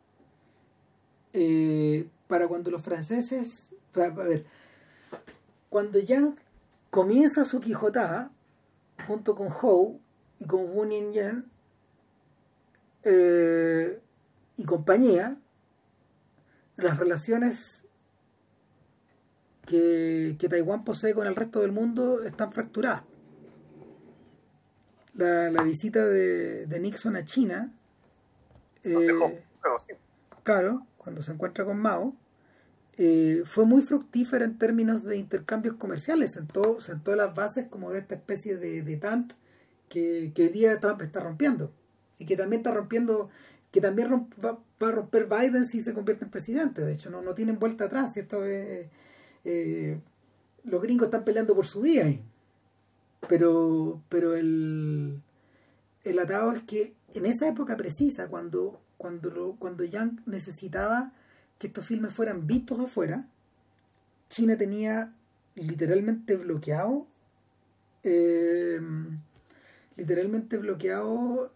[1.32, 4.46] Eh, para cuando los franceses, a ver,
[5.68, 6.36] cuando Yang
[6.90, 8.30] comienza su Quijotada,
[9.06, 9.98] junto con Howe
[10.38, 11.46] y con Wu Yan,
[13.04, 14.00] eh,
[14.56, 15.36] y compañía,
[16.76, 17.81] las relaciones
[20.38, 23.02] que, Taiwán posee con el resto del mundo están fracturadas.
[25.14, 27.72] La, visita de, Nixon a China,
[28.82, 29.42] eh,
[30.42, 32.14] claro, cuando se encuentra con Mao,
[32.96, 38.00] eh, fue muy fructífera en términos de intercambios comerciales, sentó, sentó las bases como de
[38.00, 39.32] esta especie de, de TANT
[39.88, 41.72] que, que hoy día Trump está rompiendo
[42.18, 43.30] y que también está rompiendo,
[43.70, 46.82] que también va, a romper Biden si se convierte en presidente.
[46.82, 48.16] De hecho, no, no tienen vuelta atrás.
[48.16, 48.88] Esto es,
[49.44, 49.98] eh,
[50.64, 52.22] los gringos están peleando por su vida ahí.
[53.28, 55.20] Pero, pero el,
[56.04, 61.12] el atado es que en esa época precisa, cuando, cuando, cuando Yang necesitaba
[61.58, 63.26] que estos filmes fueran vistos afuera,
[64.28, 65.12] China tenía
[65.54, 67.06] literalmente bloqueado
[68.02, 68.80] eh,
[69.96, 71.52] literalmente bloqueado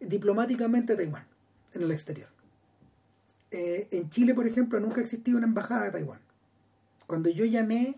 [0.00, 1.26] diplomáticamente a Taiwán
[1.74, 2.28] en el exterior.
[3.50, 6.20] Eh, en Chile, por ejemplo, nunca ha una embajada de Taiwán.
[7.06, 7.96] Cuando yo llamé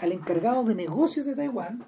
[0.00, 1.84] al encargado de negocios de Taiwán,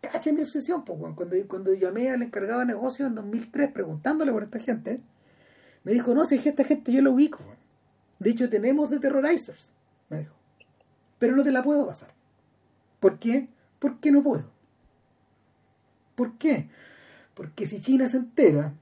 [0.00, 4.44] caché mi obsesión, pues, cuando, cuando llamé al encargado de negocios en 2003 preguntándole por
[4.44, 5.00] esta gente,
[5.82, 7.40] me dijo, no, si es esta gente yo la ubico.
[8.18, 9.70] De hecho, tenemos de terrorizers,
[10.08, 10.34] me dijo.
[11.18, 12.10] Pero no te la puedo pasar.
[13.00, 13.48] ¿Por qué?
[13.78, 14.50] Porque no puedo.
[16.14, 16.68] ¿Por qué?
[17.34, 18.74] Porque si China se entera,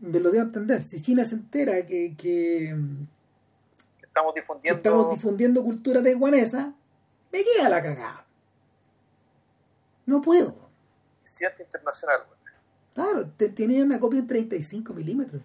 [0.00, 2.76] me lo debo entender, si China se entera que, que,
[4.02, 4.76] estamos, difundiendo...
[4.76, 6.74] estamos difundiendo cultura taiwanesa,
[7.32, 8.26] me queda la cagada.
[10.06, 10.54] No puedo.
[11.24, 12.20] Cierto internacional.
[12.94, 15.42] Claro, tiene una copia en 35 milímetros.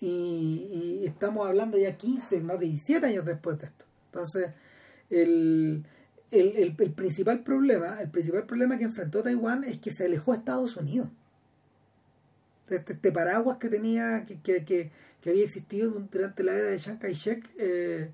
[0.00, 3.84] Y, y, estamos hablando ya 15, más de 17 años después de esto.
[4.06, 4.50] Entonces,
[5.10, 5.86] el,
[6.32, 10.38] el, el, principal problema, el principal problema que enfrentó Taiwán es que se alejó de
[10.38, 11.08] Estados Unidos.
[12.74, 17.50] Este, paraguas que tenía, que, que, que, había existido durante la era de Chiang Kai-shek,
[17.58, 18.10] eh,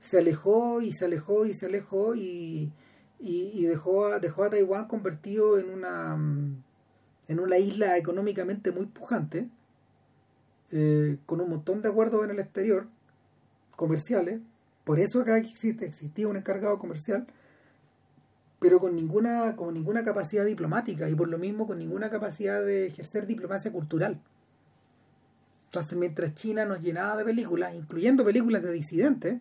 [0.00, 2.72] se alejó y se alejó y se alejó y,
[3.18, 6.16] y, dejó, a, dejó a Taiwán convertido en una,
[7.28, 9.48] en una isla económicamente muy pujante,
[10.70, 12.86] eh, con un montón de acuerdos en el exterior,
[13.76, 14.40] comerciales.
[14.84, 17.26] Por eso acá existe, existía un encargado comercial,
[18.58, 22.86] pero con ninguna, con ninguna capacidad diplomática y por lo mismo con ninguna capacidad de
[22.86, 24.20] ejercer diplomacia cultural.
[25.66, 29.40] Entonces, mientras China nos llenaba de películas, incluyendo películas de disidentes,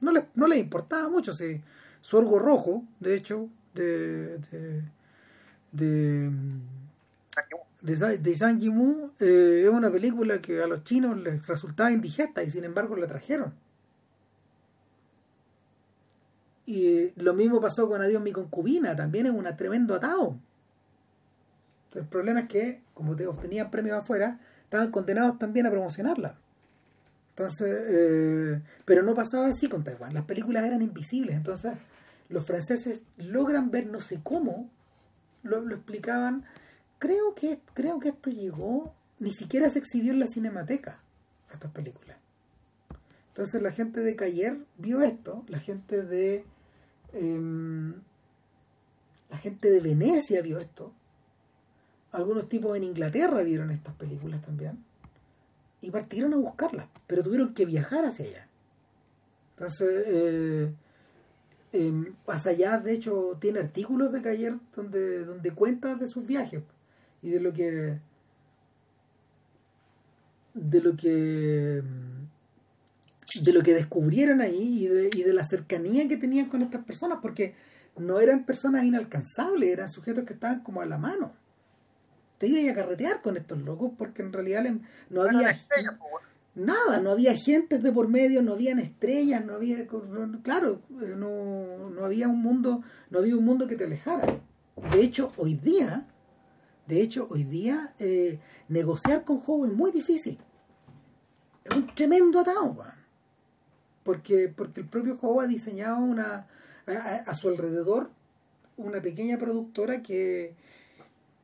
[0.00, 1.34] no les, no les importaba mucho.
[1.34, 1.60] Si,
[2.00, 4.82] Sorgo Rojo, de hecho, de, de,
[5.72, 6.30] de,
[7.82, 12.50] de, Zhang Yimou, eh, es una película que a los chinos les resultaba indigesta y
[12.50, 13.52] sin embargo la trajeron.
[16.68, 20.36] Y lo mismo pasó con Adiós mi concubina, también es un tremendo atado.
[21.94, 26.36] El problema es que, como te obtenían premios afuera, estaban condenados también a promocionarla.
[27.30, 30.12] Entonces, eh, pero no pasaba así con Taiwán.
[30.12, 31.36] Las películas eran invisibles.
[31.36, 31.72] Entonces,
[32.28, 34.68] los franceses logran ver, no sé cómo,
[35.42, 36.44] lo, explicaban.
[36.98, 41.00] Creo que, creo que esto llegó, ni siquiera se exhibió en la cinemateca,
[41.50, 42.18] estas películas.
[43.28, 46.44] Entonces, la gente de Cayer vio esto, la gente de.
[47.12, 47.94] Em,
[49.30, 50.92] la gente de Venecia vio esto.
[52.12, 54.84] Algunos tipos en Inglaterra vieron estas películas también
[55.80, 58.48] y partieron a buscarla, pero tuvieron que viajar hacia allá.
[59.56, 60.72] Entonces, eh,
[61.72, 66.62] eh, allá, de hecho, tiene artículos de Cayer donde, donde cuenta de sus viajes
[67.22, 67.98] y de lo que
[70.54, 71.82] de lo que
[73.42, 76.84] de lo que descubrieron ahí y de, y de la cercanía que tenían con estas
[76.84, 77.54] personas, porque
[77.96, 81.32] no eran personas inalcanzables, eran sujetos que estaban como a la mano
[82.38, 84.64] te ibas a carretear con estos locos porque en realidad
[85.10, 85.56] no había
[86.54, 89.86] nada, no había gentes de por medio, no habían estrellas, no había
[90.42, 94.40] claro, eh, no, no había un mundo, no había un mundo que te alejara.
[94.92, 96.06] De hecho, hoy día,
[96.86, 98.38] de hecho, hoy día eh,
[98.68, 100.38] negociar con jóvenes es muy difícil.
[101.64, 102.76] Es un tremendo atado,
[104.08, 106.46] porque porque el propio Joe ha diseñado una
[106.86, 108.08] a su alrededor
[108.78, 110.54] una pequeña productora que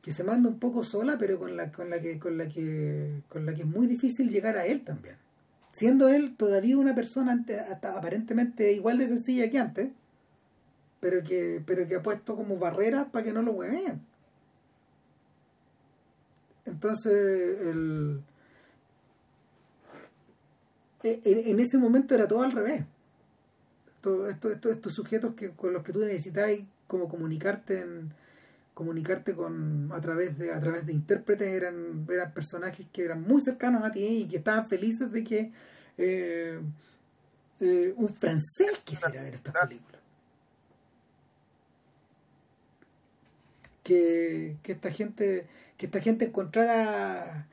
[0.01, 3.21] que se manda un poco sola, pero con la, con la que, con la que,
[3.29, 5.17] con la que es muy difícil llegar a él también.
[5.73, 7.45] Siendo él todavía una persona
[7.83, 9.89] aparentemente igual de sencilla que antes,
[11.01, 14.01] pero que, pero que ha puesto como barreras para que no lo hueven.
[16.67, 18.21] Entonces, el,
[21.05, 22.85] en, ese momento era todo al revés.
[24.71, 26.51] estos sujetos que, con los que tú necesitas
[26.87, 28.13] como comunicarte en,
[28.75, 33.41] comunicarte con a través de a través de intérpretes eran eran personajes que eran muy
[33.41, 35.53] cercanos a ti y que estaban felices de que
[35.97, 36.61] eh,
[37.61, 40.01] eh, un francés quisiera ver estas películas.
[43.85, 47.47] Que, que esta gente que esta gente encontrara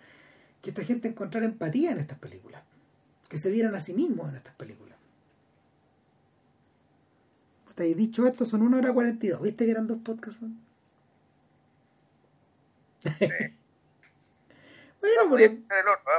[0.62, 2.64] que esta gente encontrara empatía en estas películas
[3.32, 4.92] que se vieran a sí mismos en estas películas
[7.78, 10.40] he dicho esto son una hora cuarenta y dos viste que eran dos podcasts
[15.02, 15.46] bueno, porque...
[15.46, 15.64] el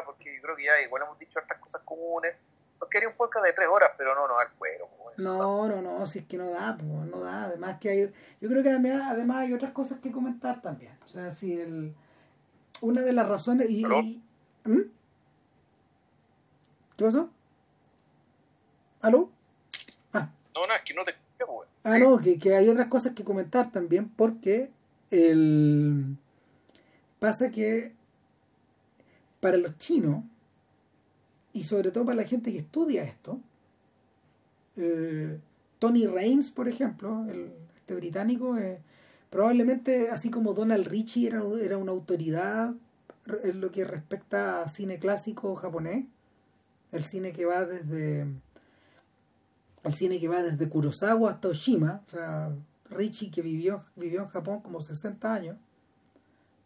[0.05, 2.35] porque yo creo que ya igual hemos dicho estas cosas comunes.
[2.81, 4.89] No quería un podcast de tres horas, pero no, no al cuero.
[5.19, 7.45] No, no, no, si es que no da, pues, no da.
[7.45, 10.99] Además que hay, yo creo que además, además hay otras cosas que comentar también.
[11.07, 11.95] O sea, si el,
[12.81, 13.85] una de las razones y,
[14.65, 14.81] ¿Mm?
[17.03, 17.29] ¿Qué pasó?
[19.01, 19.29] ¿Aló?
[20.13, 20.31] Ah.
[20.55, 23.25] No, no, es que no te escucho, Ah, no, que, que hay otras cosas que
[23.25, 24.71] comentar también porque
[25.11, 26.17] el
[27.19, 27.91] Pasa que
[29.41, 30.23] para los chinos,
[31.53, 33.41] y sobre todo para la gente que estudia esto,
[34.77, 35.41] eh,
[35.81, 38.79] Tony Reigns, por ejemplo, el, este británico, eh,
[39.29, 42.77] probablemente así como Donald Ritchie era, era una autoridad
[43.43, 46.05] en lo que respecta a cine clásico japonés,
[46.93, 48.27] el cine que va desde
[49.85, 52.55] el cine que va desde Kurosawa hasta Oshima, o sea,
[52.91, 55.57] Ritchie que vivió, vivió en Japón como 60 años,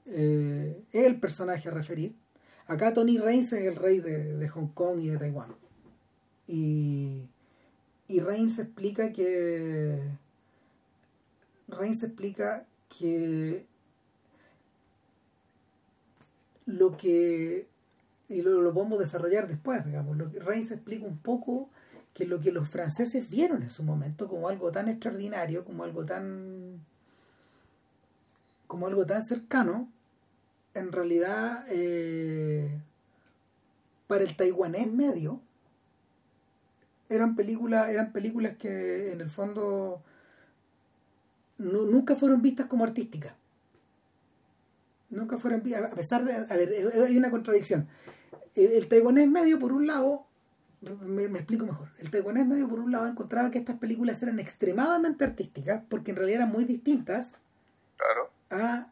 [0.06, 2.14] eh, es el personaje a referir.
[2.66, 5.54] Acá Tony Reigns es el rey de, Hong Kong y de Taiwán.
[6.46, 7.22] Y,
[8.08, 10.00] y Reigns explica que.
[11.68, 13.66] Reigns explica que
[16.66, 17.68] lo que.
[18.28, 20.16] Y lo, lo podemos desarrollar después, digamos.
[20.16, 21.70] Lo que explica un poco
[22.16, 26.04] que lo que los franceses vieron en su momento como algo tan extraordinario, como algo
[26.06, 26.80] tan.
[28.66, 29.92] como algo tan cercano,
[30.74, 32.80] en realidad, eh,
[34.06, 35.40] para el taiwanés medio,
[37.08, 40.02] eran películas, eran películas que en el fondo
[41.58, 43.34] nunca fueron vistas como artísticas.
[45.10, 46.72] Nunca fueron vistas, a pesar de, a ver,
[47.06, 47.88] hay una contradicción.
[48.56, 50.26] El, taiwanés medio, por un lado,
[51.02, 51.88] me, explico mejor.
[51.98, 56.16] El taiwanés medio, por un lado, encontraba que estas películas eran extremadamente artísticas, porque en
[56.16, 57.36] realidad eran muy distintas
[58.50, 58.88] a,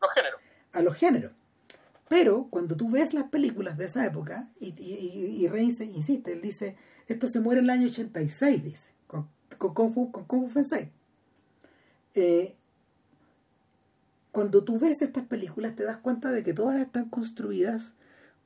[0.00, 0.40] los géneros.
[0.72, 1.32] A los géneros.
[2.08, 6.76] Pero cuando tú ves las películas de esa época, y, y, y, insiste, él dice,
[7.06, 9.28] esto se muere en el año 86, dice, con,
[9.58, 10.60] con Kung Fu, con Kung Fu
[12.14, 12.56] eh,
[14.32, 17.92] cuando tú ves estas películas te das cuenta de que todas están construidas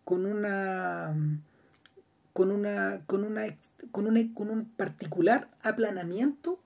[0.05, 1.15] con una
[2.33, 3.43] con una con una
[3.91, 6.59] con, con un particular aplanamiento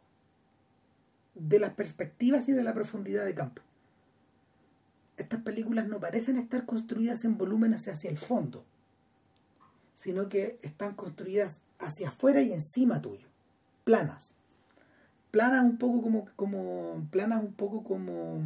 [1.35, 3.63] de las perspectivas y de la profundidad de campo.
[5.17, 8.65] Estas películas no parecen estar construidas en volúmenes hacia el fondo,
[9.95, 13.27] sino que están construidas hacia afuera y encima tuyo,
[13.85, 14.33] planas.
[15.31, 18.41] Planas un poco como, como planas un poco como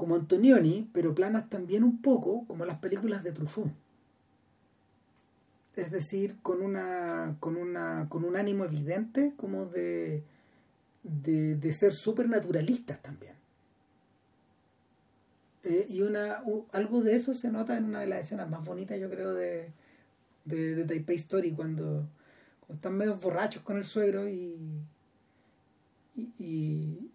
[0.00, 3.70] como Antonioni, pero planas también un poco como las películas de Truffaut.
[5.76, 10.24] Es decir, con una con una con un ánimo evidente como de
[11.02, 13.34] de, de ser supernaturalistas también.
[15.64, 18.98] Eh, y una algo de eso se nota en una de las escenas más bonitas,
[18.98, 19.70] yo creo, de,
[20.46, 22.08] de, Taipei Story, cuando,
[22.72, 24.80] están medio borrachos con el suegro y,
[26.16, 27.10] y,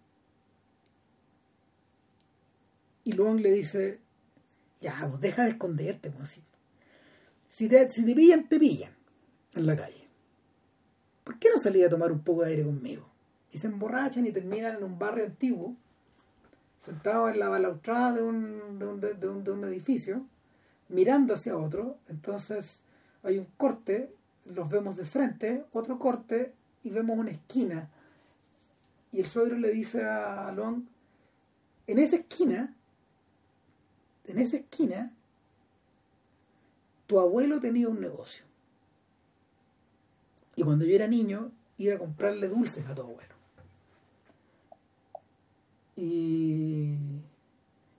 [3.12, 4.00] Luong le dice,
[4.80, 6.42] ya, pues deja de esconderte, pues, si,
[7.48, 8.92] si, te, si te pillan, te pillan
[9.54, 10.08] en la calle.
[11.24, 13.08] ¿Por qué no salí a tomar un poco de aire conmigo?
[13.50, 15.76] Y se emborrachan y terminan en un barrio antiguo
[16.78, 20.24] sentado en la balaustrada de un, de un, de un, de un edificio,
[20.88, 22.82] mirando hacia otro, entonces
[23.24, 24.14] hay un corte,
[24.44, 26.52] los vemos de frente, otro corte
[26.84, 27.90] y vemos una esquina.
[29.10, 30.84] Y el suegro le dice a Long,
[31.88, 32.72] en esa esquina,
[34.26, 35.12] en esa esquina,
[37.06, 38.44] tu abuelo tenía un negocio.
[40.56, 43.34] Y cuando yo era niño, iba a comprarle dulces a tu abuelo.
[45.96, 46.94] Y,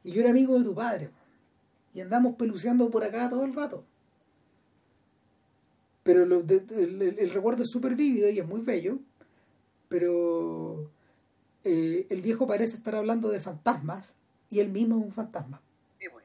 [0.03, 1.09] y yo era amigo de tu padre.
[1.93, 3.83] Y andamos peluceando por acá todo el rato.
[6.03, 8.99] Pero el, recuerdo es súper vívido y es muy bello.
[9.89, 10.89] Pero
[11.63, 14.15] eh, el viejo parece estar hablando de fantasmas
[14.49, 15.61] y él mismo es un fantasma.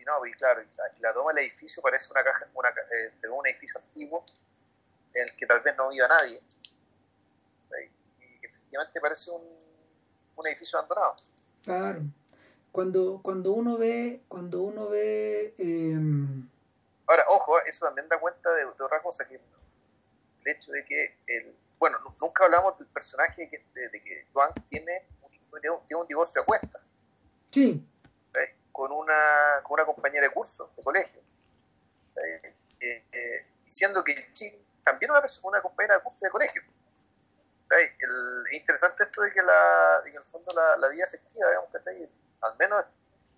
[0.02, 0.62] Pues, no, y claro,
[1.00, 2.70] la, toma del edificio parece una caja, una,
[3.06, 4.24] este, un edificio antiguo
[5.14, 6.40] en el que tal vez no viva nadie.
[8.20, 9.42] Y efectivamente parece un,
[10.36, 11.14] un edificio abandonado.
[11.62, 12.00] Claro.
[12.72, 16.48] Cuando, cuando uno ve, cuando uno ve em,
[17.06, 21.54] Ahora, ojo, eso también da cuenta de, otra cosa que el hecho de que el,
[21.78, 26.80] bueno, nunca hablamos del personaje de, que Juan tiene un, tiene un divorcio a cuesta.
[27.50, 27.86] Sí.
[28.72, 31.20] Con una, con una compañera de curso, de colegio.
[32.16, 32.56] Eh,
[33.12, 34.14] eh, diciendo que
[34.82, 36.62] también una, una compañera de curso de colegio
[37.80, 37.92] es
[38.52, 42.08] interesante esto de que, la, en el fondo la, la vida efectiva, digamos, ¿cachai?
[42.42, 42.84] Al menos,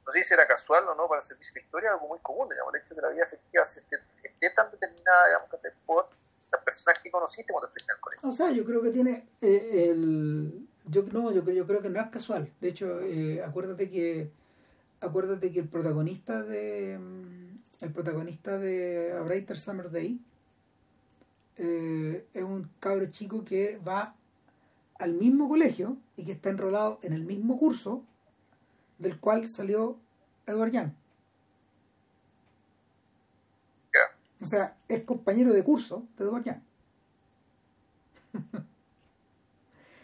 [0.05, 2.49] no sé si era casual o no para el servicio de historia, algo muy común,
[2.49, 5.73] digamos, el hecho de que la vida efectiva esté, tan determinada, digamos, ¿cachai?
[5.87, 6.09] Por
[6.51, 8.31] las personas que conociste cuando estuviste en el colegio.
[8.31, 10.69] O sea, yo creo que tiene eh, el...
[10.87, 12.53] Yo, no, yo, yo creo que no es casual.
[12.61, 14.31] De hecho, eh, acuérdate que
[15.05, 16.95] acuérdate que el protagonista de
[17.81, 20.21] el protagonista de A Brighter Summer Day
[21.57, 24.15] eh, es un cabro chico que va
[24.99, 28.05] al mismo colegio y que está enrolado en el mismo curso
[28.99, 29.99] del cual salió
[30.47, 30.91] Edward Young.
[34.41, 36.61] O sea, es compañero de curso de Edward Young.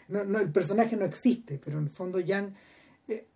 [0.07, 2.53] no, el personaje no existe, pero en el fondo Young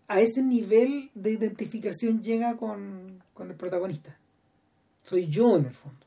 [0.08, 4.18] a ese nivel de identificación llega con, con el protagonista.
[5.04, 6.06] Soy yo en el fondo,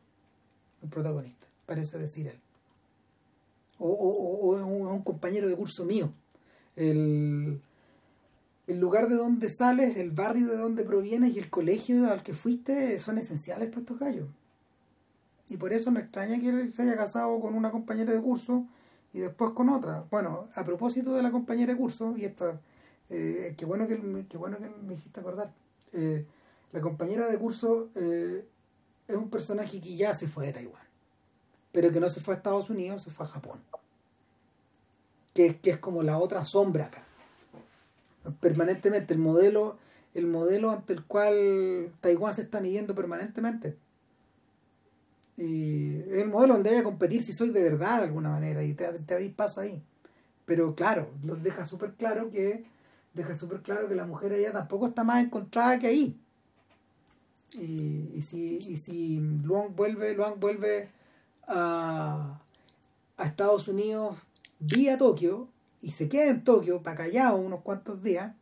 [0.82, 2.38] el protagonista, parece decir él
[3.78, 6.12] o, o, un compañero de curso mío.
[6.76, 7.60] El,
[8.66, 12.34] el lugar de donde sales, el barrio de donde provienes y el colegio al que
[12.34, 14.28] fuiste son esenciales para estos gallos.
[15.48, 18.66] Y por eso me extraña que se haya casado con una compañera de curso
[19.14, 20.04] y después con otra.
[20.10, 22.60] Bueno, a propósito de la compañera de curso, y esto,
[23.10, 23.96] eh, qué, bueno que,
[24.36, 25.52] bueno que me hiciste acordar.
[25.92, 26.20] Eh,
[26.72, 28.44] la compañera de curso eh,
[29.06, 30.88] es un personaje que ya se fue de Taiwán
[31.72, 33.60] pero que no se fue a Estados Unidos, se fue a Japón.
[35.34, 37.04] Que, que es como la otra sombra acá.
[38.40, 39.78] Permanentemente el modelo,
[40.14, 43.76] el modelo ante el cual Taiwán se está midiendo permanentemente.
[45.36, 48.74] Es el modelo donde hay que competir si soy de verdad de alguna manera y
[48.74, 49.80] te, te paso ahí.
[50.46, 52.64] Pero claro, lo deja súper claro que
[53.18, 56.20] deja súper claro que la mujer allá tampoco está más encontrada que ahí.
[57.54, 60.90] Y, si, y si Luang vuelve, Luang vuelve
[61.48, 62.38] a,
[63.16, 64.16] a Estados Unidos
[64.60, 65.48] vía Tokio
[65.82, 68.34] y se queda en Tokio para callado unos cuantos días,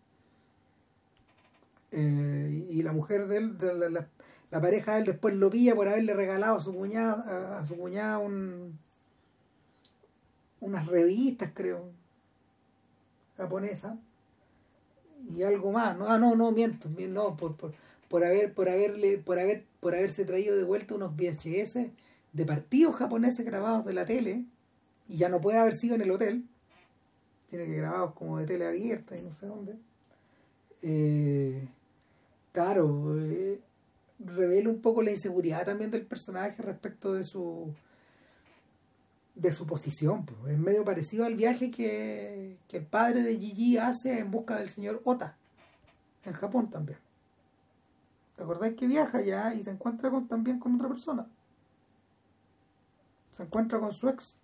[1.93, 3.57] eh, y la mujer de él,
[4.51, 7.77] la, pareja de él después lo pilla por haberle regalado a su cuñada, a, su
[7.77, 8.79] cuñada un,
[10.61, 11.91] unas revistas, creo,
[13.39, 13.97] japonesas
[15.35, 15.97] y algo más.
[15.97, 17.73] No, ah, no, no, miento, no, por, por,
[18.09, 21.91] por haber, por haberle, por haber, por haberse traído de vuelta unos VHS
[22.33, 24.45] de partidos japoneses grabados de la tele,
[25.09, 26.45] y ya no puede haber sido en el hotel,
[27.49, 29.77] tiene que grabados como de tele abierta y no sé dónde.
[30.83, 31.67] Eh,
[32.53, 33.61] claro, eh,
[34.19, 37.73] revela un poco la inseguridad también del personaje respecto de su
[39.37, 40.27] de su posición.
[40.49, 44.69] Es medio parecido al viaje que, que, el padre de Gigi hace en busca del
[44.69, 45.37] señor Ota,
[46.25, 46.99] en Japón también.
[48.35, 51.27] ¿Te acordás que viaja ya y se encuentra con, también con otra persona?
[53.31, 54.37] Se encuentra con su ex,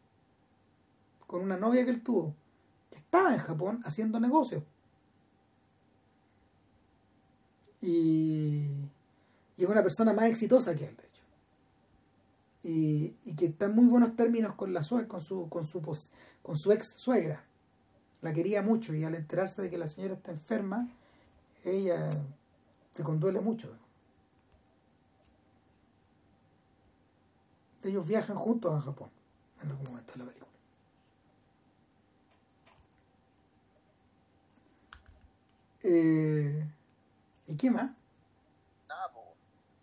[1.27, 2.35] con una novia que él tuvo,
[2.91, 4.63] que estaba en Japón haciendo negocios.
[7.81, 8.67] Y,
[9.57, 10.97] y es una persona más exitosa que él.
[12.63, 15.83] Y, y que está en muy buenos términos con la con su, con su
[16.43, 17.45] con su ex suegra.
[18.21, 20.89] La quería mucho y al enterarse de que la señora está enferma,
[21.65, 22.09] ella
[22.93, 23.77] se conduele mucho.
[27.83, 29.11] Ellos viajan juntos a Japón
[29.61, 30.53] en algún momento de la película.
[35.85, 36.65] Eh,
[37.49, 37.91] ¿Y qué más?
[38.89, 39.27] Nada, pues.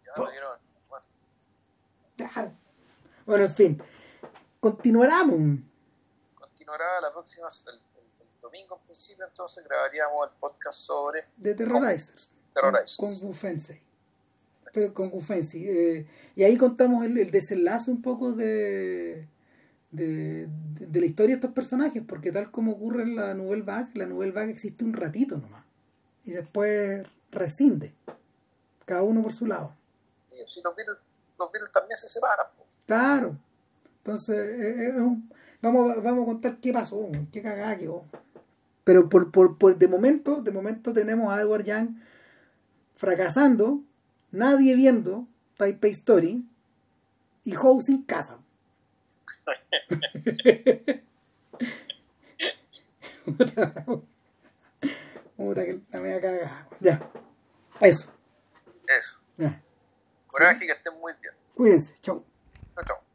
[0.06, 0.57] Ya lo dieron.
[0.89, 2.59] Bueno.
[3.30, 3.84] Bueno, en fin.
[4.60, 5.60] Continuaremos.
[6.34, 7.80] Continuará la próxima, el, el,
[8.22, 11.26] el, domingo en principio, entonces grabaríamos el podcast sobre.
[11.38, 12.35] De Terrorizers.
[12.56, 13.22] Terrorizers.
[13.22, 13.84] Con,
[14.73, 15.64] Pero con Gufensi.
[15.69, 19.27] Eh, y ahí contamos el, el, desenlace un poco de,
[19.91, 23.61] de, de, de, la historia de estos personajes, porque tal como ocurre en la Nouvelle
[23.61, 25.64] Vague, la Nouvelle Vague existe un ratito nomás.
[26.23, 27.93] Y después rescinde,
[28.85, 29.76] cada uno por su lado.
[30.31, 30.97] Sí, si los Beatles,
[31.38, 32.47] los Beatles también se separan.
[32.90, 33.38] Claro.
[33.99, 34.36] Entonces,
[34.80, 38.03] es un, vamos, vamos a contar qué pasó, qué cagada quedó.
[38.84, 41.90] Pero por, por, por, de momento, de momento tenemos a Edward Young
[42.95, 43.84] fracasando,
[44.32, 46.44] nadie viendo Taipei Story
[47.44, 48.40] y Howe sin casa.
[55.38, 56.68] Puta que la media cagada.
[56.80, 57.11] Ya.
[57.82, 58.11] Eso.
[58.88, 59.20] Eso.
[59.38, 59.61] Ya.
[60.26, 60.66] Coraje, ¿Sí?
[60.66, 61.36] que estén muy bien.
[61.53, 61.94] Cuídense.
[62.02, 62.26] Chau.
[62.80, 63.09] Chau, chau.